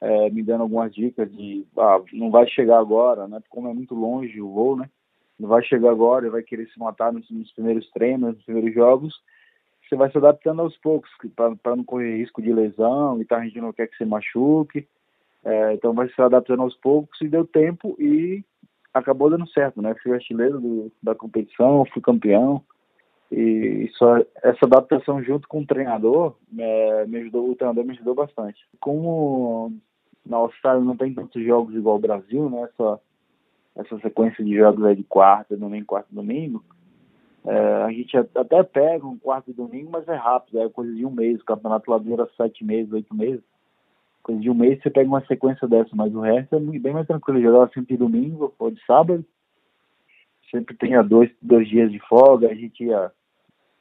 é, 0.00 0.30
me 0.30 0.42
dando 0.42 0.62
algumas 0.62 0.94
dicas 0.94 1.30
de 1.30 1.66
ah, 1.76 2.00
não 2.12 2.30
vai 2.30 2.46
chegar 2.48 2.78
agora, 2.78 3.26
né? 3.26 3.40
Como 3.48 3.68
é 3.68 3.74
muito 3.74 3.94
longe 3.94 4.40
o 4.40 4.50
voo, 4.50 4.76
né? 4.76 4.88
Não 5.38 5.48
vai 5.48 5.62
chegar 5.62 5.90
agora, 5.90 6.30
vai 6.30 6.42
querer 6.42 6.68
se 6.68 6.78
matar 6.78 7.12
nos, 7.12 7.30
nos 7.30 7.52
primeiros 7.52 7.88
treinos, 7.90 8.34
nos 8.34 8.44
primeiros 8.44 8.74
jogos 8.74 9.14
você 9.88 9.96
vai 9.96 10.10
se 10.10 10.18
adaptando 10.18 10.60
aos 10.60 10.76
poucos 10.78 11.10
para 11.34 11.76
não 11.76 11.84
correr 11.84 12.18
risco 12.18 12.42
de 12.42 12.52
lesão 12.52 13.20
e 13.20 13.24
tal, 13.24 13.38
a 13.38 13.44
gente 13.44 13.60
não 13.60 13.72
quer 13.72 13.88
que 13.88 13.96
você 13.96 14.04
machuque. 14.04 14.86
É, 15.44 15.74
então 15.74 15.92
vai 15.92 16.08
se 16.08 16.20
adaptando 16.20 16.62
aos 16.62 16.76
poucos 16.76 17.20
e 17.20 17.28
deu 17.28 17.46
tempo 17.46 17.96
e 17.98 18.44
acabou 18.92 19.30
dando 19.30 19.48
certo, 19.48 19.80
né? 19.80 19.94
Fui 20.02 20.12
artilheiro 20.12 20.60
do, 20.60 20.92
da 21.02 21.14
competição, 21.14 21.84
fui 21.92 22.02
campeão 22.02 22.62
e 23.30 23.90
só 23.94 24.18
essa 24.42 24.64
adaptação 24.64 25.22
junto 25.22 25.46
com 25.48 25.60
o 25.60 25.66
treinador 25.66 26.34
é, 26.58 27.06
me 27.06 27.18
ajudou, 27.18 27.50
o 27.50 27.54
treinador 27.54 27.84
me 27.84 27.92
ajudou 27.92 28.14
bastante. 28.14 28.58
Como 28.80 29.72
na 30.24 30.38
Austrália 30.38 30.82
não 30.82 30.96
tem 30.96 31.14
tantos 31.14 31.42
jogos 31.44 31.74
igual 31.74 31.96
o 31.96 32.00
Brasil, 32.00 32.50
né? 32.50 32.62
Essa, 32.62 33.00
essa 33.76 33.98
sequência 34.00 34.44
de 34.44 34.56
jogos 34.56 34.84
aí 34.84 34.96
de 34.96 35.04
quarta, 35.04 35.56
domingo, 35.56 35.86
quarta, 35.86 36.08
domingo. 36.10 36.64
É, 37.46 37.82
a 37.84 37.92
gente 37.92 38.16
até 38.16 38.62
pega 38.62 39.06
um 39.06 39.18
quarto 39.18 39.50
e 39.50 39.54
domingo, 39.54 39.90
mas 39.90 40.08
é 40.08 40.16
rápido, 40.16 40.60
é 40.60 40.68
coisa 40.68 40.92
de 40.92 41.06
um 41.06 41.10
mês. 41.10 41.40
O 41.40 41.44
campeonato 41.44 41.90
lá 41.90 41.98
dura 41.98 42.28
sete 42.36 42.64
meses, 42.64 42.92
oito 42.92 43.14
meses 43.14 43.42
coisa 44.28 44.42
de 44.42 44.50
um 44.50 44.54
mês 44.54 44.82
você 44.82 44.90
pega 44.90 45.08
uma 45.08 45.24
sequência 45.24 45.66
dessa, 45.66 45.88
mas 45.94 46.14
o 46.14 46.20
resto 46.20 46.54
é 46.54 46.60
bem 46.60 46.92
mais 46.92 47.06
tranquilo. 47.06 47.40
Jogava 47.40 47.70
sempre 47.72 47.94
de 47.94 47.96
domingo 47.96 48.54
ou 48.58 48.70
de 48.70 48.84
sábado. 48.84 49.24
sempre 50.50 50.76
tinha 50.76 51.02
dois, 51.02 51.30
dois 51.40 51.66
dias 51.66 51.90
de 51.90 51.98
folga, 52.00 52.48
a 52.48 52.54
gente 52.54 52.84
ia 52.84 53.10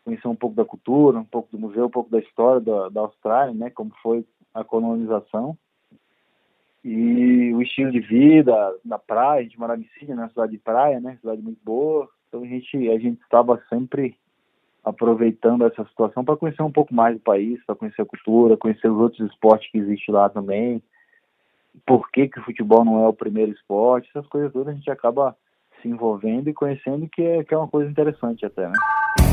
conhecer 0.06 0.28
um 0.30 0.36
pouco 0.36 0.56
da 0.56 0.64
cultura, 0.64 1.20
um 1.20 1.26
pouco 1.26 1.50
do 1.52 1.60
museu, 1.60 1.88
um 1.88 1.90
pouco 1.90 2.10
da 2.10 2.20
história 2.20 2.62
da, 2.62 2.88
da 2.88 3.02
Austrália, 3.02 3.54
né, 3.54 3.70
como 3.70 3.92
foi 4.02 4.26
a 4.54 4.64
colonização 4.64 5.58
e 6.82 7.54
o 7.54 7.62
estilo 7.62 7.92
de 7.92 8.00
vida 8.00 8.54
na 8.86 8.98
praia, 8.98 9.42
a 9.42 9.44
gente 9.44 9.60
morava 9.60 9.82
em 9.82 9.90
Sydney, 10.00 10.16
na 10.16 10.30
cidade 10.30 10.54
de 10.54 10.60
praia, 10.60 11.02
né, 11.02 11.18
cidade 11.20 11.42
muito 11.42 11.60
boa, 11.62 12.08
então 12.30 12.44
a 12.44 12.46
gente 12.46 12.90
a 12.90 12.98
gente 12.98 13.22
estava 13.22 13.62
sempre 13.68 14.16
aproveitando 14.88 15.66
essa 15.66 15.84
situação 15.86 16.24
para 16.24 16.38
conhecer 16.38 16.64
um 16.64 16.72
pouco 16.72 16.94
mais 16.94 17.16
do 17.16 17.22
país, 17.22 17.60
para 17.66 17.76
conhecer 17.76 18.02
a 18.02 18.06
cultura, 18.06 18.56
conhecer 18.56 18.90
os 18.90 19.00
outros 19.00 19.30
esportes 19.30 19.70
que 19.70 19.78
existem 19.78 20.16
lá 20.16 20.30
também, 20.30 20.82
por 21.86 22.10
que, 22.10 22.28
que 22.28 22.40
o 22.40 22.44
futebol 22.44 22.86
não 22.86 23.04
é 23.04 23.08
o 23.08 23.14
primeiro 23.14 23.52
esporte, 23.52 24.10
essas 24.10 24.28
coisas 24.28 24.52
todas 24.54 24.70
a 24.70 24.74
gente 24.74 24.90
acaba 24.90 25.36
se 25.82 25.88
envolvendo 25.88 26.50
e 26.50 26.54
conhecendo 26.54 27.08
que 27.10 27.22
é, 27.22 27.44
que 27.44 27.54
é 27.54 27.58
uma 27.58 27.68
coisa 27.68 27.90
interessante 27.90 28.46
até, 28.46 28.68
né? 28.68 29.27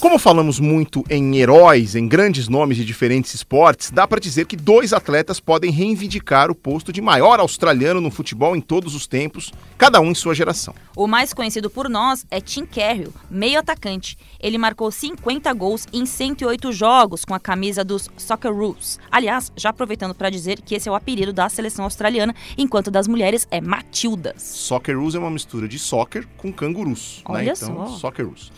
Como 0.00 0.18
falamos 0.18 0.58
muito 0.58 1.04
em 1.10 1.36
heróis, 1.36 1.94
em 1.94 2.08
grandes 2.08 2.48
nomes 2.48 2.78
de 2.78 2.86
diferentes 2.86 3.34
esportes, 3.34 3.90
dá 3.90 4.08
para 4.08 4.18
dizer 4.18 4.46
que 4.46 4.56
dois 4.56 4.94
atletas 4.94 5.38
podem 5.38 5.70
reivindicar 5.70 6.50
o 6.50 6.54
posto 6.54 6.90
de 6.90 7.02
maior 7.02 7.38
australiano 7.38 8.00
no 8.00 8.10
futebol 8.10 8.56
em 8.56 8.62
todos 8.62 8.94
os 8.94 9.06
tempos, 9.06 9.52
cada 9.76 10.00
um 10.00 10.06
em 10.06 10.14
sua 10.14 10.34
geração. 10.34 10.74
O 10.96 11.06
mais 11.06 11.34
conhecido 11.34 11.68
por 11.68 11.86
nós 11.86 12.24
é 12.30 12.40
Tim 12.40 12.64
Carroll, 12.64 13.12
meio 13.30 13.58
atacante. 13.58 14.16
Ele 14.40 14.56
marcou 14.56 14.90
50 14.90 15.52
gols 15.52 15.86
em 15.92 16.06
108 16.06 16.72
jogos 16.72 17.22
com 17.22 17.34
a 17.34 17.38
camisa 17.38 17.84
dos 17.84 18.08
Socceroos. 18.16 18.98
Aliás, 19.10 19.52
já 19.54 19.68
aproveitando 19.68 20.14
para 20.14 20.30
dizer 20.30 20.62
que 20.62 20.74
esse 20.74 20.88
é 20.88 20.92
o 20.92 20.94
apelido 20.94 21.30
da 21.30 21.46
seleção 21.50 21.84
australiana, 21.84 22.34
enquanto 22.56 22.90
das 22.90 23.06
mulheres 23.06 23.46
é 23.50 23.60
Matildas. 23.60 24.40
Socceroos 24.42 25.14
é 25.14 25.18
uma 25.18 25.30
mistura 25.30 25.68
de 25.68 25.78
soccer 25.78 26.26
com 26.38 26.50
cangurus. 26.50 27.20
Olha 27.26 27.44
né? 27.44 27.54
só. 27.54 27.66
Então, 27.66 27.98
Socceroos. 27.98 28.50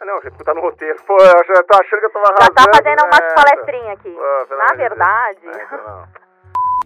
É... 0.00 0.04
Não, 0.04 0.18
a 0.18 0.20
gente 0.22 0.44
tá 0.44 0.54
no 0.54 0.60
roteiro. 0.60 0.96
Pô, 1.06 1.16
eu 1.18 1.54
já 1.54 1.62
tô 1.62 1.74
achando 1.74 2.00
que 2.00 2.06
eu 2.06 2.10
tava 2.10 2.26
Já 2.40 2.48
tá 2.50 2.62
arrasando 2.62 2.76
fazendo 2.76 3.06
umas 3.06 3.20
nessa. 3.20 3.34
palestrinhas 3.34 3.98
aqui. 3.98 4.10
Pô, 4.48 4.56
Na 4.56 4.74
verdade, 4.74 5.46
É, 5.46 5.76
não. 5.76 6.30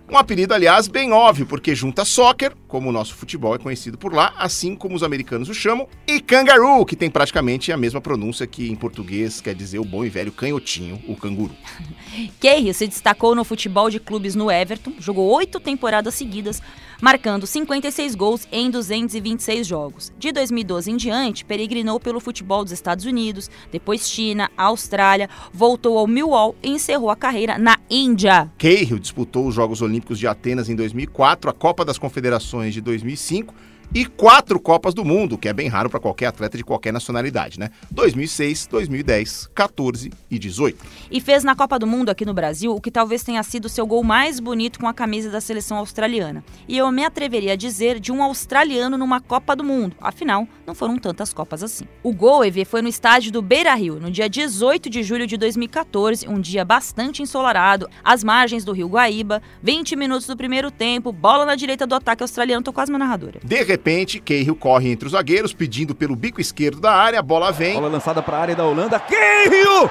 Um 0.06 0.18
apelido, 0.18 0.52
aliás, 0.52 0.86
bem 0.86 1.14
óbvio, 1.14 1.46
porque 1.46 1.74
junta 1.74 2.04
soccer, 2.04 2.52
como 2.68 2.90
o 2.90 2.92
nosso 2.92 3.14
futebol 3.16 3.54
é 3.54 3.58
conhecido 3.58 3.96
por 3.96 4.12
lá, 4.12 4.34
assim 4.36 4.76
como 4.76 4.94
os 4.94 5.02
americanos 5.02 5.48
o 5.48 5.54
chamam, 5.54 5.88
e 6.06 6.20
kangaroo, 6.20 6.84
que 6.84 6.94
tem 6.94 7.10
praticamente 7.10 7.72
a 7.72 7.76
mesma 7.78 8.02
pronúncia 8.02 8.46
que 8.46 8.70
em 8.70 8.76
português 8.76 9.40
quer 9.40 9.54
dizer 9.54 9.78
o 9.78 9.84
bom 9.84 10.04
e 10.04 10.10
velho 10.10 10.30
canhotinho, 10.30 11.02
o 11.08 11.16
canguru. 11.16 11.54
Cahill 12.38 12.74
se 12.74 12.86
destacou 12.86 13.34
no 13.34 13.44
futebol 13.44 13.88
de 13.88 13.98
clubes 13.98 14.34
no 14.34 14.50
Everton, 14.50 14.92
jogou 14.98 15.26
oito 15.36 15.58
temporadas 15.58 16.14
seguidas, 16.14 16.60
marcando 17.04 17.46
56 17.46 18.14
gols 18.14 18.48
em 18.50 18.70
226 18.70 19.66
jogos. 19.66 20.10
De 20.18 20.32
2012 20.32 20.90
em 20.90 20.96
diante, 20.96 21.44
peregrinou 21.44 22.00
pelo 22.00 22.18
futebol 22.18 22.64
dos 22.64 22.72
Estados 22.72 23.04
Unidos, 23.04 23.50
depois 23.70 24.08
China, 24.08 24.50
Austrália, 24.56 25.28
voltou 25.52 25.98
ao 25.98 26.06
Millwall 26.06 26.56
e 26.62 26.70
encerrou 26.70 27.10
a 27.10 27.16
carreira 27.16 27.58
na 27.58 27.78
Índia. 27.90 28.50
Cahill 28.56 28.98
disputou 28.98 29.46
os 29.46 29.54
Jogos 29.54 29.82
Olímpicos 29.82 30.18
de 30.18 30.26
Atenas 30.26 30.70
em 30.70 30.74
2004, 30.74 31.50
a 31.50 31.52
Copa 31.52 31.84
das 31.84 31.98
Confederações 31.98 32.72
de 32.72 32.80
2005 32.80 33.54
e 33.94 34.04
quatro 34.04 34.58
Copas 34.58 34.92
do 34.92 35.04
Mundo, 35.04 35.38
que 35.38 35.48
é 35.48 35.52
bem 35.52 35.68
raro 35.68 35.88
para 35.88 36.00
qualquer 36.00 36.26
atleta 36.26 36.56
de 36.58 36.64
qualquer 36.64 36.92
nacionalidade, 36.92 37.60
né? 37.60 37.70
2006, 37.92 38.66
2010, 38.66 39.50
14 39.54 40.12
e 40.28 40.36
18. 40.36 40.84
E 41.12 41.20
fez 41.20 41.44
na 41.44 41.54
Copa 41.54 41.78
do 41.78 41.86
Mundo 41.86 42.08
aqui 42.08 42.26
no 42.26 42.34
Brasil 42.34 42.74
o 42.74 42.80
que 42.80 42.90
talvez 42.90 43.22
tenha 43.22 43.40
sido 43.44 43.68
seu 43.68 43.86
gol 43.86 44.02
mais 44.02 44.40
bonito 44.40 44.80
com 44.80 44.88
a 44.88 44.92
camisa 44.92 45.30
da 45.30 45.40
seleção 45.40 45.76
australiana. 45.76 46.44
E 46.66 46.76
eu 46.76 46.90
me 46.90 47.04
atreveria 47.04 47.52
a 47.52 47.56
dizer 47.56 48.00
de 48.00 48.10
um 48.10 48.20
australiano 48.20 48.98
numa 48.98 49.20
Copa 49.20 49.54
do 49.54 49.62
Mundo. 49.62 49.94
Afinal, 50.00 50.48
não 50.66 50.74
foram 50.74 50.98
tantas 50.98 51.32
Copas 51.32 51.62
assim. 51.62 51.84
O 52.02 52.12
gol, 52.12 52.44
EV, 52.44 52.64
foi 52.64 52.82
no 52.82 52.88
estádio 52.88 53.30
do 53.30 53.40
Beira 53.40 53.74
Rio, 53.76 54.00
no 54.00 54.10
dia 54.10 54.28
18 54.28 54.90
de 54.90 55.04
julho 55.04 55.24
de 55.24 55.36
2014, 55.36 56.26
um 56.28 56.40
dia 56.40 56.64
bastante 56.64 57.22
ensolarado, 57.22 57.88
às 58.02 58.24
margens 58.24 58.64
do 58.64 58.72
rio 58.72 58.88
Guaíba, 58.88 59.40
20 59.62 59.94
minutos 59.94 60.26
do 60.26 60.36
primeiro 60.36 60.72
tempo, 60.72 61.12
bola 61.12 61.46
na 61.46 61.54
direita 61.54 61.86
do 61.86 61.94
ataque 61.94 62.24
australiano, 62.24 62.64
tô 62.64 62.72
quase 62.72 62.90
uma 62.90 62.98
narradora. 62.98 63.38
De 63.44 63.62
repente, 63.62 63.83
Cahill 64.24 64.56
corre 64.56 64.90
entre 64.90 65.06
os 65.06 65.12
zagueiros, 65.12 65.52
pedindo 65.52 65.94
pelo 65.94 66.16
bico 66.16 66.40
esquerdo 66.40 66.80
da 66.80 66.92
área, 66.92 67.18
a 67.18 67.22
bola 67.22 67.52
vem. 67.52 67.74
Bola 67.74 67.88
lançada 67.88 68.22
para 68.22 68.36
a 68.36 68.40
área 68.40 68.56
da 68.56 68.64
Holanda. 68.64 68.98
Cahill! 68.98 69.90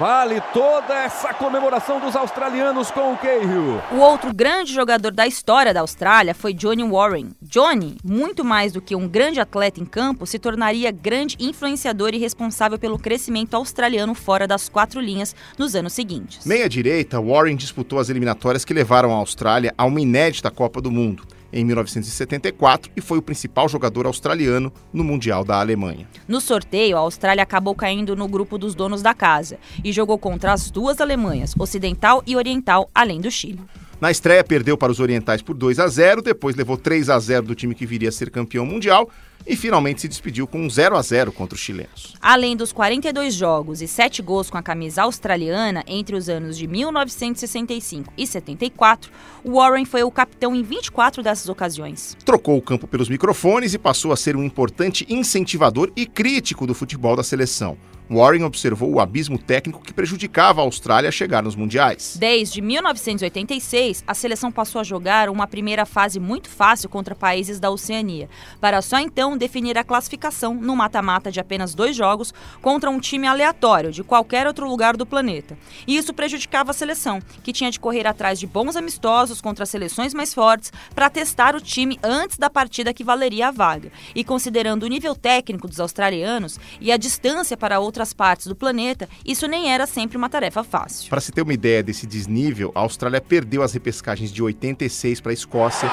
Vale 0.00 0.40
toda 0.54 0.94
essa 0.94 1.34
comemoração 1.34 2.00
dos 2.00 2.16
australianos 2.16 2.90
com 2.90 3.12
o 3.12 3.18
Cahill. 3.18 3.82
O 3.92 3.96
outro 3.96 4.32
grande 4.32 4.72
jogador 4.72 5.12
da 5.12 5.26
história 5.26 5.74
da 5.74 5.82
Austrália 5.82 6.34
foi 6.34 6.54
Johnny 6.54 6.82
Warren. 6.82 7.32
Johnny, 7.42 7.98
muito 8.02 8.42
mais 8.42 8.72
do 8.72 8.80
que 8.80 8.96
um 8.96 9.06
grande 9.06 9.40
atleta 9.40 9.78
em 9.78 9.84
campo, 9.84 10.24
se 10.24 10.38
tornaria 10.38 10.90
grande 10.90 11.36
influenciador 11.38 12.14
e 12.14 12.18
responsável 12.18 12.78
pelo 12.78 12.98
crescimento 12.98 13.52
australiano 13.52 14.14
fora 14.14 14.48
das 14.48 14.70
quatro 14.70 15.02
linhas 15.02 15.36
nos 15.58 15.74
anos 15.74 15.92
seguintes. 15.92 16.46
Meia 16.46 16.66
direita, 16.66 17.20
Warren 17.20 17.54
disputou 17.54 17.98
as 17.98 18.08
eliminatórias 18.08 18.64
que 18.64 18.72
levaram 18.72 19.12
a 19.12 19.16
Austrália 19.16 19.74
a 19.76 19.84
uma 19.84 20.00
inédita 20.00 20.50
Copa 20.50 20.80
do 20.80 20.90
Mundo 20.90 21.26
em 21.52 21.64
1974 21.64 22.90
e 22.96 23.00
foi 23.00 23.18
o 23.18 23.22
principal 23.22 23.68
jogador 23.68 24.06
australiano 24.06 24.72
no 24.92 25.04
Mundial 25.04 25.44
da 25.44 25.60
Alemanha. 25.60 26.08
No 26.26 26.40
sorteio, 26.40 26.96
a 26.96 27.00
Austrália 27.00 27.42
acabou 27.42 27.74
caindo 27.74 28.14
no 28.16 28.28
grupo 28.28 28.58
dos 28.58 28.74
donos 28.74 29.02
da 29.02 29.14
casa 29.14 29.58
e 29.84 29.92
jogou 29.92 30.18
contra 30.18 30.52
as 30.52 30.70
duas 30.70 31.00
Alemanhas, 31.00 31.54
Ocidental 31.58 32.22
e 32.26 32.36
Oriental, 32.36 32.90
além 32.94 33.20
do 33.20 33.30
Chile. 33.30 33.60
Na 34.00 34.10
estreia, 34.10 34.42
perdeu 34.42 34.78
para 34.78 34.90
os 34.90 34.98
orientais 34.98 35.42
por 35.42 35.54
2 35.54 35.78
a 35.78 35.86
0, 35.86 36.22
depois 36.22 36.56
levou 36.56 36.78
3 36.78 37.10
a 37.10 37.18
0 37.18 37.46
do 37.46 37.54
time 37.54 37.74
que 37.74 37.84
viria 37.84 38.08
a 38.08 38.12
ser 38.12 38.30
campeão 38.30 38.64
mundial 38.64 39.10
e 39.46 39.56
finalmente 39.56 40.00
se 40.00 40.08
despediu 40.08 40.46
com 40.46 40.60
um 40.60 40.70
0 40.70 40.96
a 40.96 41.02
0 41.02 41.32
contra 41.32 41.54
os 41.54 41.60
chilenos. 41.60 42.14
Além 42.20 42.56
dos 42.56 42.72
42 42.72 43.34
jogos 43.34 43.80
e 43.82 43.88
7 43.88 44.22
gols 44.22 44.50
com 44.50 44.58
a 44.58 44.62
camisa 44.62 45.02
australiana 45.02 45.84
entre 45.86 46.16
os 46.16 46.28
anos 46.28 46.56
de 46.56 46.66
1965 46.66 48.12
e 48.16 48.26
74, 48.26 49.10
Warren 49.44 49.84
foi 49.84 50.02
o 50.02 50.10
capitão 50.10 50.54
em 50.54 50.62
24 50.62 51.22
dessas 51.22 51.48
ocasiões. 51.48 52.16
Trocou 52.24 52.56
o 52.56 52.62
campo 52.62 52.86
pelos 52.86 53.08
microfones 53.08 53.74
e 53.74 53.78
passou 53.78 54.12
a 54.12 54.16
ser 54.16 54.36
um 54.36 54.44
importante 54.44 55.06
incentivador 55.08 55.90
e 55.96 56.06
crítico 56.06 56.66
do 56.66 56.74
futebol 56.74 57.16
da 57.16 57.22
seleção. 57.22 57.76
Warren 58.10 58.42
observou 58.42 58.90
o 58.90 58.98
abismo 58.98 59.38
técnico 59.38 59.80
que 59.80 59.92
prejudicava 59.92 60.60
a 60.60 60.64
Austrália 60.64 61.08
a 61.08 61.12
chegar 61.12 61.44
nos 61.44 61.54
mundiais. 61.54 62.16
Desde 62.18 62.60
1986, 62.60 64.02
a 64.04 64.14
seleção 64.14 64.50
passou 64.50 64.80
a 64.80 64.84
jogar 64.84 65.30
uma 65.30 65.46
primeira 65.46 65.86
fase 65.86 66.18
muito 66.18 66.48
fácil 66.48 66.88
contra 66.88 67.14
países 67.14 67.60
da 67.60 67.70
Oceania, 67.70 68.28
para 68.60 68.82
só 68.82 68.98
então 68.98 69.38
definir 69.38 69.78
a 69.78 69.84
classificação 69.84 70.54
no 70.54 70.74
mata-mata 70.74 71.30
de 71.30 71.38
apenas 71.38 71.72
dois 71.72 71.94
jogos 71.94 72.34
contra 72.60 72.90
um 72.90 72.98
time 72.98 73.28
aleatório 73.28 73.92
de 73.92 74.02
qualquer 74.02 74.44
outro 74.44 74.68
lugar 74.68 74.96
do 74.96 75.06
planeta. 75.06 75.56
E 75.86 75.96
isso 75.96 76.12
prejudicava 76.12 76.72
a 76.72 76.74
seleção, 76.74 77.20
que 77.44 77.52
tinha 77.52 77.70
de 77.70 77.78
correr 77.78 78.08
atrás 78.08 78.40
de 78.40 78.46
bons 78.46 78.74
amistosos 78.74 79.40
contra 79.40 79.64
seleções 79.64 80.12
mais 80.12 80.34
fortes 80.34 80.72
para 80.96 81.08
testar 81.08 81.54
o 81.54 81.60
time 81.60 81.96
antes 82.02 82.36
da 82.36 82.50
partida 82.50 82.92
que 82.92 83.04
valeria 83.04 83.48
a 83.48 83.52
vaga. 83.52 83.92
E 84.16 84.24
considerando 84.24 84.82
o 84.82 84.88
nível 84.88 85.14
técnico 85.14 85.68
dos 85.68 85.78
australianos 85.78 86.58
e 86.80 86.90
a 86.90 86.96
distância 86.96 87.56
para 87.56 87.78
outras 87.78 87.99
partes 88.12 88.46
do 88.46 88.56
planeta, 88.56 89.08
isso 89.24 89.46
nem 89.46 89.72
era 89.72 89.86
sempre 89.86 90.16
uma 90.16 90.28
tarefa 90.28 90.64
fácil. 90.64 91.08
Para 91.10 91.20
se 91.20 91.32
ter 91.32 91.42
uma 91.42 91.52
ideia 91.52 91.82
desse 91.82 92.06
desnível, 92.06 92.72
a 92.74 92.80
Austrália 92.80 93.20
perdeu 93.20 93.62
as 93.62 93.72
repescagens 93.72 94.32
de 94.32 94.42
86 94.42 95.20
para 95.20 95.32
a 95.32 95.34
Escócia. 95.34 95.90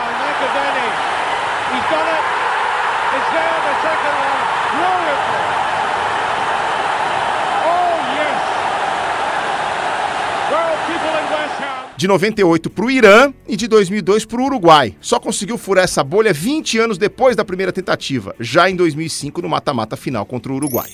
De 11.98 12.08
98 12.08 12.70
para 12.70 12.86
o 12.86 12.92
Irã 12.92 13.34
e 13.48 13.56
de 13.56 13.68
2002 13.68 14.24
para 14.24 14.40
o 14.40 14.46
Uruguai. 14.46 14.96
Só 15.02 15.20
conseguiu 15.20 15.58
furar 15.58 15.84
essa 15.84 16.04
bolha 16.04 16.32
20 16.32 16.78
anos 16.78 16.98
depois 17.00 17.36
da 17.36 17.44
primeira 17.44 17.74
tentativa, 17.74 18.36
já 18.40 18.70
em 18.70 18.76
2005 18.76 19.42
no 19.42 19.50
mata-mata 19.50 19.98
final 19.98 20.24
contra 20.24 20.54
o 20.54 20.56
Uruguai. 20.58 20.92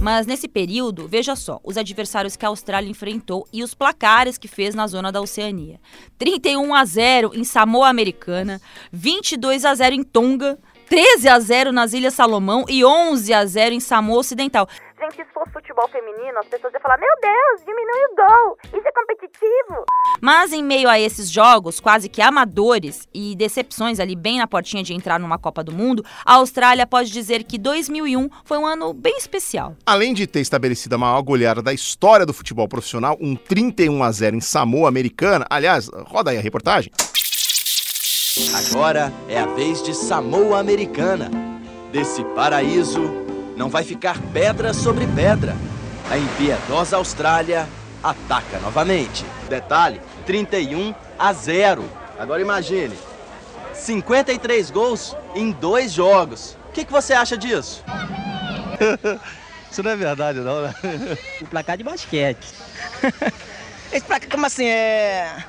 Mas 0.00 0.26
nesse 0.26 0.48
período, 0.48 1.06
veja 1.06 1.36
só, 1.36 1.60
os 1.62 1.76
adversários 1.76 2.34
que 2.34 2.46
a 2.46 2.48
Austrália 2.48 2.88
enfrentou 2.88 3.46
e 3.52 3.62
os 3.62 3.74
placares 3.74 4.38
que 4.38 4.48
fez 4.48 4.74
na 4.74 4.86
zona 4.86 5.12
da 5.12 5.20
Oceania. 5.20 5.78
31 6.16 6.74
a 6.74 6.84
0 6.86 7.32
em 7.34 7.44
Samoa 7.44 7.88
Americana, 7.88 8.62
22 8.90 9.66
a 9.66 9.74
0 9.74 9.94
em 9.94 10.02
Tonga, 10.02 10.58
13 10.88 11.28
a 11.28 11.38
0 11.38 11.70
nas 11.70 11.92
Ilhas 11.92 12.14
Salomão 12.14 12.64
e 12.66 12.82
11 12.82 13.32
a 13.34 13.44
0 13.44 13.74
em 13.74 13.80
Samoa 13.80 14.20
Ocidental. 14.20 14.66
Gente, 15.00 15.16
se 15.16 15.32
fosse 15.32 15.50
futebol 15.50 15.88
feminino, 15.88 16.38
as 16.38 16.46
pessoas 16.46 16.74
iam 16.74 16.82
falar: 16.82 16.98
Meu 16.98 17.08
Deus, 17.22 17.64
diminui 17.64 18.04
o 18.04 18.16
gol, 18.16 18.58
isso 18.66 18.86
é 18.86 18.92
competitivo. 18.92 19.86
Mas 20.20 20.52
em 20.52 20.62
meio 20.62 20.90
a 20.90 21.00
esses 21.00 21.30
jogos, 21.30 21.80
quase 21.80 22.06
que 22.06 22.20
amadores 22.20 23.08
e 23.14 23.34
decepções 23.34 23.98
ali 23.98 24.14
bem 24.14 24.36
na 24.36 24.46
portinha 24.46 24.82
de 24.82 24.92
entrar 24.92 25.18
numa 25.18 25.38
Copa 25.38 25.64
do 25.64 25.72
Mundo, 25.72 26.04
a 26.22 26.34
Austrália 26.34 26.86
pode 26.86 27.10
dizer 27.10 27.44
que 27.44 27.56
2001 27.56 28.28
foi 28.44 28.58
um 28.58 28.66
ano 28.66 28.92
bem 28.92 29.16
especial. 29.16 29.74
Além 29.86 30.12
de 30.12 30.26
ter 30.26 30.40
estabelecido 30.40 30.94
a 30.96 30.98
maior 30.98 31.22
goleada 31.22 31.62
da 31.62 31.72
história 31.72 32.26
do 32.26 32.34
futebol 32.34 32.68
profissional, 32.68 33.16
um 33.22 33.34
31 33.34 34.02
a 34.02 34.12
0 34.12 34.36
em 34.36 34.40
Samoa 34.40 34.90
Americana. 34.90 35.46
Aliás, 35.48 35.88
roda 36.08 36.30
aí 36.30 36.36
a 36.36 36.42
reportagem. 36.42 36.92
Agora 38.54 39.10
é 39.30 39.38
a 39.38 39.46
vez 39.46 39.82
de 39.82 39.94
Samoa 39.94 40.58
Americana. 40.58 41.30
Desse 41.90 42.22
paraíso 42.36 43.29
não 43.60 43.68
vai 43.68 43.84
ficar 43.84 44.18
pedra 44.32 44.72
sobre 44.72 45.06
pedra. 45.08 45.54
A 46.10 46.16
impiedosa 46.16 46.96
Austrália 46.96 47.68
ataca 48.02 48.58
novamente. 48.58 49.22
Detalhe: 49.50 50.00
31 50.24 50.94
a 51.18 51.30
0. 51.34 51.84
Agora 52.18 52.40
imagine: 52.40 52.96
53 53.74 54.70
gols 54.70 55.14
em 55.34 55.52
dois 55.52 55.92
jogos. 55.92 56.56
O 56.70 56.72
que, 56.72 56.86
que 56.86 56.90
você 56.90 57.12
acha 57.12 57.36
disso? 57.36 57.84
Isso 59.70 59.82
não 59.82 59.90
é 59.90 59.96
verdade, 59.96 60.40
não, 60.40 60.62
né? 60.62 60.74
O 61.42 61.46
placar 61.46 61.76
de 61.76 61.84
basquete. 61.84 62.48
Esse 63.92 64.06
placar, 64.06 64.30
como 64.30 64.46
assim? 64.46 64.66
É. 64.66 65.44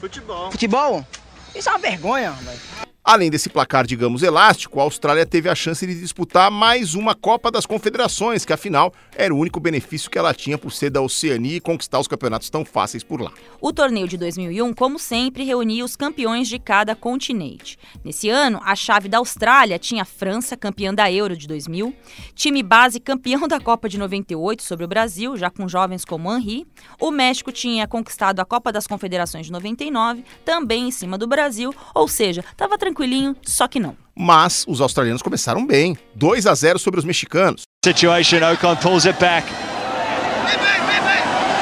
Futebol. 0.00 0.50
Futebol? 0.50 1.06
Isso 1.54 1.68
é 1.68 1.72
uma 1.72 1.78
vergonha, 1.78 2.32
velho. 2.32 2.83
Além 3.06 3.30
desse 3.30 3.50
placar, 3.50 3.86
digamos, 3.86 4.22
elástico, 4.22 4.80
a 4.80 4.82
Austrália 4.82 5.26
teve 5.26 5.50
a 5.50 5.54
chance 5.54 5.86
de 5.86 5.94
disputar 6.00 6.50
mais 6.50 6.94
uma 6.94 7.14
Copa 7.14 7.50
das 7.50 7.66
Confederações, 7.66 8.46
que 8.46 8.52
afinal 8.52 8.94
era 9.14 9.34
o 9.34 9.36
único 9.36 9.60
benefício 9.60 10.10
que 10.10 10.16
ela 10.16 10.32
tinha 10.32 10.56
por 10.56 10.72
ser 10.72 10.88
da 10.88 11.02
Oceania 11.02 11.56
e 11.56 11.60
conquistar 11.60 12.00
os 12.00 12.08
campeonatos 12.08 12.48
tão 12.48 12.64
fáceis 12.64 13.04
por 13.04 13.20
lá. 13.20 13.30
O 13.60 13.74
torneio 13.74 14.08
de 14.08 14.16
2001, 14.16 14.72
como 14.72 14.98
sempre, 14.98 15.44
reunia 15.44 15.84
os 15.84 15.96
campeões 15.96 16.48
de 16.48 16.58
cada 16.58 16.96
continente. 16.96 17.78
Nesse 18.02 18.30
ano, 18.30 18.58
a 18.64 18.74
chave 18.74 19.06
da 19.06 19.18
Austrália 19.18 19.78
tinha 19.78 20.00
a 20.00 20.06
França, 20.06 20.56
campeã 20.56 20.94
da 20.94 21.12
Euro 21.12 21.36
de 21.36 21.46
2000, 21.46 21.94
time 22.34 22.62
base 22.62 22.98
campeão 22.98 23.44
da 23.46 23.60
Copa 23.60 23.86
de 23.86 23.98
98 23.98 24.62
sobre 24.62 24.86
o 24.86 24.88
Brasil, 24.88 25.36
já 25.36 25.50
com 25.50 25.68
jovens 25.68 26.06
como 26.06 26.34
Henri. 26.34 26.66
O 26.98 27.10
México 27.10 27.52
tinha 27.52 27.86
conquistado 27.86 28.40
a 28.40 28.46
Copa 28.46 28.72
das 28.72 28.86
Confederações 28.86 29.44
de 29.44 29.52
99, 29.52 30.24
também 30.42 30.88
em 30.88 30.90
cima 30.90 31.18
do 31.18 31.26
Brasil, 31.26 31.74
ou 31.94 32.08
seja, 32.08 32.42
estava 32.50 32.78
tranquilinho, 32.94 33.36
só 33.44 33.66
que 33.66 33.80
não. 33.80 33.96
Mas 34.16 34.64
os 34.68 34.80
australianos 34.80 35.20
começaram 35.20 35.66
bem, 35.66 35.98
2 36.14 36.46
a 36.46 36.54
0 36.54 36.78
sobre 36.78 37.00
os 37.00 37.04
mexicanos. 37.04 37.62
Situation, 37.84 38.38
Ocon 38.52 38.76
pulls 38.76 39.06
it 39.06 39.18
back. 39.18 39.46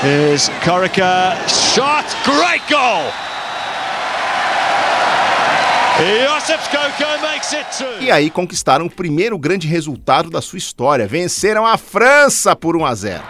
Here's 0.04 0.50
Corica, 0.64 1.36
shot, 1.48 2.04
great 2.24 2.62
goal! 2.70 3.10
Josip 5.98 6.58
Skoko 6.64 7.22
makes 7.22 7.52
it 7.52 7.66
two. 7.78 8.02
E 8.02 8.10
aí 8.10 8.30
conquistaram 8.30 8.86
o 8.86 8.90
primeiro 8.90 9.38
grande 9.38 9.68
resultado 9.68 10.30
da 10.30 10.40
sua 10.40 10.58
história. 10.58 11.06
Venceram 11.06 11.64
a 11.66 11.76
França 11.76 12.56
por 12.56 12.76
1 12.76 12.84
a 12.84 12.94
0. 12.94 13.22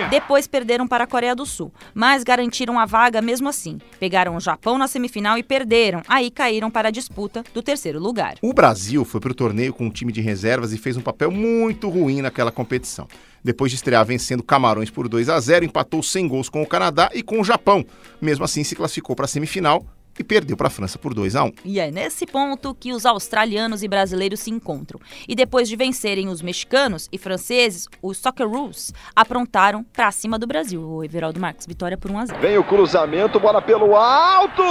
Depois 0.08 0.48
perderam 0.48 0.88
para 0.88 1.04
a 1.04 1.06
Coreia 1.06 1.36
do 1.36 1.46
Sul, 1.46 1.72
mas 1.94 2.24
garantiram 2.24 2.80
a 2.80 2.84
vaga 2.84 3.22
mesmo 3.22 3.48
assim. 3.48 3.78
Pegaram 4.00 4.34
o 4.34 4.40
Japão 4.40 4.76
na 4.76 4.88
semifinal 4.88 5.38
e 5.38 5.44
perderam, 5.44 6.02
aí 6.08 6.28
caíram 6.32 6.68
para 6.68 6.88
a 6.88 6.90
disputa 6.90 7.44
do 7.54 7.62
terceiro 7.62 8.00
lugar. 8.00 8.34
O 8.42 8.52
Brasil 8.52 9.04
foi 9.04 9.20
para 9.20 9.30
o 9.30 9.34
torneio 9.36 9.72
com 9.72 9.86
um 9.86 9.90
time 9.90 10.10
de 10.10 10.20
reservas 10.20 10.72
e 10.72 10.78
fez 10.78 10.96
um 10.96 11.00
papel 11.00 11.30
muito 11.30 11.88
ruim 11.88 12.20
naquela 12.20 12.50
competição. 12.50 13.06
Depois 13.44 13.70
de 13.70 13.76
estrear 13.76 14.04
vencendo 14.04 14.42
Camarões 14.42 14.90
por 14.90 15.08
2 15.08 15.28
a 15.28 15.38
0, 15.38 15.64
empatou 15.64 16.02
sem 16.02 16.26
gols 16.26 16.48
com 16.48 16.60
o 16.60 16.66
Canadá 16.66 17.08
e 17.14 17.22
com 17.22 17.40
o 17.40 17.44
Japão. 17.44 17.84
Mesmo 18.20 18.44
assim, 18.44 18.64
se 18.64 18.74
classificou 18.74 19.14
para 19.14 19.26
a 19.26 19.28
semifinal 19.28 19.86
e 20.18 20.24
perdeu 20.24 20.56
para 20.56 20.68
a 20.68 20.70
França 20.70 20.98
por 20.98 21.14
2 21.14 21.36
a 21.36 21.44
1. 21.44 21.52
E 21.64 21.80
é 21.80 21.90
nesse 21.90 22.26
ponto 22.26 22.74
que 22.74 22.92
os 22.92 23.04
australianos 23.06 23.82
e 23.82 23.88
brasileiros 23.88 24.40
se 24.40 24.50
encontram. 24.50 25.00
E 25.28 25.34
depois 25.34 25.68
de 25.68 25.76
vencerem 25.76 26.28
os 26.28 26.42
mexicanos 26.42 27.08
e 27.12 27.18
franceses, 27.18 27.88
os 28.02 28.18
Socceroos 28.18 28.92
aprontaram 29.14 29.84
para 29.84 30.10
cima 30.10 30.38
do 30.38 30.46
Brasil. 30.46 30.80
O 30.80 31.04
Everaldo 31.04 31.40
Marques, 31.40 31.66
vitória 31.66 31.96
por 31.96 32.10
1 32.10 32.18
a 32.18 32.26
0. 32.26 32.40
Vem 32.40 32.58
o 32.58 32.64
cruzamento, 32.64 33.38
bola 33.40 33.60
pelo 33.62 33.94
alto! 33.96 34.62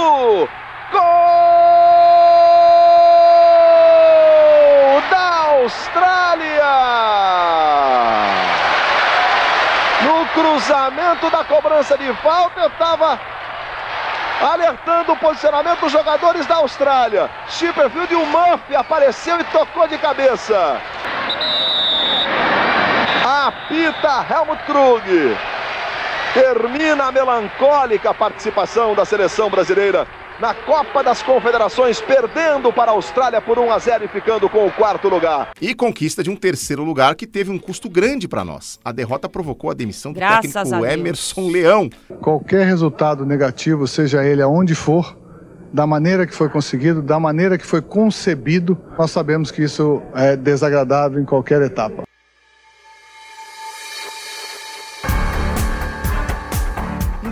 Gol 0.92 1.00
da 5.10 5.46
Austrália! 5.62 6.62
No 10.04 10.26
cruzamento 10.28 11.30
da 11.30 11.44
cobrança 11.44 11.98
de 11.98 12.12
falta 12.22 12.66
estava 12.66 13.18
alertando 14.40 15.12
o 15.12 15.16
posicionamento 15.16 15.80
dos 15.80 15.92
jogadores 15.92 16.46
da 16.46 16.56
Austrália. 16.56 17.30
Chipperfield 17.48 18.12
e 18.12 18.16
o 18.16 18.26
Murphy 18.26 18.74
apareceu 18.74 19.40
e 19.40 19.44
tocou 19.44 19.86
de 19.88 19.98
cabeça. 19.98 20.80
Apita 23.24 24.26
Helmut 24.30 24.62
Krug. 24.64 25.36
Termina 26.34 27.04
a 27.06 27.12
melancólica 27.12 28.12
participação 28.12 28.94
da 28.94 29.04
seleção 29.04 29.48
brasileira 29.48 30.06
na 30.40 30.54
Copa 30.54 31.02
das 31.02 31.22
Confederações, 31.22 32.00
perdendo 32.00 32.72
para 32.72 32.90
a 32.90 32.94
Austrália 32.94 33.40
por 33.40 33.58
1 33.58 33.70
a 33.70 33.78
0 33.78 34.04
e 34.04 34.08
ficando 34.08 34.48
com 34.48 34.66
o 34.66 34.70
quarto 34.70 35.08
lugar. 35.08 35.50
E 35.60 35.74
conquista 35.74 36.22
de 36.22 36.30
um 36.30 36.36
terceiro 36.36 36.84
lugar 36.84 37.14
que 37.14 37.26
teve 37.26 37.50
um 37.50 37.58
custo 37.58 37.88
grande 37.88 38.28
para 38.28 38.44
nós. 38.44 38.78
A 38.84 38.92
derrota 38.92 39.28
provocou 39.28 39.70
a 39.70 39.74
demissão 39.74 40.12
do 40.12 40.18
Graças 40.18 40.52
técnico. 40.52 40.86
Emerson 40.86 41.48
Leão. 41.48 41.90
Qualquer 42.20 42.66
resultado 42.66 43.24
negativo, 43.24 43.86
seja 43.86 44.24
ele 44.24 44.42
aonde 44.42 44.74
for, 44.74 45.16
da 45.72 45.86
maneira 45.86 46.26
que 46.26 46.34
foi 46.34 46.48
conseguido, 46.48 47.02
da 47.02 47.18
maneira 47.18 47.58
que 47.58 47.66
foi 47.66 47.82
concebido, 47.82 48.78
nós 48.98 49.10
sabemos 49.10 49.50
que 49.50 49.62
isso 49.62 50.02
é 50.14 50.36
desagradável 50.36 51.20
em 51.20 51.24
qualquer 51.24 51.60
etapa. 51.62 52.05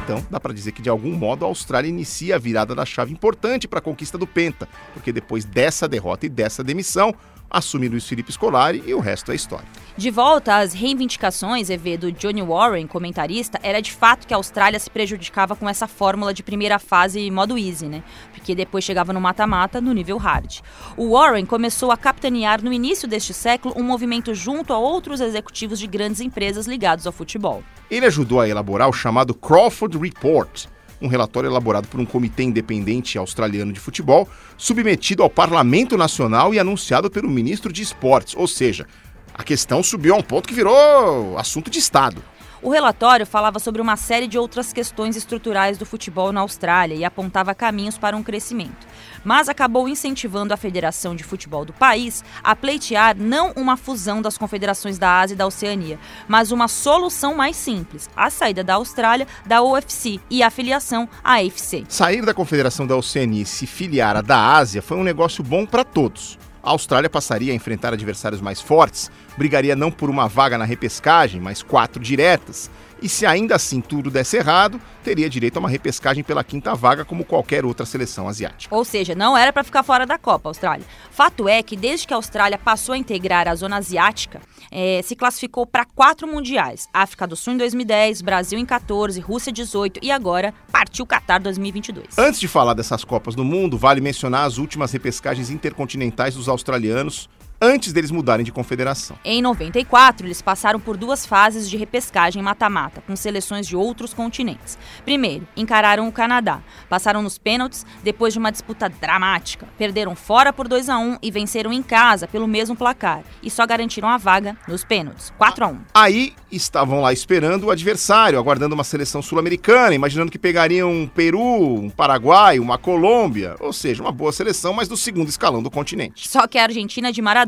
Então, 0.05 0.23
dá 0.31 0.39
para 0.39 0.53
dizer 0.53 0.73
que 0.73 0.83
de 0.83 0.91
algum 0.91 1.13
modo 1.13 1.47
a 1.47 1.49
Austrália 1.49 1.89
inicia 1.89 2.37
a 2.37 2.39
virada 2.39 2.75
da 2.75 2.85
chave 2.85 3.11
importante 3.11 3.67
para 3.67 3.79
a 3.79 3.83
conquista 3.83 4.19
do 4.19 4.27
Penta, 4.27 4.69
porque 4.93 5.11
depois 5.11 5.47
dessa 5.47 5.89
derrota 5.89 6.27
e 6.27 6.29
dessa 6.29 6.63
demissão, 6.63 7.15
assume 7.51 7.89
Luiz 7.89 8.07
Felipe 8.07 8.31
Scolari 8.31 8.83
e 8.85 8.93
o 8.93 9.01
resto 9.01 9.33
é 9.33 9.35
história. 9.35 9.67
De 9.97 10.11
volta 10.11 10.57
às 10.57 10.75
reivindicações, 10.75 11.71
EV 11.71 11.97
do 11.97 12.13
Johnny 12.13 12.43
Warren, 12.43 12.87
comentarista, 12.87 13.59
era 13.63 13.81
de 13.81 13.93
fato 13.93 14.27
que 14.27 14.35
a 14.35 14.37
Austrália 14.37 14.79
se 14.79 14.91
prejudicava 14.91 15.55
com 15.57 15.69
essa 15.69 15.87
fórmula 15.87 16.35
de 16.35 16.43
primeira 16.43 16.79
fase 16.79 17.31
modo 17.31 17.57
easy, 17.57 17.87
né? 17.87 18.03
Porque 18.45 18.55
depois 18.55 18.85
chegava 18.85 19.11
no 19.11 19.23
mata-mata 19.23 19.81
no 19.81 19.95
nível 19.95 20.19
hard. 20.19 20.61
O 20.99 21.13
Warren 21.13 21.47
começou 21.47 21.91
a 21.91 21.97
capitanear 21.97 22.63
no 22.63 22.75
início 22.75 23.09
deste 23.09 23.33
século 23.33 23.75
um 23.75 23.83
movimento 23.83 24.35
junto 24.35 24.71
a 24.75 24.79
outros 24.79 25.23
executivos 25.23 25.79
de 25.79 25.87
grandes 25.87 26.21
empresas 26.21 26.67
ligados 26.67 27.07
ao 27.07 27.13
futebol. 27.13 27.65
Ele 27.91 28.05
ajudou 28.05 28.43
a 28.43 28.47
elaborar 28.47 28.87
o 28.87 28.93
chamado 28.93 29.33
Crawford 29.33 29.97
Report, 29.97 30.67
um 31.01 31.09
relatório 31.09 31.49
elaborado 31.49 31.89
por 31.89 31.99
um 31.99 32.05
comitê 32.05 32.43
independente 32.43 33.17
australiano 33.17 33.73
de 33.73 33.81
futebol, 33.81 34.29
submetido 34.59 35.23
ao 35.23 35.31
Parlamento 35.31 35.97
Nacional 35.97 36.53
e 36.53 36.59
anunciado 36.59 37.11
pelo 37.11 37.31
ministro 37.31 37.73
de 37.73 37.81
Esportes, 37.81 38.35
ou 38.37 38.47
seja, 38.47 38.87
a 39.33 39.43
questão 39.43 39.83
subiu 39.83 40.15
a 40.15 40.19
um 40.19 40.23
ponto 40.23 40.47
que 40.47 40.55
virou 40.55 41.39
assunto 41.39 41.71
de 41.71 41.79
Estado. 41.79 42.23
O 42.65 42.71
relatório 42.71 43.27
falava 43.27 43.59
sobre 43.59 43.83
uma 43.83 43.95
série 43.95 44.27
de 44.27 44.39
outras 44.39 44.73
questões 44.73 45.17
estruturais 45.17 45.77
do 45.77 45.85
futebol 45.85 46.33
na 46.33 46.41
Austrália 46.41 46.95
e 46.95 47.05
apontava 47.05 47.55
caminhos 47.55 47.99
para 47.99 48.17
um 48.17 48.23
crescimento. 48.23 48.87
Mas 49.23 49.51
acabou 49.51 49.87
incentivando 49.87 50.55
a 50.55 50.57
Federação 50.57 51.15
de 51.15 51.23
Futebol 51.23 51.67
do 51.67 51.75
país 51.75 52.25
a 52.43 52.57
pleitear 52.57 53.15
não 53.19 53.53
uma 53.55 53.77
fusão 53.77 54.23
das 54.23 54.39
confederações 54.39 54.99
da 54.99 55.21
Ásia 55.21 55.35
e 55.35 55.37
da 55.37 55.47
Oceania, 55.47 55.99
mas 56.27 56.53
uma 56.53 56.67
solução 56.67 57.35
mais 57.35 57.55
simples: 57.55 58.09
a 58.17 58.31
saída 58.31 58.65
da 58.65 58.77
Austrália 58.77 59.29
da 59.45 59.63
UFC 59.63 60.19
e 60.31 60.43
a 60.43 60.49
filiação 60.49 61.07
à 61.23 61.35
AFC. 61.35 61.85
Sair 61.87 62.25
da 62.25 62.33
Confederação 62.33 62.87
da 62.87 62.97
Oceania 62.97 63.43
e 63.43 63.47
se 63.47 63.67
filiar 63.67 64.17
à 64.17 64.23
da 64.23 64.57
Ásia 64.57 64.81
foi 64.81 64.97
um 64.97 65.05
negócio 65.05 65.45
bom 65.45 65.67
para 65.67 65.85
todos. 65.85 66.39
A 66.65 66.71
Austrália 66.71 67.11
passaria 67.11 67.53
a 67.53 67.55
enfrentar 67.55 67.93
adversários 67.93 68.41
mais 68.41 68.59
fortes, 68.59 69.11
brigaria 69.37 69.77
não 69.77 69.91
por 69.91 70.09
uma 70.09 70.27
vaga 70.27 70.57
na 70.57 70.65
repescagem, 70.65 71.39
mas 71.39 71.63
quatro 71.63 72.03
diretas. 72.03 72.71
E 73.03 73.09
se 73.09 73.27
ainda 73.27 73.55
assim 73.55 73.83
tudo 73.83 74.11
desse 74.11 74.39
errado, 74.39 74.81
teria 75.03 75.29
direito 75.29 75.59
a 75.59 75.61
uma 75.61 75.69
repescagem 75.69 76.25
pela 76.25 76.43
quinta 76.43 76.75
vaga, 76.75 77.05
como 77.05 77.23
qualquer 77.23 77.67
outra 77.67 77.85
seleção 77.85 78.27
asiática. 78.27 78.75
Ou 78.75 78.83
seja, 78.83 79.15
não 79.15 79.37
era 79.37 79.53
para 79.53 79.63
ficar 79.63 79.83
fora 79.83 80.07
da 80.07 80.17
Copa, 80.17 80.49
Austrália. 80.49 80.87
Fato 81.11 81.47
é 81.47 81.63
que 81.63 81.77
desde 81.77 82.07
que 82.07 82.15
a 82.15 82.17
Austrália 82.17 82.57
passou 82.57 82.95
a 82.95 82.99
integrar 82.99 83.47
a 83.47 83.55
zona 83.55 83.77
asiática, 83.77 84.41
eh, 84.75 85.01
se 85.03 85.15
classificou 85.15 85.65
para 85.65 85.85
quatro 85.85 86.27
mundiais: 86.27 86.89
África 86.93 87.27
do 87.27 87.37
Sul 87.37 87.55
em 87.55 87.57
2010, 87.59 88.21
Brasil 88.21 88.59
em 88.59 88.67
14, 88.67 89.21
Rússia 89.21 89.53
18 89.53 90.01
e 90.03 90.11
agora 90.11 90.53
partiu 90.73 91.07
Qatar 91.07 91.41
2022. 91.41 92.19
Antes 92.19 92.41
de 92.41 92.49
falar 92.49 92.75
dessas 92.75 93.05
Copas 93.05 93.37
do 93.37 93.45
Mundo, 93.45 93.79
vale 93.79 94.01
mencionar 94.01 94.45
as 94.45 94.59
últimas 94.59 94.91
repescagens 94.91 95.49
intercontinentais 95.49 96.35
dos 96.35 96.49
australianos 96.49 97.29
antes 97.61 97.93
deles 97.93 98.11
mudarem 98.11 98.45
de 98.45 98.53
confederação. 98.53 99.19
Em 99.25 99.41
94, 99.41 100.27
eles 100.27 100.43
passaram 100.43 100.79
por 100.81 100.97
duas 100.97 101.25
fases 101.25 101.69
de 101.69 101.77
repescagem 101.77 102.43
mata-mata, 102.43 103.03
com 103.07 103.17
seleções 103.17 103.67
de 103.67 103.77
outros 103.77 104.13
continentes. 104.13 104.79
Primeiro, 105.05 105.47
encararam 105.57 106.09
o 106.09 106.13
Canadá, 106.13 106.61
passaram 106.89 107.23
nos 107.23 107.39
pênaltis 107.39 107.87
depois 108.03 108.33
de 108.33 108.39
uma 108.39 108.53
disputa 108.53 108.89
dramática. 108.89 109.67
Perderam 109.79 110.15
fora 110.15 110.53
por 110.53 110.69
2 110.69 110.89
a 110.89 110.99
1 110.99 111.19
e 111.23 111.31
venceram 111.31 111.73
em 111.73 111.83
casa 111.83 112.27
pelo 112.27 112.47
mesmo 112.47 112.77
placar, 112.77 113.23
e 113.43 113.51
só 113.51 113.67
garantiram 113.67 114.09
a 114.09 114.19
vaga 114.19 114.57
nos 114.69 114.85
pênaltis, 114.85 115.33
4 115.39 115.65
a 115.65 115.69
1. 115.69 115.81
Aí 115.95 116.35
estavam 116.51 117.01
lá 117.01 117.13
esperando 117.13 117.65
o 117.65 117.71
adversário, 117.71 118.39
aguardando 118.39 118.75
uma 118.75 118.85
seleção 118.85 119.23
sul-americana, 119.23 119.95
imaginando 119.95 120.31
que 120.31 120.39
pegariam 120.39 120.91
um 120.91 121.07
Peru, 121.07 121.75
um 121.75 121.91
Paraguai, 121.91 122.59
uma 122.59 122.79
Colômbia, 122.79 123.57
ou 123.61 123.73
seja, 123.73 124.03
uma 124.03 124.13
boa 124.13 124.33
seleção, 124.33 124.73
mas 124.73 124.89
do 124.89 124.97
segundo 124.97 125.29
escalão 125.29 125.63
do 125.63 125.71
continente. 125.71 126.29
Só 126.29 126.47
que 126.47 126.59
a 126.59 126.65
Argentina 126.65 127.13
de 127.13 127.23
Maradona, 127.23 127.44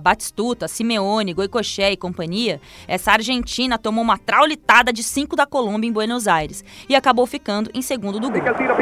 Batistuta, 0.00 0.68
Simeone, 0.68 1.34
Goicoechea 1.34 1.90
e 1.90 1.96
companhia, 1.96 2.60
essa 2.86 3.12
Argentina 3.12 3.78
tomou 3.78 4.02
uma 4.02 4.18
traulitada 4.18 4.92
de 4.92 5.02
5 5.02 5.36
da 5.36 5.46
Colômbia 5.46 5.88
em 5.88 5.92
Buenos 5.92 6.28
Aires 6.28 6.64
e 6.88 6.94
acabou 6.94 7.26
ficando 7.26 7.70
em 7.74 7.82
segundo 7.82 8.18
do 8.18 8.30
grupo. 8.30 8.44
Tiro, 8.54 8.54
tiro. 8.54 8.80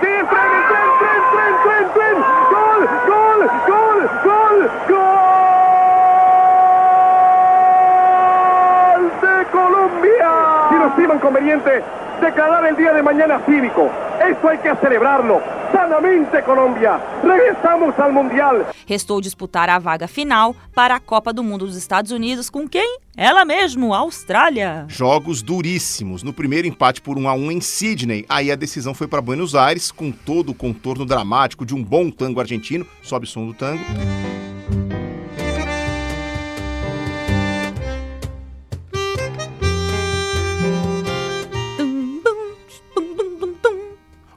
Cinco. 0.00 0.30
Gol, 2.50 2.80
gol, 3.06 3.40
gol, 3.66 3.98
gol, 4.24 4.58
gol 4.88 5.10
de 9.20 9.44
Colombia. 9.50 10.32
Si 10.68 10.74
no 10.74 10.86
estima 10.88 11.14
inconveniente, 11.14 11.82
declarar 12.20 12.66
el 12.66 12.76
día 12.76 12.92
de 12.92 13.02
mañana 13.02 13.40
cívico. 13.46 13.90
Eso 14.20 14.48
hay 14.48 14.58
que 14.58 14.74
celebrarlo. 14.76 15.40
Sanamente, 15.72 16.42
Colombia. 16.42 17.00
Regresamos 17.22 17.98
al 17.98 18.12
Mundial. 18.12 18.66
Restou 18.86 19.20
disputar 19.20 19.70
a 19.70 19.78
vaga 19.78 20.06
final 20.06 20.54
para 20.74 20.96
a 20.96 21.00
Copa 21.00 21.32
do 21.32 21.42
Mundo 21.42 21.66
dos 21.66 21.76
Estados 21.76 22.10
Unidos 22.10 22.50
com 22.50 22.68
quem? 22.68 22.98
Ela 23.16 23.44
mesmo, 23.44 23.94
a 23.94 23.98
Austrália. 23.98 24.84
Jogos 24.88 25.42
duríssimos. 25.42 26.22
No 26.22 26.32
primeiro 26.32 26.66
empate 26.66 27.00
por 27.00 27.18
1 27.18 27.28
a 27.28 27.34
1 27.34 27.52
em 27.52 27.60
Sydney, 27.60 28.24
aí 28.28 28.50
a 28.50 28.56
decisão 28.56 28.94
foi 28.94 29.06
para 29.06 29.20
Buenos 29.20 29.54
Aires, 29.54 29.90
com 29.90 30.10
todo 30.10 30.50
o 30.50 30.54
contorno 30.54 31.06
dramático 31.06 31.64
de 31.64 31.74
um 31.74 31.82
bom 31.82 32.10
tango 32.10 32.40
argentino. 32.40 32.86
Sobe 33.02 33.26
o 33.26 33.28
som 33.28 33.46
do 33.46 33.54
tango. 33.54 33.82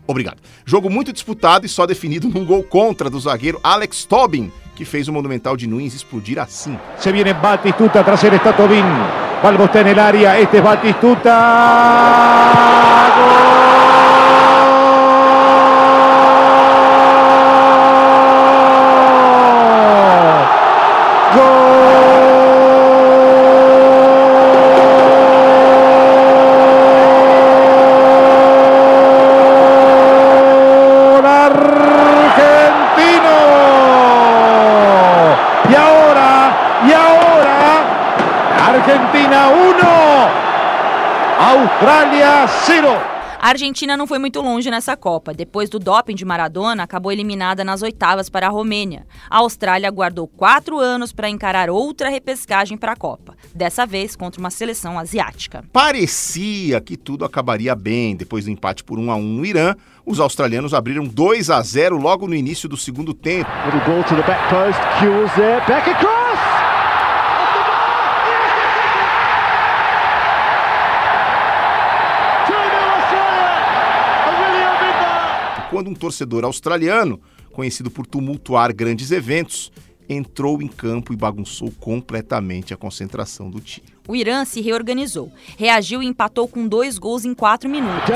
Obrigado. 0.05 0.37
Jogo 0.65 0.89
muito 0.89 1.13
disputado 1.13 1.65
e 1.65 1.69
só 1.69 1.85
definido 1.85 2.27
num 2.27 2.45
gol 2.45 2.63
contra 2.63 3.09
do 3.09 3.19
zagueiro 3.19 3.59
Alex 3.63 4.05
Tobin, 4.05 4.51
que 4.75 4.85
fez 4.85 5.07
o 5.07 5.13
Monumental 5.13 5.55
de 5.55 5.67
Nunes 5.67 5.93
explodir 5.93 6.39
assim. 6.39 6.77
Se 6.97 7.11
viene 7.11 7.33
Batistuta, 7.33 8.03
tras 8.03 8.23
él 8.23 8.33
está 8.33 8.53
Tobin. 8.53 8.83
Balbo 9.41 9.65
está 9.65 9.81
el 9.81 9.99
área, 9.99 10.39
este 10.39 10.57
es 10.57 10.63
Batistuta. 10.63 11.31
¡Gol 21.35 21.43
argentino! 31.25 33.37
Y 35.69 35.75
ahora, 35.75 36.57
y 36.87 36.93
ahora, 36.93 37.83
Argentina 38.69 39.49
1, 39.49 39.83
Australia 42.43 42.81
0. 42.83 43.23
A 43.39 43.49
Argentina 43.49 43.97
não 43.97 44.07
foi 44.07 44.19
muito 44.19 44.41
longe 44.41 44.71
nessa 44.71 44.95
Copa. 44.95 45.33
Depois 45.33 45.69
do 45.69 45.79
doping 45.79 46.15
de 46.15 46.23
Maradona, 46.23 46.83
acabou 46.83 47.11
eliminada 47.11 47.63
nas 47.63 47.81
oitavas 47.81 48.29
para 48.29 48.47
a 48.47 48.49
Romênia. 48.49 49.05
A 49.29 49.37
Austrália 49.39 49.87
aguardou 49.87 50.27
quatro 50.27 50.79
anos 50.79 51.11
para 51.11 51.29
encarar 51.29 51.69
outra 51.69 52.09
repescagem 52.09 52.77
para 52.77 52.93
a 52.93 52.95
Copa, 52.95 53.35
dessa 53.53 53.85
vez 53.85 54.15
contra 54.15 54.39
uma 54.39 54.49
seleção 54.49 54.97
asiática. 54.97 55.63
Parecia 55.73 56.79
que 56.79 56.95
tudo 56.95 57.25
acabaria 57.25 57.75
bem. 57.75 58.15
Depois 58.15 58.45
do 58.45 58.51
empate 58.51 58.83
por 58.83 58.97
1 58.97 59.11
a 59.11 59.15
1 59.15 59.21
no 59.21 59.45
Irã, 59.45 59.75
os 60.05 60.19
australianos 60.19 60.73
abriram 60.73 61.03
2 61.05 61.49
a 61.49 61.61
0 61.61 61.97
logo 61.97 62.27
no 62.27 62.35
início 62.35 62.69
do 62.69 62.77
segundo 62.77 63.13
tempo. 63.13 63.49
Little 63.65 63.81
ball 63.85 64.03
to 64.03 64.15
the 64.15 64.23
back 64.23 64.49
post, 64.49 64.79
Kuhl's 64.99 65.33
there, 65.35 65.59
back 65.67 65.89
across! 65.89 66.52
Quando 75.73 75.89
um 75.89 75.95
torcedor 75.95 76.45
australiano, 76.45 77.19
conhecido 77.51 77.89
por 77.89 78.05
tumultuar 78.05 78.71
grandes 78.71 79.09
eventos, 79.09 79.71
entrou 80.07 80.61
em 80.61 80.67
campo 80.67 81.11
e 81.11 81.15
bagunçou 81.15 81.71
completamente 81.79 82.75
a 82.75 82.77
concentração 82.77 83.49
do 83.49 83.59
time. 83.59 83.87
O 84.07 84.15
Irã 84.15 84.45
se 84.45 84.61
reorganizou, 84.61 85.31
reagiu 85.57 86.03
e 86.03 86.05
empatou 86.05 86.47
com 86.47 86.67
dois 86.67 86.99
gols 86.99 87.25
em 87.25 87.33
quatro 87.33 87.67
minutos. 87.67 88.07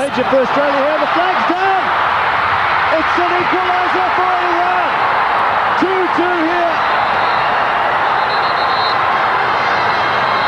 It's 2.88 3.18
an 3.18 3.32
equaliser 3.36 4.10
for 4.16 4.32
Iran! 4.48 4.86
2-2 5.78 6.22
here! 6.48 6.78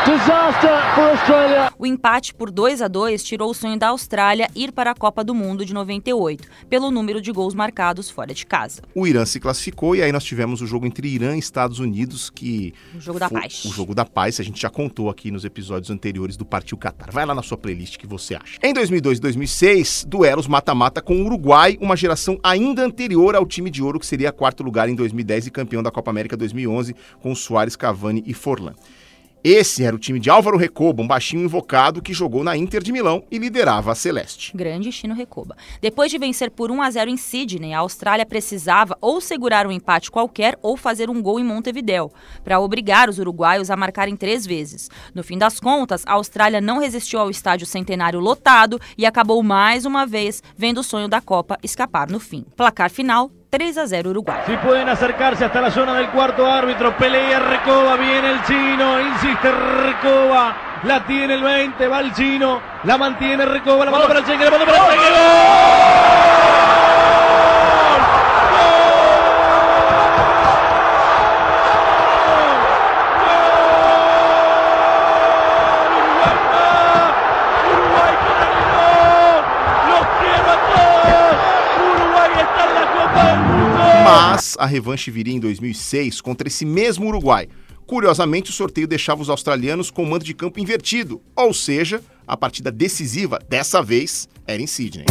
O 1.79 1.85
empate 1.85 2.33
por 2.33 2.51
2 2.51 2.81
a 2.81 2.87
2 2.89 3.23
tirou 3.23 3.49
o 3.49 3.53
sonho 3.53 3.79
da 3.79 3.87
Austrália 3.87 4.49
ir 4.53 4.73
para 4.73 4.91
a 4.91 4.93
Copa 4.93 5.23
do 5.23 5.33
Mundo 5.33 5.65
de 5.65 5.73
98, 5.73 6.49
pelo 6.69 6.91
número 6.91 7.21
de 7.21 7.31
gols 7.31 7.53
marcados 7.53 8.09
fora 8.09 8.33
de 8.33 8.45
casa. 8.45 8.81
O 8.93 9.07
Irã 9.07 9.25
se 9.25 9.39
classificou 9.39 9.95
e 9.95 10.01
aí 10.01 10.11
nós 10.11 10.25
tivemos 10.25 10.61
o 10.61 10.67
jogo 10.67 10.85
entre 10.85 11.07
Irã 11.07 11.35
e 11.35 11.39
Estados 11.39 11.79
Unidos, 11.79 12.29
que. 12.29 12.73
O 12.93 12.99
jogo 12.99 13.19
da 13.19 13.29
paz. 13.29 13.63
O 13.63 13.69
jogo 13.69 13.95
da 13.95 14.03
paz, 14.03 14.37
a 14.41 14.43
gente 14.43 14.61
já 14.61 14.69
contou 14.69 15.09
aqui 15.09 15.31
nos 15.31 15.45
episódios 15.45 15.89
anteriores 15.89 16.35
do 16.35 16.43
Partiu 16.43 16.77
Qatar. 16.77 17.09
Vai 17.09 17.25
lá 17.25 17.33
na 17.33 17.41
sua 17.41 17.57
playlist 17.57 17.97
que 17.97 18.05
você 18.05 18.35
acha. 18.35 18.59
Em 18.61 18.73
2002 18.73 19.17
e 19.17 19.21
2006, 19.21 20.05
duelos 20.09 20.45
mata-mata 20.45 21.01
com 21.01 21.21
o 21.21 21.25
Uruguai, 21.25 21.77
uma 21.79 21.95
geração 21.95 22.37
ainda 22.43 22.83
anterior 22.83 23.33
ao 23.33 23.45
time 23.45 23.69
de 23.69 23.81
ouro 23.81 23.97
que 23.97 24.05
seria 24.05 24.33
quarto 24.33 24.61
lugar 24.61 24.89
em 24.89 24.95
2010 24.95 25.47
e 25.47 25.51
campeão 25.51 25.81
da 25.81 25.89
Copa 25.89 26.11
América 26.11 26.35
2011 26.35 26.93
com 27.21 27.33
Soares, 27.33 27.77
Cavani 27.77 28.21
e 28.27 28.33
Forlan. 28.33 28.73
Esse 29.43 29.83
era 29.83 29.95
o 29.95 29.99
time 29.99 30.19
de 30.19 30.29
Álvaro 30.29 30.55
Recoba, 30.55 31.01
um 31.01 31.07
baixinho 31.07 31.43
invocado 31.43 31.99
que 31.99 32.13
jogou 32.13 32.43
na 32.43 32.55
Inter 32.55 32.83
de 32.83 32.91
Milão 32.91 33.23
e 33.31 33.39
liderava 33.39 33.91
a 33.91 33.95
Celeste. 33.95 34.55
Grande 34.55 34.91
Chino 34.91 35.15
Recoba. 35.15 35.57
Depois 35.81 36.11
de 36.11 36.19
vencer 36.19 36.51
por 36.51 36.69
1 36.69 36.79
a 36.79 36.91
0 36.91 37.09
em 37.09 37.17
Sydney, 37.17 37.73
a 37.73 37.79
Austrália 37.79 38.23
precisava 38.23 38.95
ou 39.01 39.19
segurar 39.19 39.65
um 39.65 39.71
empate 39.71 40.11
qualquer 40.11 40.59
ou 40.61 40.77
fazer 40.77 41.09
um 41.09 41.19
gol 41.23 41.39
em 41.39 41.43
Montevideo, 41.43 42.11
para 42.43 42.59
obrigar 42.59 43.09
os 43.09 43.17
uruguaios 43.17 43.71
a 43.71 43.75
marcarem 43.75 44.15
três 44.15 44.45
vezes. 44.45 44.91
No 45.11 45.23
fim 45.23 45.39
das 45.39 45.59
contas, 45.59 46.03
a 46.05 46.13
Austrália 46.13 46.61
não 46.61 46.77
resistiu 46.77 47.19
ao 47.19 47.31
estádio 47.31 47.65
centenário 47.65 48.19
lotado 48.19 48.79
e 48.95 49.07
acabou 49.07 49.41
mais 49.41 49.85
uma 49.85 50.05
vez 50.05 50.43
vendo 50.55 50.81
o 50.81 50.83
sonho 50.83 51.07
da 51.07 51.19
Copa 51.19 51.57
escapar 51.63 52.07
no 52.11 52.19
fim. 52.19 52.45
Placar 52.55 52.91
final 52.91 53.31
3 53.51 53.77
a 53.79 53.85
0 53.85 54.09
Uruguay. 54.11 54.39
Si 54.47 54.55
pueden 54.55 54.87
acercarse 54.87 55.43
hasta 55.43 55.59
la 55.59 55.69
zona 55.69 55.93
del 55.95 56.07
cuarto 56.11 56.49
árbitro, 56.49 56.95
pelea 56.95 57.37
Recoba, 57.37 57.97
viene 57.97 58.31
el 58.31 58.41
chino, 58.45 59.01
insiste 59.01 59.51
Recoba, 59.51 60.55
la 60.83 61.05
tiene 61.05 61.33
el 61.33 61.43
20, 61.43 61.85
va 61.89 61.99
el 61.99 62.13
chino, 62.13 62.61
la 62.85 62.97
mantiene 62.97 63.45
Recoba, 63.45 63.83
la 63.83 63.91
manda 63.91 64.07
para 64.07 64.19
el 64.19 64.25
cheque, 64.25 64.45
la 64.45 64.51
manda 64.51 64.65
para 64.65 64.77
el 64.77 64.83
cheque, 64.83 65.01
Uruguay 65.09 66.50
Mundo. 84.49 84.55
a 84.59 84.65
revanche 84.65 85.11
viria 85.11 85.33
em 85.33 85.39
2006 85.39 86.21
contra 86.21 86.47
esse 86.47 86.65
mesmo 86.65 87.07
Uruguai. 87.07 87.47
Curiosamente, 87.85 88.49
o 88.49 88.53
sorteio 88.53 88.87
deixava 88.87 89.21
os 89.21 89.29
australianos 89.29 89.91
com 89.91 90.03
o 90.03 90.09
mando 90.09 90.23
de 90.23 90.33
campo 90.33 90.59
invertido, 90.59 91.21
ou 91.35 91.53
seja, 91.53 92.01
a 92.25 92.37
partida 92.37 92.71
decisiva, 92.71 93.39
dessa 93.49 93.81
vez, 93.81 94.29
era 94.47 94.61
em 94.61 94.67
Sydney. 94.67 95.05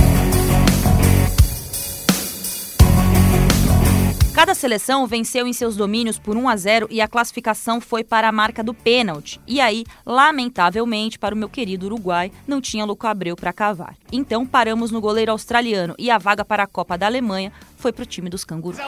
Cada 4.41 4.55
seleção 4.55 5.07
venceu 5.07 5.47
em 5.47 5.53
seus 5.53 5.76
domínios 5.76 6.18
por 6.18 6.35
1 6.35 6.49
a 6.49 6.57
0 6.57 6.89
e 6.91 7.03
a 7.03 7.07
classificação 7.07 7.78
foi 7.78 8.03
para 8.03 8.26
a 8.26 8.33
marca 8.33 8.64
do 8.64 8.72
pênalti. 8.72 9.39
E 9.47 9.61
aí, 9.61 9.85
lamentavelmente, 10.07 11.18
para 11.18 11.35
o 11.35 11.39
meu 11.39 11.47
querido 11.47 11.85
Uruguai, 11.85 12.33
não 12.49 12.59
tinha 12.59 12.87
Luca 12.87 13.11
Abreu 13.11 13.37
para 13.37 13.53
cavar. 13.53 13.97
Então 14.11 14.47
paramos 14.47 14.91
no 14.91 14.99
goleiro 14.99 15.31
australiano 15.31 15.95
e 15.99 16.11
a 16.11 16.16
vaga 16.16 16.43
para 16.43 16.62
a 16.62 16.66
Copa 16.66 16.97
da 16.97 17.05
Alemanha 17.05 17.53
foi 17.81 17.93
para 17.93 18.03
o 18.03 18.07
time 18.07 18.28
dos 18.28 18.45
cangurus. 18.45 18.78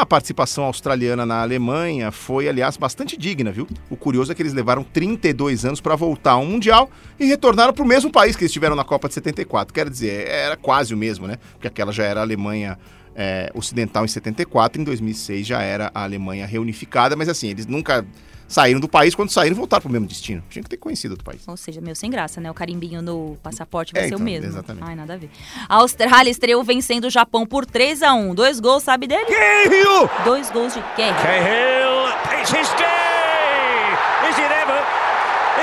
A 0.00 0.06
participação 0.06 0.64
australiana 0.64 1.26
na 1.26 1.42
Alemanha 1.42 2.10
foi, 2.10 2.48
aliás, 2.48 2.78
bastante 2.78 3.14
digna, 3.14 3.52
viu? 3.52 3.68
O 3.90 3.96
curioso 3.96 4.32
é 4.32 4.34
que 4.34 4.40
eles 4.40 4.54
levaram 4.54 4.82
32 4.82 5.66
anos 5.66 5.82
para 5.82 5.94
voltar 5.94 6.32
ao 6.32 6.46
Mundial 6.46 6.90
e 7.20 7.26
retornaram 7.26 7.74
para 7.74 7.84
o 7.84 7.86
mesmo 7.86 8.10
país 8.10 8.34
que 8.34 8.42
eles 8.42 8.48
estiveram 8.48 8.74
na 8.74 8.84
Copa 8.84 9.06
de 9.06 9.12
74. 9.12 9.72
Quer 9.72 9.90
dizer, 9.90 10.26
era 10.26 10.56
quase 10.56 10.94
o 10.94 10.96
mesmo, 10.96 11.26
né? 11.26 11.36
Porque 11.52 11.68
aquela 11.68 11.92
já 11.92 12.04
era 12.04 12.20
a 12.20 12.22
Alemanha 12.22 12.78
é, 13.14 13.52
ocidental 13.54 14.02
em 14.02 14.08
74, 14.08 14.80
em 14.80 14.84
2006 14.84 15.46
já 15.46 15.60
era 15.60 15.90
a 15.94 16.04
Alemanha 16.04 16.46
reunificada, 16.46 17.14
mas 17.14 17.28
assim, 17.28 17.48
eles 17.48 17.66
nunca 17.66 18.02
saíram 18.48 18.80
do 18.80 18.88
país, 18.88 19.14
quando 19.14 19.30
saíram, 19.30 19.56
voltaram 19.56 19.82
para 19.82 19.88
o 19.88 19.92
mesmo 19.92 20.06
destino. 20.06 20.42
Tinha 20.50 20.62
que 20.62 20.68
ter 20.68 20.76
conhecido 20.76 21.12
outro 21.12 21.24
país. 21.24 21.42
Ou 21.46 21.56
seja, 21.56 21.80
meu, 21.80 21.94
sem 21.94 22.10
graça, 22.10 22.40
né? 22.40 22.50
O 22.50 22.54
carimbinho 22.54 23.00
no 23.02 23.36
passaporte 23.42 23.92
vai 23.92 24.02
É, 24.02 24.08
ser 24.08 24.14
então, 24.14 24.20
o 24.20 24.24
mesmo. 24.24 24.46
exatamente. 24.46 24.84
Ai, 24.84 24.94
nada 24.94 25.14
a 25.14 25.16
ver. 25.16 25.30
A 25.68 25.76
Austrália 25.76 26.30
estreou 26.30 26.62
vencendo 26.62 27.04
o 27.06 27.10
Japão 27.10 27.46
por 27.46 27.64
3 27.66 28.02
a 28.02 28.12
1 28.14 28.34
Dois 28.34 28.60
gols, 28.60 28.82
sabe 28.82 29.06
dele? 29.06 29.24
Cahill! 29.26 30.10
Dois 30.24 30.50
gols 30.50 30.74
de 30.74 30.80
Cahill. 30.96 31.14
Cahill, 31.14 32.40
it's 32.40 32.50
his 32.50 32.68
day! 32.76 34.28
Is 34.28 34.36
it 34.38 34.52
ever? 34.52 34.80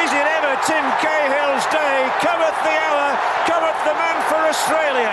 Is 0.04 0.12
it 0.12 0.28
ever 0.38 0.56
Tim 0.66 0.86
Cahill's 1.02 1.66
day? 1.72 2.10
Cometh 2.22 2.58
the 2.64 2.76
hour, 2.90 3.18
cometh 3.46 3.84
the 3.84 3.94
man 3.94 4.22
for 4.28 4.48
Australia. 4.48 5.12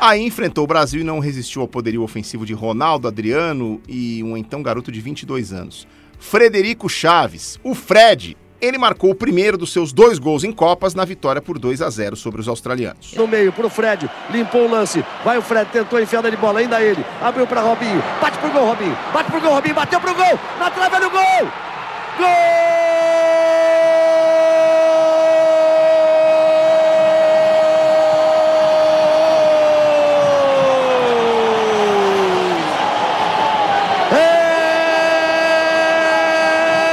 Aí 0.00 0.22
enfrentou 0.24 0.62
o 0.64 0.66
Brasil 0.66 1.00
e 1.00 1.04
não 1.04 1.18
resistiu 1.18 1.60
ao 1.62 1.68
poderio 1.68 2.02
ofensivo 2.02 2.46
de 2.46 2.52
Ronaldo, 2.54 3.08
Adriano 3.08 3.80
e 3.88 4.22
um 4.22 4.36
então 4.36 4.62
garoto 4.62 4.92
de 4.92 5.00
22 5.00 5.52
anos. 5.52 5.88
Frederico 6.18 6.88
Chaves, 6.88 7.58
o 7.62 7.74
Fred. 7.74 8.36
Ele 8.60 8.76
marcou 8.76 9.10
o 9.10 9.14
primeiro 9.14 9.56
dos 9.56 9.72
seus 9.72 9.92
dois 9.92 10.18
gols 10.18 10.42
em 10.42 10.50
Copas 10.50 10.92
na 10.92 11.04
vitória 11.04 11.40
por 11.40 11.58
2 11.60 11.80
a 11.80 11.88
0 11.88 12.16
sobre 12.16 12.40
os 12.40 12.48
australianos. 12.48 13.14
No 13.14 13.28
meio 13.28 13.52
pro 13.52 13.70
Fred, 13.70 14.10
limpou 14.30 14.66
o 14.66 14.70
lance. 14.70 15.04
Vai 15.24 15.38
o 15.38 15.42
Fred, 15.42 15.70
tentou 15.70 16.00
enfiada 16.00 16.28
de 16.28 16.36
bola, 16.36 16.58
ainda 16.58 16.80
ele. 16.82 17.04
Abriu 17.22 17.46
pra 17.46 17.60
Robinho, 17.60 18.02
bate 18.20 18.36
pro 18.38 18.50
gol, 18.50 18.66
Robinho. 18.66 18.98
Bate 19.12 19.30
pro 19.30 19.40
gol, 19.40 19.54
Robinho, 19.54 19.74
bateu 19.76 20.00
pro 20.00 20.14
gol. 20.14 20.38
Na 20.58 20.70
trave 20.70 20.98
do 20.98 21.10
gol! 21.10 21.48
Gol! 22.18 22.58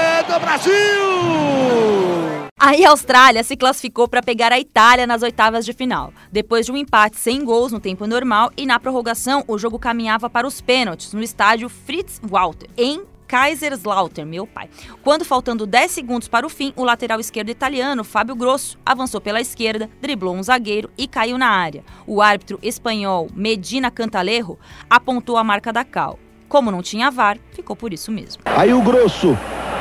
É 0.08 0.24
do 0.28 0.40
Brasil! 0.66 2.46
Aí 2.60 2.84
a 2.84 2.90
Austrália 2.90 3.44
se 3.44 3.56
classificou 3.56 4.08
para 4.08 4.24
pegar 4.24 4.52
a 4.52 4.60
Itália 4.60 5.06
nas 5.06 5.22
oitavas 5.22 5.64
de 5.64 5.74
final. 5.74 6.12
Depois 6.32 6.66
de 6.66 6.72
um 6.72 6.78
empate 6.78 7.18
sem 7.18 7.46
gols 7.46 7.72
no 7.72 7.80
tempo 7.80 8.08
normal 8.08 8.52
e 8.58 8.66
na 8.66 8.80
prorrogação, 8.80 9.44
o 9.48 9.58
jogo 9.58 9.78
caminhava 9.78 10.30
para 10.30 10.48
os 10.48 10.62
pênaltis 10.62 11.14
no 11.14 11.22
estádio 11.22 11.70
Fritz 11.70 12.20
Walter, 12.24 12.68
em 12.76 13.04
Kaiserslautern, 13.28 14.28
meu 14.30 14.48
pai. 14.48 14.70
Quando 15.04 15.26
faltando 15.26 15.68
10 15.68 15.92
segundos 15.92 16.28
para 16.28 16.46
o 16.46 16.50
fim, 16.50 16.74
o 16.76 16.84
lateral 16.84 17.20
esquerdo 17.20 17.50
italiano, 17.50 18.04
Fábio 18.04 18.36
Grosso, 18.36 18.78
avançou 18.86 19.22
pela 19.22 19.42
esquerda, 19.42 19.90
driblou 20.02 20.36
um 20.36 20.44
zagueiro 20.44 20.90
e 20.98 21.08
caiu 21.08 21.38
na 21.38 21.50
área. 21.50 21.84
O 22.08 22.22
árbitro 22.22 22.58
espanhol 22.64 23.28
Medina 23.36 23.92
Cantalejo 23.92 24.58
apontou 24.90 25.38
a 25.38 25.44
marca 25.44 25.72
da 25.72 25.84
cal. 25.84 26.18
Como 26.48 26.72
não 26.72 26.82
tinha 26.82 27.12
VAR, 27.12 27.38
ficou 27.52 27.76
por 27.76 27.94
isso 27.94 28.12
mesmo. 28.12 28.44
Aí 28.46 28.74
o 28.74 28.82
Grosso 28.82 29.36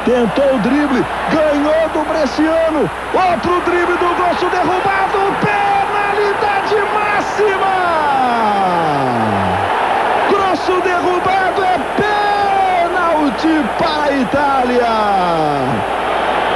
tentou 0.04 0.54
o 0.54 0.58
drible, 0.58 1.04
ganhou 1.30 1.88
do 1.90 2.04
Bresciano. 2.04 2.90
Outro 3.12 3.60
drible 3.62 3.96
do 3.96 4.14
Grosso 4.14 4.48
derrubado, 4.50 5.34
penalidade 5.40 6.76
máxima! 6.94 7.74
Grosso 10.30 10.80
derrubado 10.82 11.64
é 11.64 11.78
pênalti 11.96 13.64
para 13.78 14.02
a 14.04 14.12
Itália. 14.12 14.86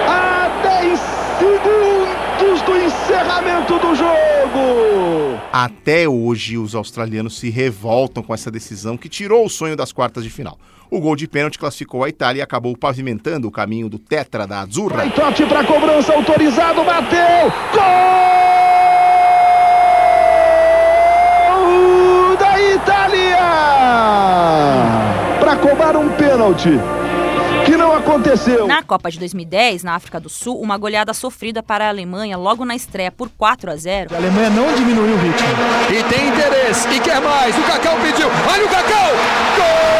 A 0.08 0.50
10 0.62 1.00
segundos 1.38 2.62
do 2.62 2.76
encerramento 2.76 3.78
do 3.78 3.94
jogo. 3.94 4.27
Até 5.60 6.08
hoje, 6.08 6.56
os 6.56 6.76
australianos 6.76 7.36
se 7.36 7.50
revoltam 7.50 8.22
com 8.22 8.32
essa 8.32 8.48
decisão 8.48 8.96
que 8.96 9.08
tirou 9.08 9.44
o 9.44 9.48
sonho 9.48 9.74
das 9.74 9.90
quartas 9.90 10.22
de 10.22 10.30
final. 10.30 10.56
O 10.88 11.00
gol 11.00 11.16
de 11.16 11.26
pênalti 11.26 11.58
classificou 11.58 12.04
a 12.04 12.08
Itália 12.08 12.38
e 12.38 12.42
acabou 12.42 12.76
pavimentando 12.76 13.48
o 13.48 13.50
caminho 13.50 13.88
do 13.88 13.98
tetra 13.98 14.46
da 14.46 14.60
Azzurra. 14.60 14.98
Vai 14.98 15.10
Totti 15.10 15.44
para 15.46 15.64
cobrança, 15.64 16.14
autorizado, 16.14 16.84
bateu! 16.84 17.52
Gol 21.50 22.36
da 22.36 22.62
Itália! 22.74 23.38
Para 25.40 25.56
cobrar 25.56 25.96
um 25.96 26.08
pênalti 26.10 26.78
que 27.68 27.76
não 27.76 27.94
aconteceu. 27.94 28.66
Na 28.66 28.82
Copa 28.82 29.10
de 29.10 29.18
2010, 29.18 29.82
na 29.82 29.94
África 29.94 30.18
do 30.18 30.28
Sul, 30.28 30.58
uma 30.60 30.78
goleada 30.78 31.12
sofrida 31.12 31.62
para 31.62 31.84
a 31.86 31.88
Alemanha 31.88 32.36
logo 32.36 32.64
na 32.64 32.74
estreia 32.74 33.12
por 33.12 33.28
4 33.28 33.70
a 33.70 33.76
0. 33.76 34.14
A 34.14 34.16
Alemanha 34.16 34.50
não 34.50 34.72
diminuiu 34.74 35.14
o 35.14 35.18
ritmo. 35.18 35.48
E 35.90 36.02
tem 36.04 36.28
interesse, 36.28 36.88
e 36.88 37.00
quer 37.00 37.20
mais. 37.20 37.56
O 37.56 37.62
Cacau 37.62 37.96
pediu. 38.00 38.28
Olha 38.50 38.64
o 38.64 38.68
Cacau! 38.68 39.10
Gol! 39.56 39.98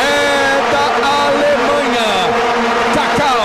É 0.00 0.72
da 0.72 0.84
Alemanha. 1.26 2.08
Cacau 2.94 3.42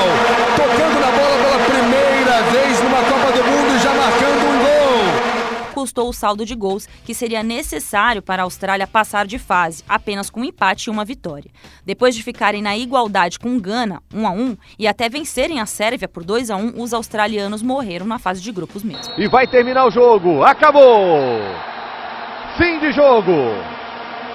tocando 0.56 1.00
na 1.00 1.12
bola 1.12 1.38
pela 1.44 1.60
primeira 1.66 2.42
vez 2.52 2.80
numa 2.82 3.02
Copa 3.04 3.32
do 3.34 3.44
Mundo 3.44 3.76
e 3.76 3.80
já 3.80 3.94
marcando 3.94 4.48
um 4.54 4.58
gol. 5.88 5.98
Custou 5.98 6.10
o 6.10 6.14
saldo 6.14 6.46
de 6.46 6.54
gols 6.54 6.86
que 7.06 7.14
seria 7.14 7.42
necessário 7.42 8.22
para 8.22 8.42
a 8.42 8.46
Austrália 8.46 8.86
passar 8.86 9.26
de 9.26 9.40
fase, 9.40 9.84
apenas 9.88 10.30
com 10.30 10.42
um 10.42 10.44
empate 10.44 10.90
e 10.90 10.92
uma 10.92 11.06
vitória. 11.06 11.50
Depois 11.86 12.14
de 12.14 12.22
ficarem 12.22 12.62
na 12.62 12.76
igualdade 12.76 13.40
com 13.40 13.58
Gana, 13.58 14.02
1 14.14 14.28
a 14.28 14.32
1, 14.32 14.58
e 14.78 14.88
até 14.88 15.08
vencerem 15.08 15.62
a 15.62 15.66
Sérvia 15.66 16.08
por 16.08 16.26
2 16.26 16.52
a 16.52 16.58
1, 16.58 16.74
os 16.82 16.94
australianos 16.94 17.62
morreram 17.62 18.06
na 18.06 18.20
fase 18.20 18.42
de 18.42 18.52
grupos 18.52 18.84
mesmo. 18.84 19.14
E 19.18 19.30
vai 19.30 19.48
terminar 19.48 19.86
o 19.88 19.92
jogo. 19.92 20.44
Acabou! 20.44 21.40
Fim 22.58 22.80
de 22.80 22.92
jogo. 22.92 23.32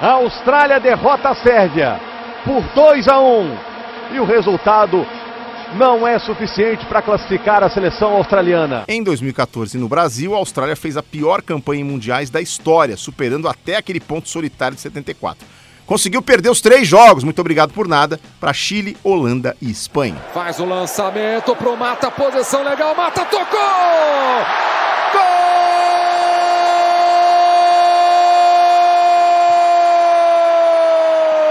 A 0.00 0.12
Austrália 0.12 0.80
derrota 0.80 1.28
a 1.28 1.34
Sérvia 1.34 2.00
por 2.44 2.62
2 2.74 3.08
a 3.08 3.20
1. 3.20 3.58
E 4.14 4.20
o 4.20 4.24
resultado 4.24 5.06
não 5.74 6.06
é 6.06 6.18
suficiente 6.18 6.84
para 6.86 7.02
classificar 7.02 7.62
a 7.62 7.70
seleção 7.70 8.12
australiana. 8.16 8.84
Em 8.88 9.02
2014, 9.02 9.78
no 9.78 9.88
Brasil, 9.88 10.34
a 10.34 10.38
Austrália 10.38 10.76
fez 10.76 10.96
a 10.96 11.02
pior 11.02 11.42
campanha 11.42 11.80
em 11.80 11.84
mundiais 11.84 12.30
da 12.30 12.40
história, 12.40 12.96
superando 12.96 13.48
até 13.48 13.76
aquele 13.76 14.00
ponto 14.00 14.28
solitário 14.28 14.74
de 14.74 14.82
74. 14.82 15.46
Conseguiu 15.86 16.22
perder 16.22 16.48
os 16.48 16.60
três 16.60 16.86
jogos, 16.86 17.24
muito 17.24 17.40
obrigado 17.40 17.72
por 17.72 17.88
nada, 17.88 18.18
para 18.40 18.52
Chile, 18.52 18.96
Holanda 19.02 19.56
e 19.60 19.70
Espanha. 19.70 20.16
Faz 20.32 20.58
o 20.60 20.64
lançamento 20.64 21.54
pro 21.56 21.76
Mata, 21.76 22.10
posição 22.10 22.62
legal, 22.62 22.94
Mata 22.94 23.24
tocou! 23.24 23.58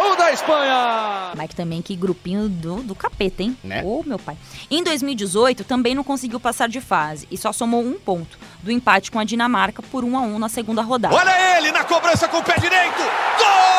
Gol 0.02 0.16
da 1.36 1.41
Também, 1.56 1.82
que 1.82 1.96
grupinho 1.96 2.48
do, 2.48 2.78
do 2.84 2.96
capeta, 2.96 3.44
hein? 3.44 3.58
Né? 3.64 3.84
Ô, 3.84 4.04
meu 4.06 4.18
pai. 4.20 4.38
Em 4.70 4.84
2018, 4.84 5.64
também 5.64 5.94
não 5.94 6.04
conseguiu 6.04 6.40
passar 6.40 6.68
de 6.68 6.82
fase 6.82 7.28
e 7.30 7.38
só 7.38 7.52
somou 7.52 7.82
um 7.82 7.94
ponto 7.94 8.38
do 8.64 8.72
empate 8.72 9.12
com 9.12 9.20
a 9.20 9.24
Dinamarca 9.24 9.82
por 9.82 10.04
1 10.04 10.18
a 10.18 10.22
1 10.22 10.40
na 10.40 10.50
segunda 10.50 10.82
rodada. 10.82 11.16
Olha 11.16 11.58
ele 11.58 11.72
na 11.72 11.84
cobrança 11.84 12.28
com 12.28 12.38
o 12.38 12.44
pé 12.44 12.56
direito! 12.60 12.98
Gol! 13.38 13.72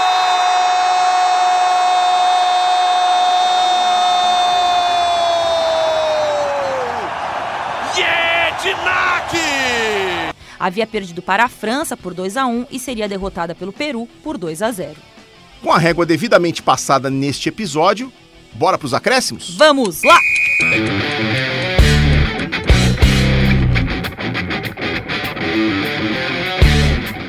Havia 10.62 10.86
perdido 10.86 11.20
para 11.20 11.42
a 11.42 11.48
França 11.48 11.96
por 11.96 12.14
2 12.14 12.36
a 12.36 12.46
1 12.46 12.66
e 12.70 12.78
seria 12.78 13.08
derrotada 13.08 13.52
pelo 13.52 13.72
Peru 13.72 14.08
por 14.22 14.38
2 14.38 14.62
a 14.62 14.70
0. 14.70 14.94
Com 15.62 15.70
a 15.70 15.78
régua 15.78 16.04
devidamente 16.04 16.60
passada 16.60 17.08
neste 17.08 17.48
episódio, 17.48 18.12
bora 18.54 18.76
pros 18.76 18.92
acréscimos? 18.92 19.56
Vamos 19.56 20.02
lá! 20.02 20.18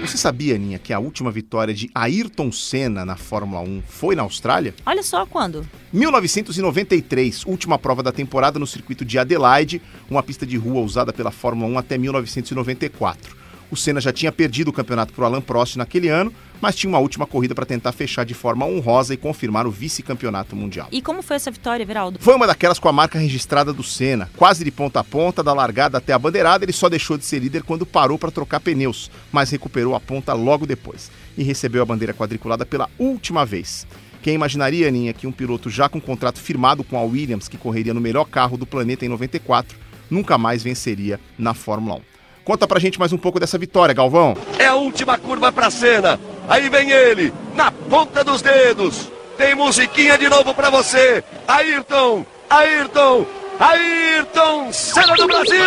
Você 0.01 0.17
sabia, 0.17 0.55
Aninha, 0.55 0.79
que 0.79 0.91
a 0.91 0.97
última 0.97 1.29
vitória 1.29 1.75
de 1.75 1.91
Ayrton 1.93 2.51
Senna 2.51 3.05
na 3.05 3.15
Fórmula 3.15 3.61
1 3.61 3.83
foi 3.87 4.15
na 4.15 4.23
Austrália? 4.23 4.73
Olha 4.83 5.03
só 5.03 5.27
quando. 5.27 5.63
1993, 5.91 7.45
última 7.45 7.77
prova 7.77 8.01
da 8.01 8.11
temporada 8.11 8.57
no 8.57 8.65
circuito 8.65 9.05
de 9.05 9.19
Adelaide, 9.19 9.79
uma 10.09 10.23
pista 10.23 10.43
de 10.43 10.57
rua 10.57 10.81
usada 10.81 11.13
pela 11.13 11.29
Fórmula 11.29 11.71
1 11.71 11.77
até 11.77 11.99
1994. 11.99 13.35
O 13.69 13.77
Senna 13.77 14.01
já 14.01 14.11
tinha 14.11 14.31
perdido 14.31 14.69
o 14.69 14.73
campeonato 14.73 15.13
para 15.13 15.23
o 15.23 15.25
Alan 15.25 15.41
Prost 15.41 15.77
naquele 15.77 16.09
ano, 16.09 16.33
mas 16.63 16.77
tinha 16.77 16.89
uma 16.89 16.99
última 16.99 17.27
corrida 17.27 17.53
para 17.53 17.65
tentar 17.65 17.91
fechar 17.91 18.23
de 18.23 18.33
forma 18.33 18.65
honrosa 18.65 19.13
e 19.13 19.17
confirmar 19.17 19.67
o 19.67 19.71
vice-campeonato 19.71 20.55
mundial. 20.55 20.87
E 20.93 21.01
como 21.01 21.21
foi 21.21 21.35
essa 21.35 21.51
vitória, 21.51 21.85
Veraldo? 21.85 22.19
Foi 22.21 22.33
uma 22.33 22.47
daquelas 22.47 22.79
com 22.79 22.87
a 22.87 22.93
marca 22.93 23.19
registrada 23.19 23.73
do 23.73 23.83
Senna, 23.83 24.29
quase 24.37 24.63
de 24.63 24.71
ponta 24.71 25.01
a 25.01 25.03
ponta, 25.03 25.43
da 25.43 25.51
largada 25.51 25.97
até 25.97 26.13
a 26.13 26.17
bandeirada, 26.17 26.63
ele 26.63 26.71
só 26.71 26.87
deixou 26.87 27.17
de 27.17 27.25
ser 27.25 27.39
líder 27.39 27.63
quando 27.63 27.85
parou 27.85 28.17
para 28.17 28.31
trocar 28.31 28.61
pneus, 28.61 29.11
mas 29.29 29.49
recuperou 29.49 29.93
a 29.93 29.99
ponta 29.99 30.31
logo 30.31 30.65
depois 30.65 31.11
e 31.37 31.43
recebeu 31.43 31.81
a 31.81 31.85
bandeira 31.85 32.13
quadriculada 32.13 32.65
pela 32.65 32.89
última 32.97 33.45
vez. 33.45 33.85
Quem 34.21 34.35
imaginaria, 34.35 34.87
Aninha, 34.87 35.11
que 35.11 35.27
um 35.27 35.33
piloto 35.33 35.69
já 35.69 35.89
com 35.89 35.99
contrato 35.99 36.39
firmado 36.39 36.81
com 36.81 36.97
a 36.97 37.01
Williams, 37.01 37.49
que 37.49 37.57
correria 37.57 37.93
no 37.93 37.99
melhor 37.99 38.23
carro 38.23 38.55
do 38.55 38.65
planeta 38.65 39.03
em 39.03 39.09
94, 39.09 39.77
nunca 40.09 40.37
mais 40.37 40.63
venceria 40.63 41.19
na 41.37 41.53
Fórmula 41.53 41.95
1. 41.97 42.01
Conta 42.45 42.65
pra 42.65 42.79
gente 42.79 42.97
mais 42.97 43.11
um 43.11 43.17
pouco 43.17 43.37
dessa 43.37 43.57
vitória, 43.57 43.93
Galvão. 43.93 44.37
É 44.57 44.67
a 44.67 44.75
última 44.75 45.17
curva 45.17 45.51
pra 45.51 45.69
cena. 45.69 46.17
Aí 46.47 46.69
vem 46.69 46.91
ele, 46.91 47.33
na 47.55 47.71
ponta 47.71 48.23
dos 48.23 48.41
dedos. 48.41 49.09
Tem 49.37 49.55
musiquinha 49.55 50.17
de 50.17 50.29
novo 50.29 50.53
pra 50.53 50.69
você. 50.69 51.23
Ayrton, 51.47 52.25
Ayrton, 52.49 53.25
Ayrton 53.59 54.71
Senna 54.71 55.15
do 55.15 55.27
Brasil! 55.27 55.63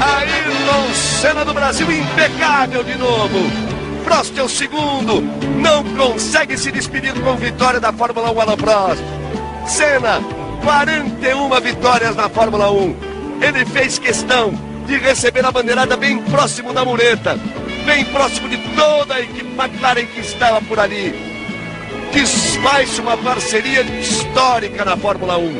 Ayrton 0.00 0.94
Senna 0.94 1.44
do 1.44 1.54
Brasil 1.54 1.90
impecável 1.90 2.82
de 2.82 2.98
novo. 2.98 3.38
Prost 4.04 4.36
é 4.38 4.42
o 4.42 4.48
segundo, 4.48 5.20
não 5.60 5.82
consegue 5.96 6.56
se 6.56 6.70
despedir 6.70 7.12
com 7.22 7.36
vitória 7.36 7.80
da 7.80 7.92
Fórmula 7.92 8.30
1 8.30 8.40
Alan 8.40 8.56
Prost. 8.56 9.02
Senna 9.66 10.20
41 10.62 11.60
vitórias 11.60 12.14
na 12.14 12.28
Fórmula 12.28 12.70
1. 12.70 12.96
Ele 13.40 13.64
fez 13.64 13.98
questão 13.98 14.65
de 14.86 14.96
receber 14.98 15.44
a 15.44 15.50
bandeirada 15.50 15.96
bem 15.96 16.22
próximo 16.22 16.72
da 16.72 16.84
mureta, 16.84 17.36
bem 17.84 18.04
próximo 18.04 18.48
de 18.48 18.56
toda 18.76 19.14
a 19.14 19.20
equipe 19.20 19.50
McLaren 19.58 20.06
que 20.06 20.20
estava 20.20 20.62
por 20.62 20.78
ali. 20.78 21.12
Desfaz 22.12 22.98
uma 23.00 23.16
parceria 23.16 23.82
histórica 23.82 24.84
na 24.84 24.96
Fórmula 24.96 25.36
1. 25.36 25.56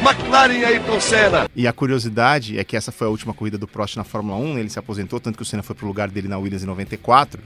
McLaren 0.00 0.54
e 0.54 0.64
Ayrton 0.64 0.98
Senna. 0.98 1.48
E 1.54 1.68
a 1.68 1.72
curiosidade 1.74 2.58
é 2.58 2.64
que 2.64 2.74
essa 2.74 2.90
foi 2.90 3.06
a 3.06 3.10
última 3.10 3.34
corrida 3.34 3.58
do 3.58 3.68
Prost 3.68 3.96
na 3.96 4.04
Fórmula 4.04 4.38
1, 4.38 4.58
ele 4.58 4.70
se 4.70 4.78
aposentou, 4.78 5.20
tanto 5.20 5.36
que 5.36 5.42
o 5.42 5.46
Senna 5.46 5.62
foi 5.62 5.76
pro 5.76 5.86
lugar 5.86 6.08
dele 6.08 6.26
na 6.26 6.38
Williams 6.38 6.62
em 6.62 6.66
94. 6.66 7.40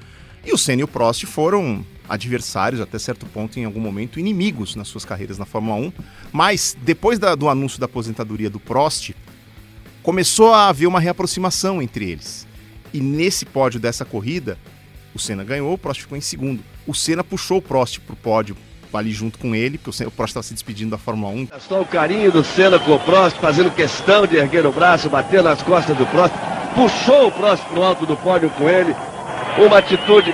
E 0.46 0.52
o 0.52 0.58
Senna 0.58 0.82
e 0.82 0.84
o 0.84 0.88
Prost 0.88 1.24
foram 1.26 1.84
adversários, 2.08 2.80
até 2.80 2.96
certo 2.98 3.26
ponto, 3.26 3.58
em 3.58 3.64
algum 3.64 3.80
momento, 3.80 4.20
inimigos 4.20 4.76
nas 4.76 4.86
suas 4.86 5.04
carreiras 5.04 5.36
na 5.36 5.44
Fórmula 5.44 5.74
1. 5.76 5.92
Mas 6.32 6.76
depois 6.82 7.18
da, 7.18 7.34
do 7.34 7.48
anúncio 7.48 7.80
da 7.80 7.86
aposentadoria 7.86 8.48
do 8.48 8.60
Prost, 8.60 9.10
começou 10.04 10.52
a 10.52 10.68
haver 10.68 10.86
uma 10.86 11.00
reaproximação 11.00 11.82
entre 11.82 12.10
eles. 12.10 12.46
E 12.92 13.00
nesse 13.00 13.44
pódio 13.44 13.80
dessa 13.80 14.04
corrida, 14.04 14.56
o 15.14 15.18
Senna 15.18 15.42
ganhou, 15.42 15.72
o 15.72 15.78
Prost 15.78 16.02
ficou 16.02 16.16
em 16.16 16.20
segundo. 16.20 16.62
O 16.86 16.94
Senna 16.94 17.24
puxou 17.24 17.58
o 17.58 17.62
Prost 17.62 17.98
pro 18.00 18.14
pódio 18.14 18.54
ali 18.92 19.10
junto 19.10 19.40
com 19.40 19.56
ele, 19.56 19.76
porque 19.76 20.04
o, 20.04 20.06
o 20.06 20.10
Prost 20.10 20.30
estava 20.30 20.44
se 20.44 20.54
despedindo 20.54 20.90
da 20.90 20.98
Fórmula 20.98 21.32
1. 21.32 21.48
Só 21.58 21.80
o 21.80 21.86
carinho 21.86 22.30
do 22.30 22.44
Senna 22.44 22.78
com 22.78 22.92
o 22.92 23.00
Prost, 23.00 23.38
fazendo 23.40 23.70
questão 23.72 24.26
de 24.26 24.36
erguer 24.36 24.64
o 24.66 24.70
braço, 24.70 25.08
bater 25.08 25.42
nas 25.42 25.62
costas 25.62 25.96
do 25.96 26.06
Prost, 26.06 26.34
puxou 26.74 27.28
o 27.28 27.32
Prost 27.32 27.64
pro 27.64 27.82
alto 27.82 28.06
do 28.06 28.16
pódio 28.16 28.50
com 28.50 28.68
ele. 28.68 28.94
Uma 29.58 29.78
atitude 29.78 30.32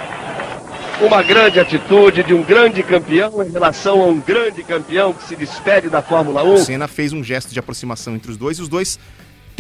uma 1.01 1.23
grande 1.23 1.59
atitude 1.59 2.23
de 2.23 2.35
um 2.35 2.43
grande 2.43 2.83
campeão 2.83 3.43
em 3.43 3.51
relação 3.51 4.03
a 4.03 4.07
um 4.07 4.21
grande 4.21 4.63
campeão 4.63 5.15
que 5.15 5.27
se 5.27 5.35
despede 5.35 5.89
da 5.89 6.03
Fórmula 6.03 6.43
1. 6.43 6.55
O 6.55 6.59
Senna 6.59 6.87
fez 6.87 7.15
um 7.15 7.25
gesto 7.25 7.55
de 7.55 7.59
aproximação 7.59 8.15
entre 8.15 8.31
os 8.31 8.37
dois 8.37 8.59
e 8.59 8.63
os 8.63 8.69
dois 8.69 8.99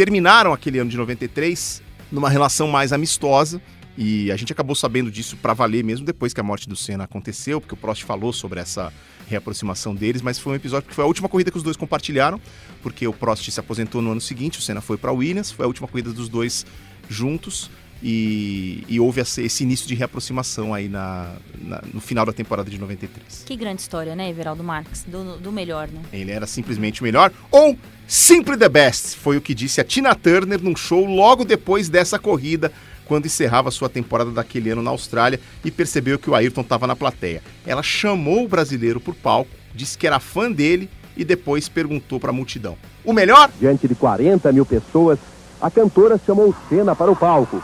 terminaram 0.00 0.54
aquele 0.54 0.78
ano 0.78 0.88
de 0.88 0.96
93 0.96 1.82
numa 2.10 2.30
relação 2.30 2.66
mais 2.66 2.90
amistosa. 2.90 3.60
E 3.98 4.32
a 4.32 4.36
gente 4.36 4.50
acabou 4.50 4.74
sabendo 4.74 5.10
disso 5.10 5.36
para 5.36 5.52
valer 5.52 5.84
mesmo 5.84 6.06
depois 6.06 6.32
que 6.32 6.40
a 6.40 6.42
morte 6.42 6.66
do 6.66 6.74
Senna 6.74 7.04
aconteceu, 7.04 7.60
porque 7.60 7.74
o 7.74 7.76
Prost 7.76 8.02
falou 8.04 8.32
sobre 8.32 8.60
essa 8.60 8.90
reaproximação 9.28 9.94
deles, 9.94 10.22
mas 10.22 10.38
foi 10.38 10.54
um 10.54 10.56
episódio 10.56 10.88
que 10.88 10.94
foi 10.94 11.04
a 11.04 11.06
última 11.06 11.28
corrida 11.28 11.50
que 11.50 11.56
os 11.58 11.62
dois 11.62 11.76
compartilharam, 11.76 12.40
porque 12.82 13.06
o 13.06 13.12
Prost 13.12 13.50
se 13.50 13.60
aposentou 13.60 14.00
no 14.00 14.12
ano 14.12 14.22
seguinte, 14.22 14.58
o 14.58 14.62
Senna 14.62 14.80
foi 14.80 14.96
para 14.96 15.12
Williams, 15.12 15.50
foi 15.50 15.66
a 15.66 15.68
última 15.68 15.86
corrida 15.86 16.14
dos 16.14 16.30
dois 16.30 16.64
juntos. 17.06 17.70
E, 18.02 18.82
e, 18.88 18.98
houve 18.98 19.20
esse 19.20 19.62
início 19.62 19.86
de 19.86 19.94
reaproximação 19.94 20.72
aí 20.72 20.88
na, 20.88 21.34
na, 21.60 21.82
no 21.92 22.00
final 22.00 22.24
da 22.24 22.32
temporada 22.32 22.70
de 22.70 22.78
93. 22.78 23.44
Que 23.44 23.54
grande 23.54 23.82
história, 23.82 24.16
né, 24.16 24.30
Everaldo 24.30 24.64
Marques? 24.64 25.04
Do, 25.06 25.36
do, 25.36 25.52
melhor, 25.52 25.88
né? 25.88 26.00
Ele 26.10 26.30
era 26.30 26.46
simplesmente 26.46 27.02
o 27.02 27.04
melhor, 27.04 27.30
ou 27.50 27.76
simply 28.08 28.56
the 28.56 28.68
best, 28.70 29.16
foi 29.16 29.36
o 29.36 29.40
que 29.40 29.54
disse 29.54 29.82
a 29.82 29.84
Tina 29.84 30.14
Turner 30.14 30.62
num 30.62 30.74
show 30.74 31.04
logo 31.04 31.44
depois 31.44 31.90
dessa 31.90 32.18
corrida, 32.18 32.72
quando 33.04 33.26
encerrava 33.26 33.70
sua 33.70 33.88
temporada 33.88 34.30
daquele 34.30 34.70
ano 34.70 34.82
na 34.82 34.90
Austrália 34.90 35.38
e 35.62 35.70
percebeu 35.70 36.18
que 36.18 36.30
o 36.30 36.34
Ayrton 36.34 36.62
estava 36.62 36.86
na 36.86 36.96
plateia. 36.96 37.42
Ela 37.66 37.82
chamou 37.82 38.44
o 38.44 38.48
brasileiro 38.48 39.00
por 39.00 39.14
palco, 39.14 39.50
disse 39.74 39.98
que 39.98 40.06
era 40.06 40.18
fã 40.18 40.50
dele 40.50 40.88
e 41.16 41.24
depois 41.24 41.68
perguntou 41.68 42.18
para 42.18 42.30
a 42.30 42.32
multidão: 42.32 42.78
O 43.04 43.12
melhor? 43.12 43.50
Diante 43.60 43.86
de 43.86 43.94
40 43.94 44.50
mil 44.52 44.64
pessoas, 44.64 45.18
a 45.60 45.70
cantora 45.70 46.18
chamou 46.24 46.54
Senna 46.68 46.96
para 46.96 47.10
o 47.10 47.16
palco 47.16 47.62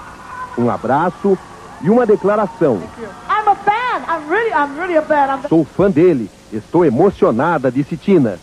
um 0.59 0.71
abraço 0.71 1.39
e 1.83 1.91
uma 1.91 2.07
declaração. 2.07 2.77
I'm 2.77 3.49
a 3.49 3.55
fan. 3.55 4.03
I'm 4.09 4.29
really, 4.29 4.51
I'm 4.53 4.79
really 4.79 4.97
a 4.97 5.03
fan. 5.03 5.29
I'm... 5.29 5.49
Sou 5.49 5.65
fã 5.65 5.91
dele. 5.91 6.31
Estou 6.53 6.85
emocionada, 6.85 7.71
disse 7.71 7.97
Tina. 7.97 8.39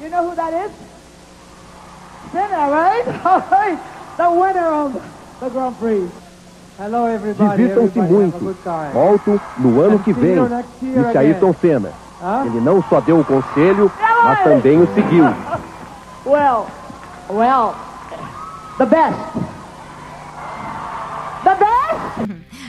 You 0.00 0.10
know 0.10 0.28
who 0.28 0.36
that 0.36 0.52
is? 0.52 0.70
Senna, 2.32 2.68
right? 2.68 3.06
All 3.24 3.42
right. 3.50 3.78
The 4.16 4.30
winner 4.30 4.66
of 4.66 5.02
the 5.40 5.48
Grand 5.50 5.76
Prix. 5.78 6.08
Hello, 6.78 7.06
everybody. 7.06 7.56
Divirtam-se 7.56 8.00
muito. 8.00 8.56
Volto 8.92 9.40
no 9.58 9.80
ano 9.80 9.98
que 9.98 10.12
vem, 10.12 10.36
disse 10.80 11.18
Ayrton 11.18 11.54
Senna. 11.60 11.90
Ele 12.44 12.60
não 12.60 12.82
só 12.82 13.00
deu 13.00 13.20
o 13.20 13.24
conselho, 13.24 13.90
mas 14.24 14.42
também 14.42 14.80
o 14.80 14.94
seguiu. 14.94 15.24
Well, 16.26 16.66
well, 17.30 17.76
the 18.78 18.84
best. 18.84 19.16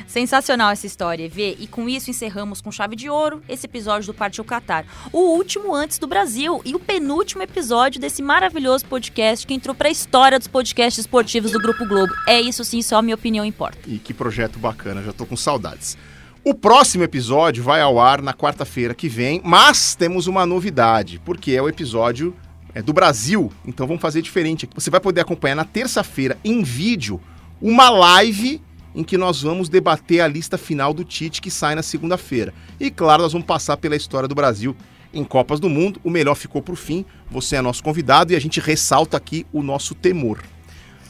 Sensacional 0.07 0.71
essa 0.71 0.87
história, 0.87 1.29
Vê. 1.29 1.55
E 1.59 1.67
com 1.67 1.87
isso 1.89 2.09
encerramos 2.09 2.61
com 2.61 2.71
chave 2.71 2.95
de 2.95 3.09
ouro 3.09 3.43
esse 3.47 3.65
episódio 3.65 4.07
do 4.07 4.13
Partiu 4.13 4.43
Qatar. 4.45 4.85
O 5.11 5.35
último 5.35 5.75
antes 5.75 5.99
do 5.99 6.07
Brasil 6.07 6.61
e 6.63 6.73
o 6.73 6.79
penúltimo 6.79 7.43
episódio 7.43 7.99
desse 7.99 8.21
maravilhoso 8.21 8.85
podcast 8.85 9.45
que 9.45 9.53
entrou 9.53 9.75
para 9.75 9.89
a 9.89 9.91
história 9.91 10.39
dos 10.39 10.47
podcasts 10.47 10.99
esportivos 10.99 11.51
do 11.51 11.59
Grupo 11.59 11.85
Globo. 11.85 12.13
É 12.25 12.39
isso 12.39 12.63
sim, 12.63 12.81
só 12.81 13.01
minha 13.01 13.15
opinião 13.15 13.43
importa. 13.43 13.77
E 13.85 13.99
que 13.99 14.13
projeto 14.13 14.57
bacana, 14.57 15.03
já 15.03 15.11
tô 15.11 15.25
com 15.25 15.35
saudades. 15.35 15.97
O 16.43 16.53
próximo 16.53 17.03
episódio 17.03 17.61
vai 17.61 17.81
ao 17.81 17.99
ar 17.99 18.21
na 18.21 18.33
quarta-feira 18.33 18.95
que 18.95 19.09
vem, 19.09 19.41
mas 19.43 19.95
temos 19.95 20.27
uma 20.27 20.45
novidade, 20.45 21.21
porque 21.25 21.51
é 21.51 21.61
o 21.61 21.67
episódio 21.67 22.33
é, 22.73 22.81
do 22.81 22.93
Brasil, 22.93 23.51
então 23.65 23.85
vamos 23.85 24.01
fazer 24.01 24.21
diferente. 24.21 24.69
Você 24.73 24.89
vai 24.89 25.01
poder 25.01 25.19
acompanhar 25.19 25.55
na 25.55 25.65
terça-feira 25.65 26.37
em 26.45 26.63
vídeo 26.63 27.19
uma 27.61 27.89
live 27.89 28.61
em 28.97 29.03
que 29.03 29.15
nós 29.15 29.43
vamos 29.43 29.69
debater 29.69 30.21
a 30.21 30.27
lista 30.27 30.57
final 30.57 30.91
do 30.91 31.03
Tite 31.03 31.39
que 31.39 31.51
sai 31.51 31.75
na 31.75 31.83
segunda-feira. 31.83 32.51
E 32.79 32.89
claro, 32.89 33.21
nós 33.21 33.31
vamos 33.31 33.45
passar 33.45 33.77
pela 33.77 33.95
história 33.95 34.27
do 34.27 34.33
Brasil 34.33 34.75
em 35.13 35.23
Copas 35.23 35.59
do 35.59 35.69
Mundo. 35.69 36.01
O 36.03 36.09
melhor 36.09 36.33
ficou 36.33 36.63
por 36.63 36.75
fim. 36.75 37.05
Você 37.29 37.55
é 37.55 37.61
nosso 37.61 37.83
convidado 37.83 38.33
e 38.33 38.35
a 38.35 38.41
gente 38.41 38.59
ressalta 38.59 39.15
aqui 39.15 39.45
o 39.53 39.61
nosso 39.61 39.93
temor. 39.93 40.41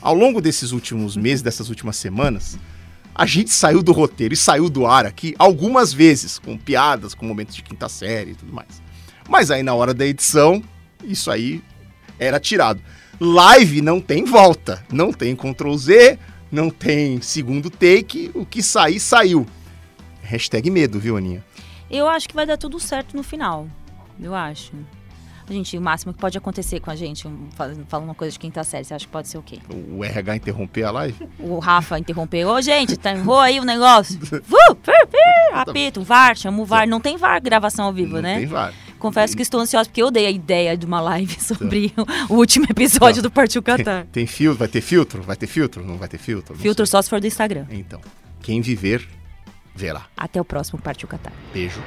Ao 0.01 0.13
longo 0.13 0.41
desses 0.41 0.73
últimos 0.73 1.15
meses, 1.17 1.41
dessas 1.41 1.69
últimas 1.69 1.95
semanas, 1.95 2.59
a 3.15 3.25
gente 3.25 3.51
saiu 3.51 3.81
do 3.81 3.93
roteiro 3.93 4.33
e 4.33 4.37
saiu 4.37 4.69
do 4.69 4.85
ar 4.85 5.05
aqui 5.05 5.33
algumas 5.39 5.93
vezes, 5.93 6.37
com 6.37 6.57
piadas, 6.57 7.13
com 7.13 7.25
momentos 7.25 7.55
de 7.55 7.63
quinta 7.63 7.87
série 7.87 8.31
e 8.31 8.35
tudo 8.35 8.51
mais. 8.51 8.81
Mas 9.29 9.49
aí 9.49 9.63
na 9.63 9.73
hora 9.73 9.93
da 9.93 10.05
edição, 10.05 10.61
isso 11.05 11.31
aí 11.31 11.63
era 12.19 12.37
tirado. 12.37 12.81
Live 13.17 13.81
não 13.81 14.01
tem 14.01 14.25
volta, 14.25 14.85
não 14.91 15.13
tem 15.13 15.37
Ctrl 15.37 15.73
Z, 15.77 16.19
não 16.51 16.69
tem 16.69 17.21
segundo 17.21 17.69
take, 17.69 18.31
o 18.33 18.45
que 18.45 18.61
sair, 18.63 18.99
saiu. 18.99 19.45
Hashtag 20.21 20.69
medo, 20.69 20.99
viu, 20.99 21.17
Aninha? 21.17 21.43
Eu 21.89 22.07
acho 22.07 22.27
que 22.27 22.35
vai 22.35 22.45
dar 22.45 22.57
tudo 22.57 22.79
certo 22.79 23.15
no 23.15 23.23
final. 23.23 23.67
Eu 24.19 24.35
acho. 24.35 24.73
Gente, 25.49 25.77
o 25.77 25.81
máximo 25.81 26.13
que 26.13 26.19
pode 26.19 26.37
acontecer 26.37 26.81
com 26.81 26.91
a 26.91 26.95
gente, 26.95 27.25
falando 27.55 28.03
uma 28.03 28.13
coisa 28.13 28.33
de 28.33 28.39
quinta 28.39 28.61
série, 28.65 28.83
você 28.83 28.93
acha 28.93 29.05
que 29.05 29.11
pode 29.11 29.29
ser 29.29 29.37
o 29.37 29.41
quê? 29.41 29.59
O 29.93 30.03
RH 30.03 30.35
interromper 30.35 30.83
a 30.83 30.91
live? 30.91 31.29
O 31.39 31.59
Rafa 31.59 31.97
interrompeu. 31.97 32.49
Ô, 32.49 32.61
gente, 32.61 32.97
tá, 32.97 33.13
errou 33.13 33.39
aí 33.39 33.57
o 33.57 33.63
negócio. 33.63 34.19
Pir, 34.83 35.53
apito, 35.53 36.03
VAR, 36.03 36.35
chama 36.35 36.61
o 36.61 36.65
VAR. 36.65 36.85
Não 36.85 36.99
tem 36.99 37.15
VAR 37.15 37.41
gravação 37.41 37.85
ao 37.85 37.93
vivo, 37.93 38.15
Não 38.15 38.21
né? 38.21 38.39
tem 38.39 38.45
VAR. 38.45 38.73
Confesso 38.99 39.35
que 39.35 39.41
estou 39.41 39.59
ansiosa, 39.59 39.89
porque 39.89 40.01
eu 40.01 40.11
dei 40.11 40.25
a 40.25 40.31
ideia 40.31 40.75
de 40.77 40.85
uma 40.85 40.99
live 40.99 41.35
sobre 41.41 41.93
o 42.29 42.33
último 42.33 42.65
episódio 42.69 43.21
do 43.21 43.31
Partiu 43.31 43.61
Qatar. 43.61 44.07
Tem 44.11 44.25
filtro? 44.25 44.59
Vai 44.59 44.67
ter 44.67 44.81
filtro? 44.81 45.21
Vai 45.23 45.35
ter 45.35 45.47
filtro? 45.47 45.85
Não 45.85 45.97
vai 45.97 46.07
ter 46.07 46.17
filtro? 46.17 46.53
Não 46.55 46.61
Filtro 46.61 46.85
só 46.87 47.01
se 47.01 47.09
for 47.09 47.19
do 47.19 47.27
Instagram. 47.27 47.65
sei. 47.69 47.79
Então, 47.79 48.01
quem 48.41 48.61
viver, 48.61 49.07
verá. 49.75 50.05
Até 50.15 50.41
o 50.41 50.45
próximo 50.45 50.81
Partiu 50.81 51.07
Qatar. 51.07 51.33
Beijo. 51.53 51.81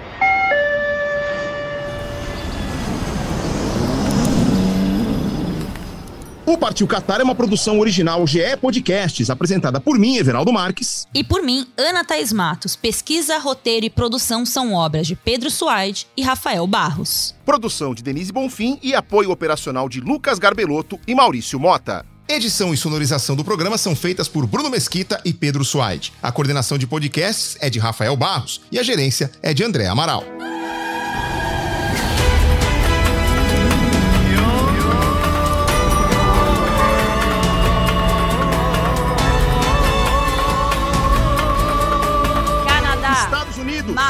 O 6.51 6.59
Partiu 6.59 6.85
Qatar 6.85 7.21
é 7.21 7.23
uma 7.23 7.37
produção 7.37 7.79
original 7.79 8.27
GE 8.27 8.57
Podcasts, 8.61 9.31
apresentada 9.31 9.79
por 9.79 9.97
mim, 9.97 10.17
Everaldo 10.17 10.53
Marques. 10.53 11.07
E 11.15 11.23
por 11.23 11.45
mim, 11.45 11.65
Ana 11.79 12.05
Thaís 12.05 12.33
Matos. 12.33 12.75
Pesquisa, 12.75 13.39
roteiro 13.39 13.87
e 13.87 13.89
produção 13.89 14.45
são 14.45 14.75
obras 14.75 15.07
de 15.07 15.15
Pedro 15.15 15.49
Suaide 15.49 16.09
e 16.17 16.23
Rafael 16.23 16.67
Barros. 16.67 17.37
Produção 17.47 17.95
de 17.95 18.03
Denise 18.03 18.33
Bonfim 18.33 18.81
e 18.83 18.97
apoio 18.97 19.31
operacional 19.31 19.89
de 19.89 20.01
Lucas 20.01 20.41
Garbelotto 20.41 20.99
e 21.07 21.15
Maurício 21.15 21.61
Mota. 21.61 22.05
Edição 22.29 22.75
e 22.75 22.77
sonorização 22.77 23.37
do 23.37 23.45
programa 23.45 23.79
são 23.79 23.95
feitas 23.95 24.27
por 24.27 24.45
Bruno 24.45 24.71
Mesquita 24.71 25.21
e 25.25 25.33
Pedro 25.33 25.65
Suaide. 25.65 26.13
A 26.21 26.33
coordenação 26.33 26.77
de 26.77 26.85
podcasts 26.85 27.57
é 27.61 27.71
de 27.71 27.79
Rafael 27.79 28.17
Barros 28.17 28.61
e 28.73 28.79
a 28.81 28.83
gerência 28.83 29.31
é 29.41 29.55
de 29.55 29.63
André 29.63 29.87
Amaral. 29.87 30.25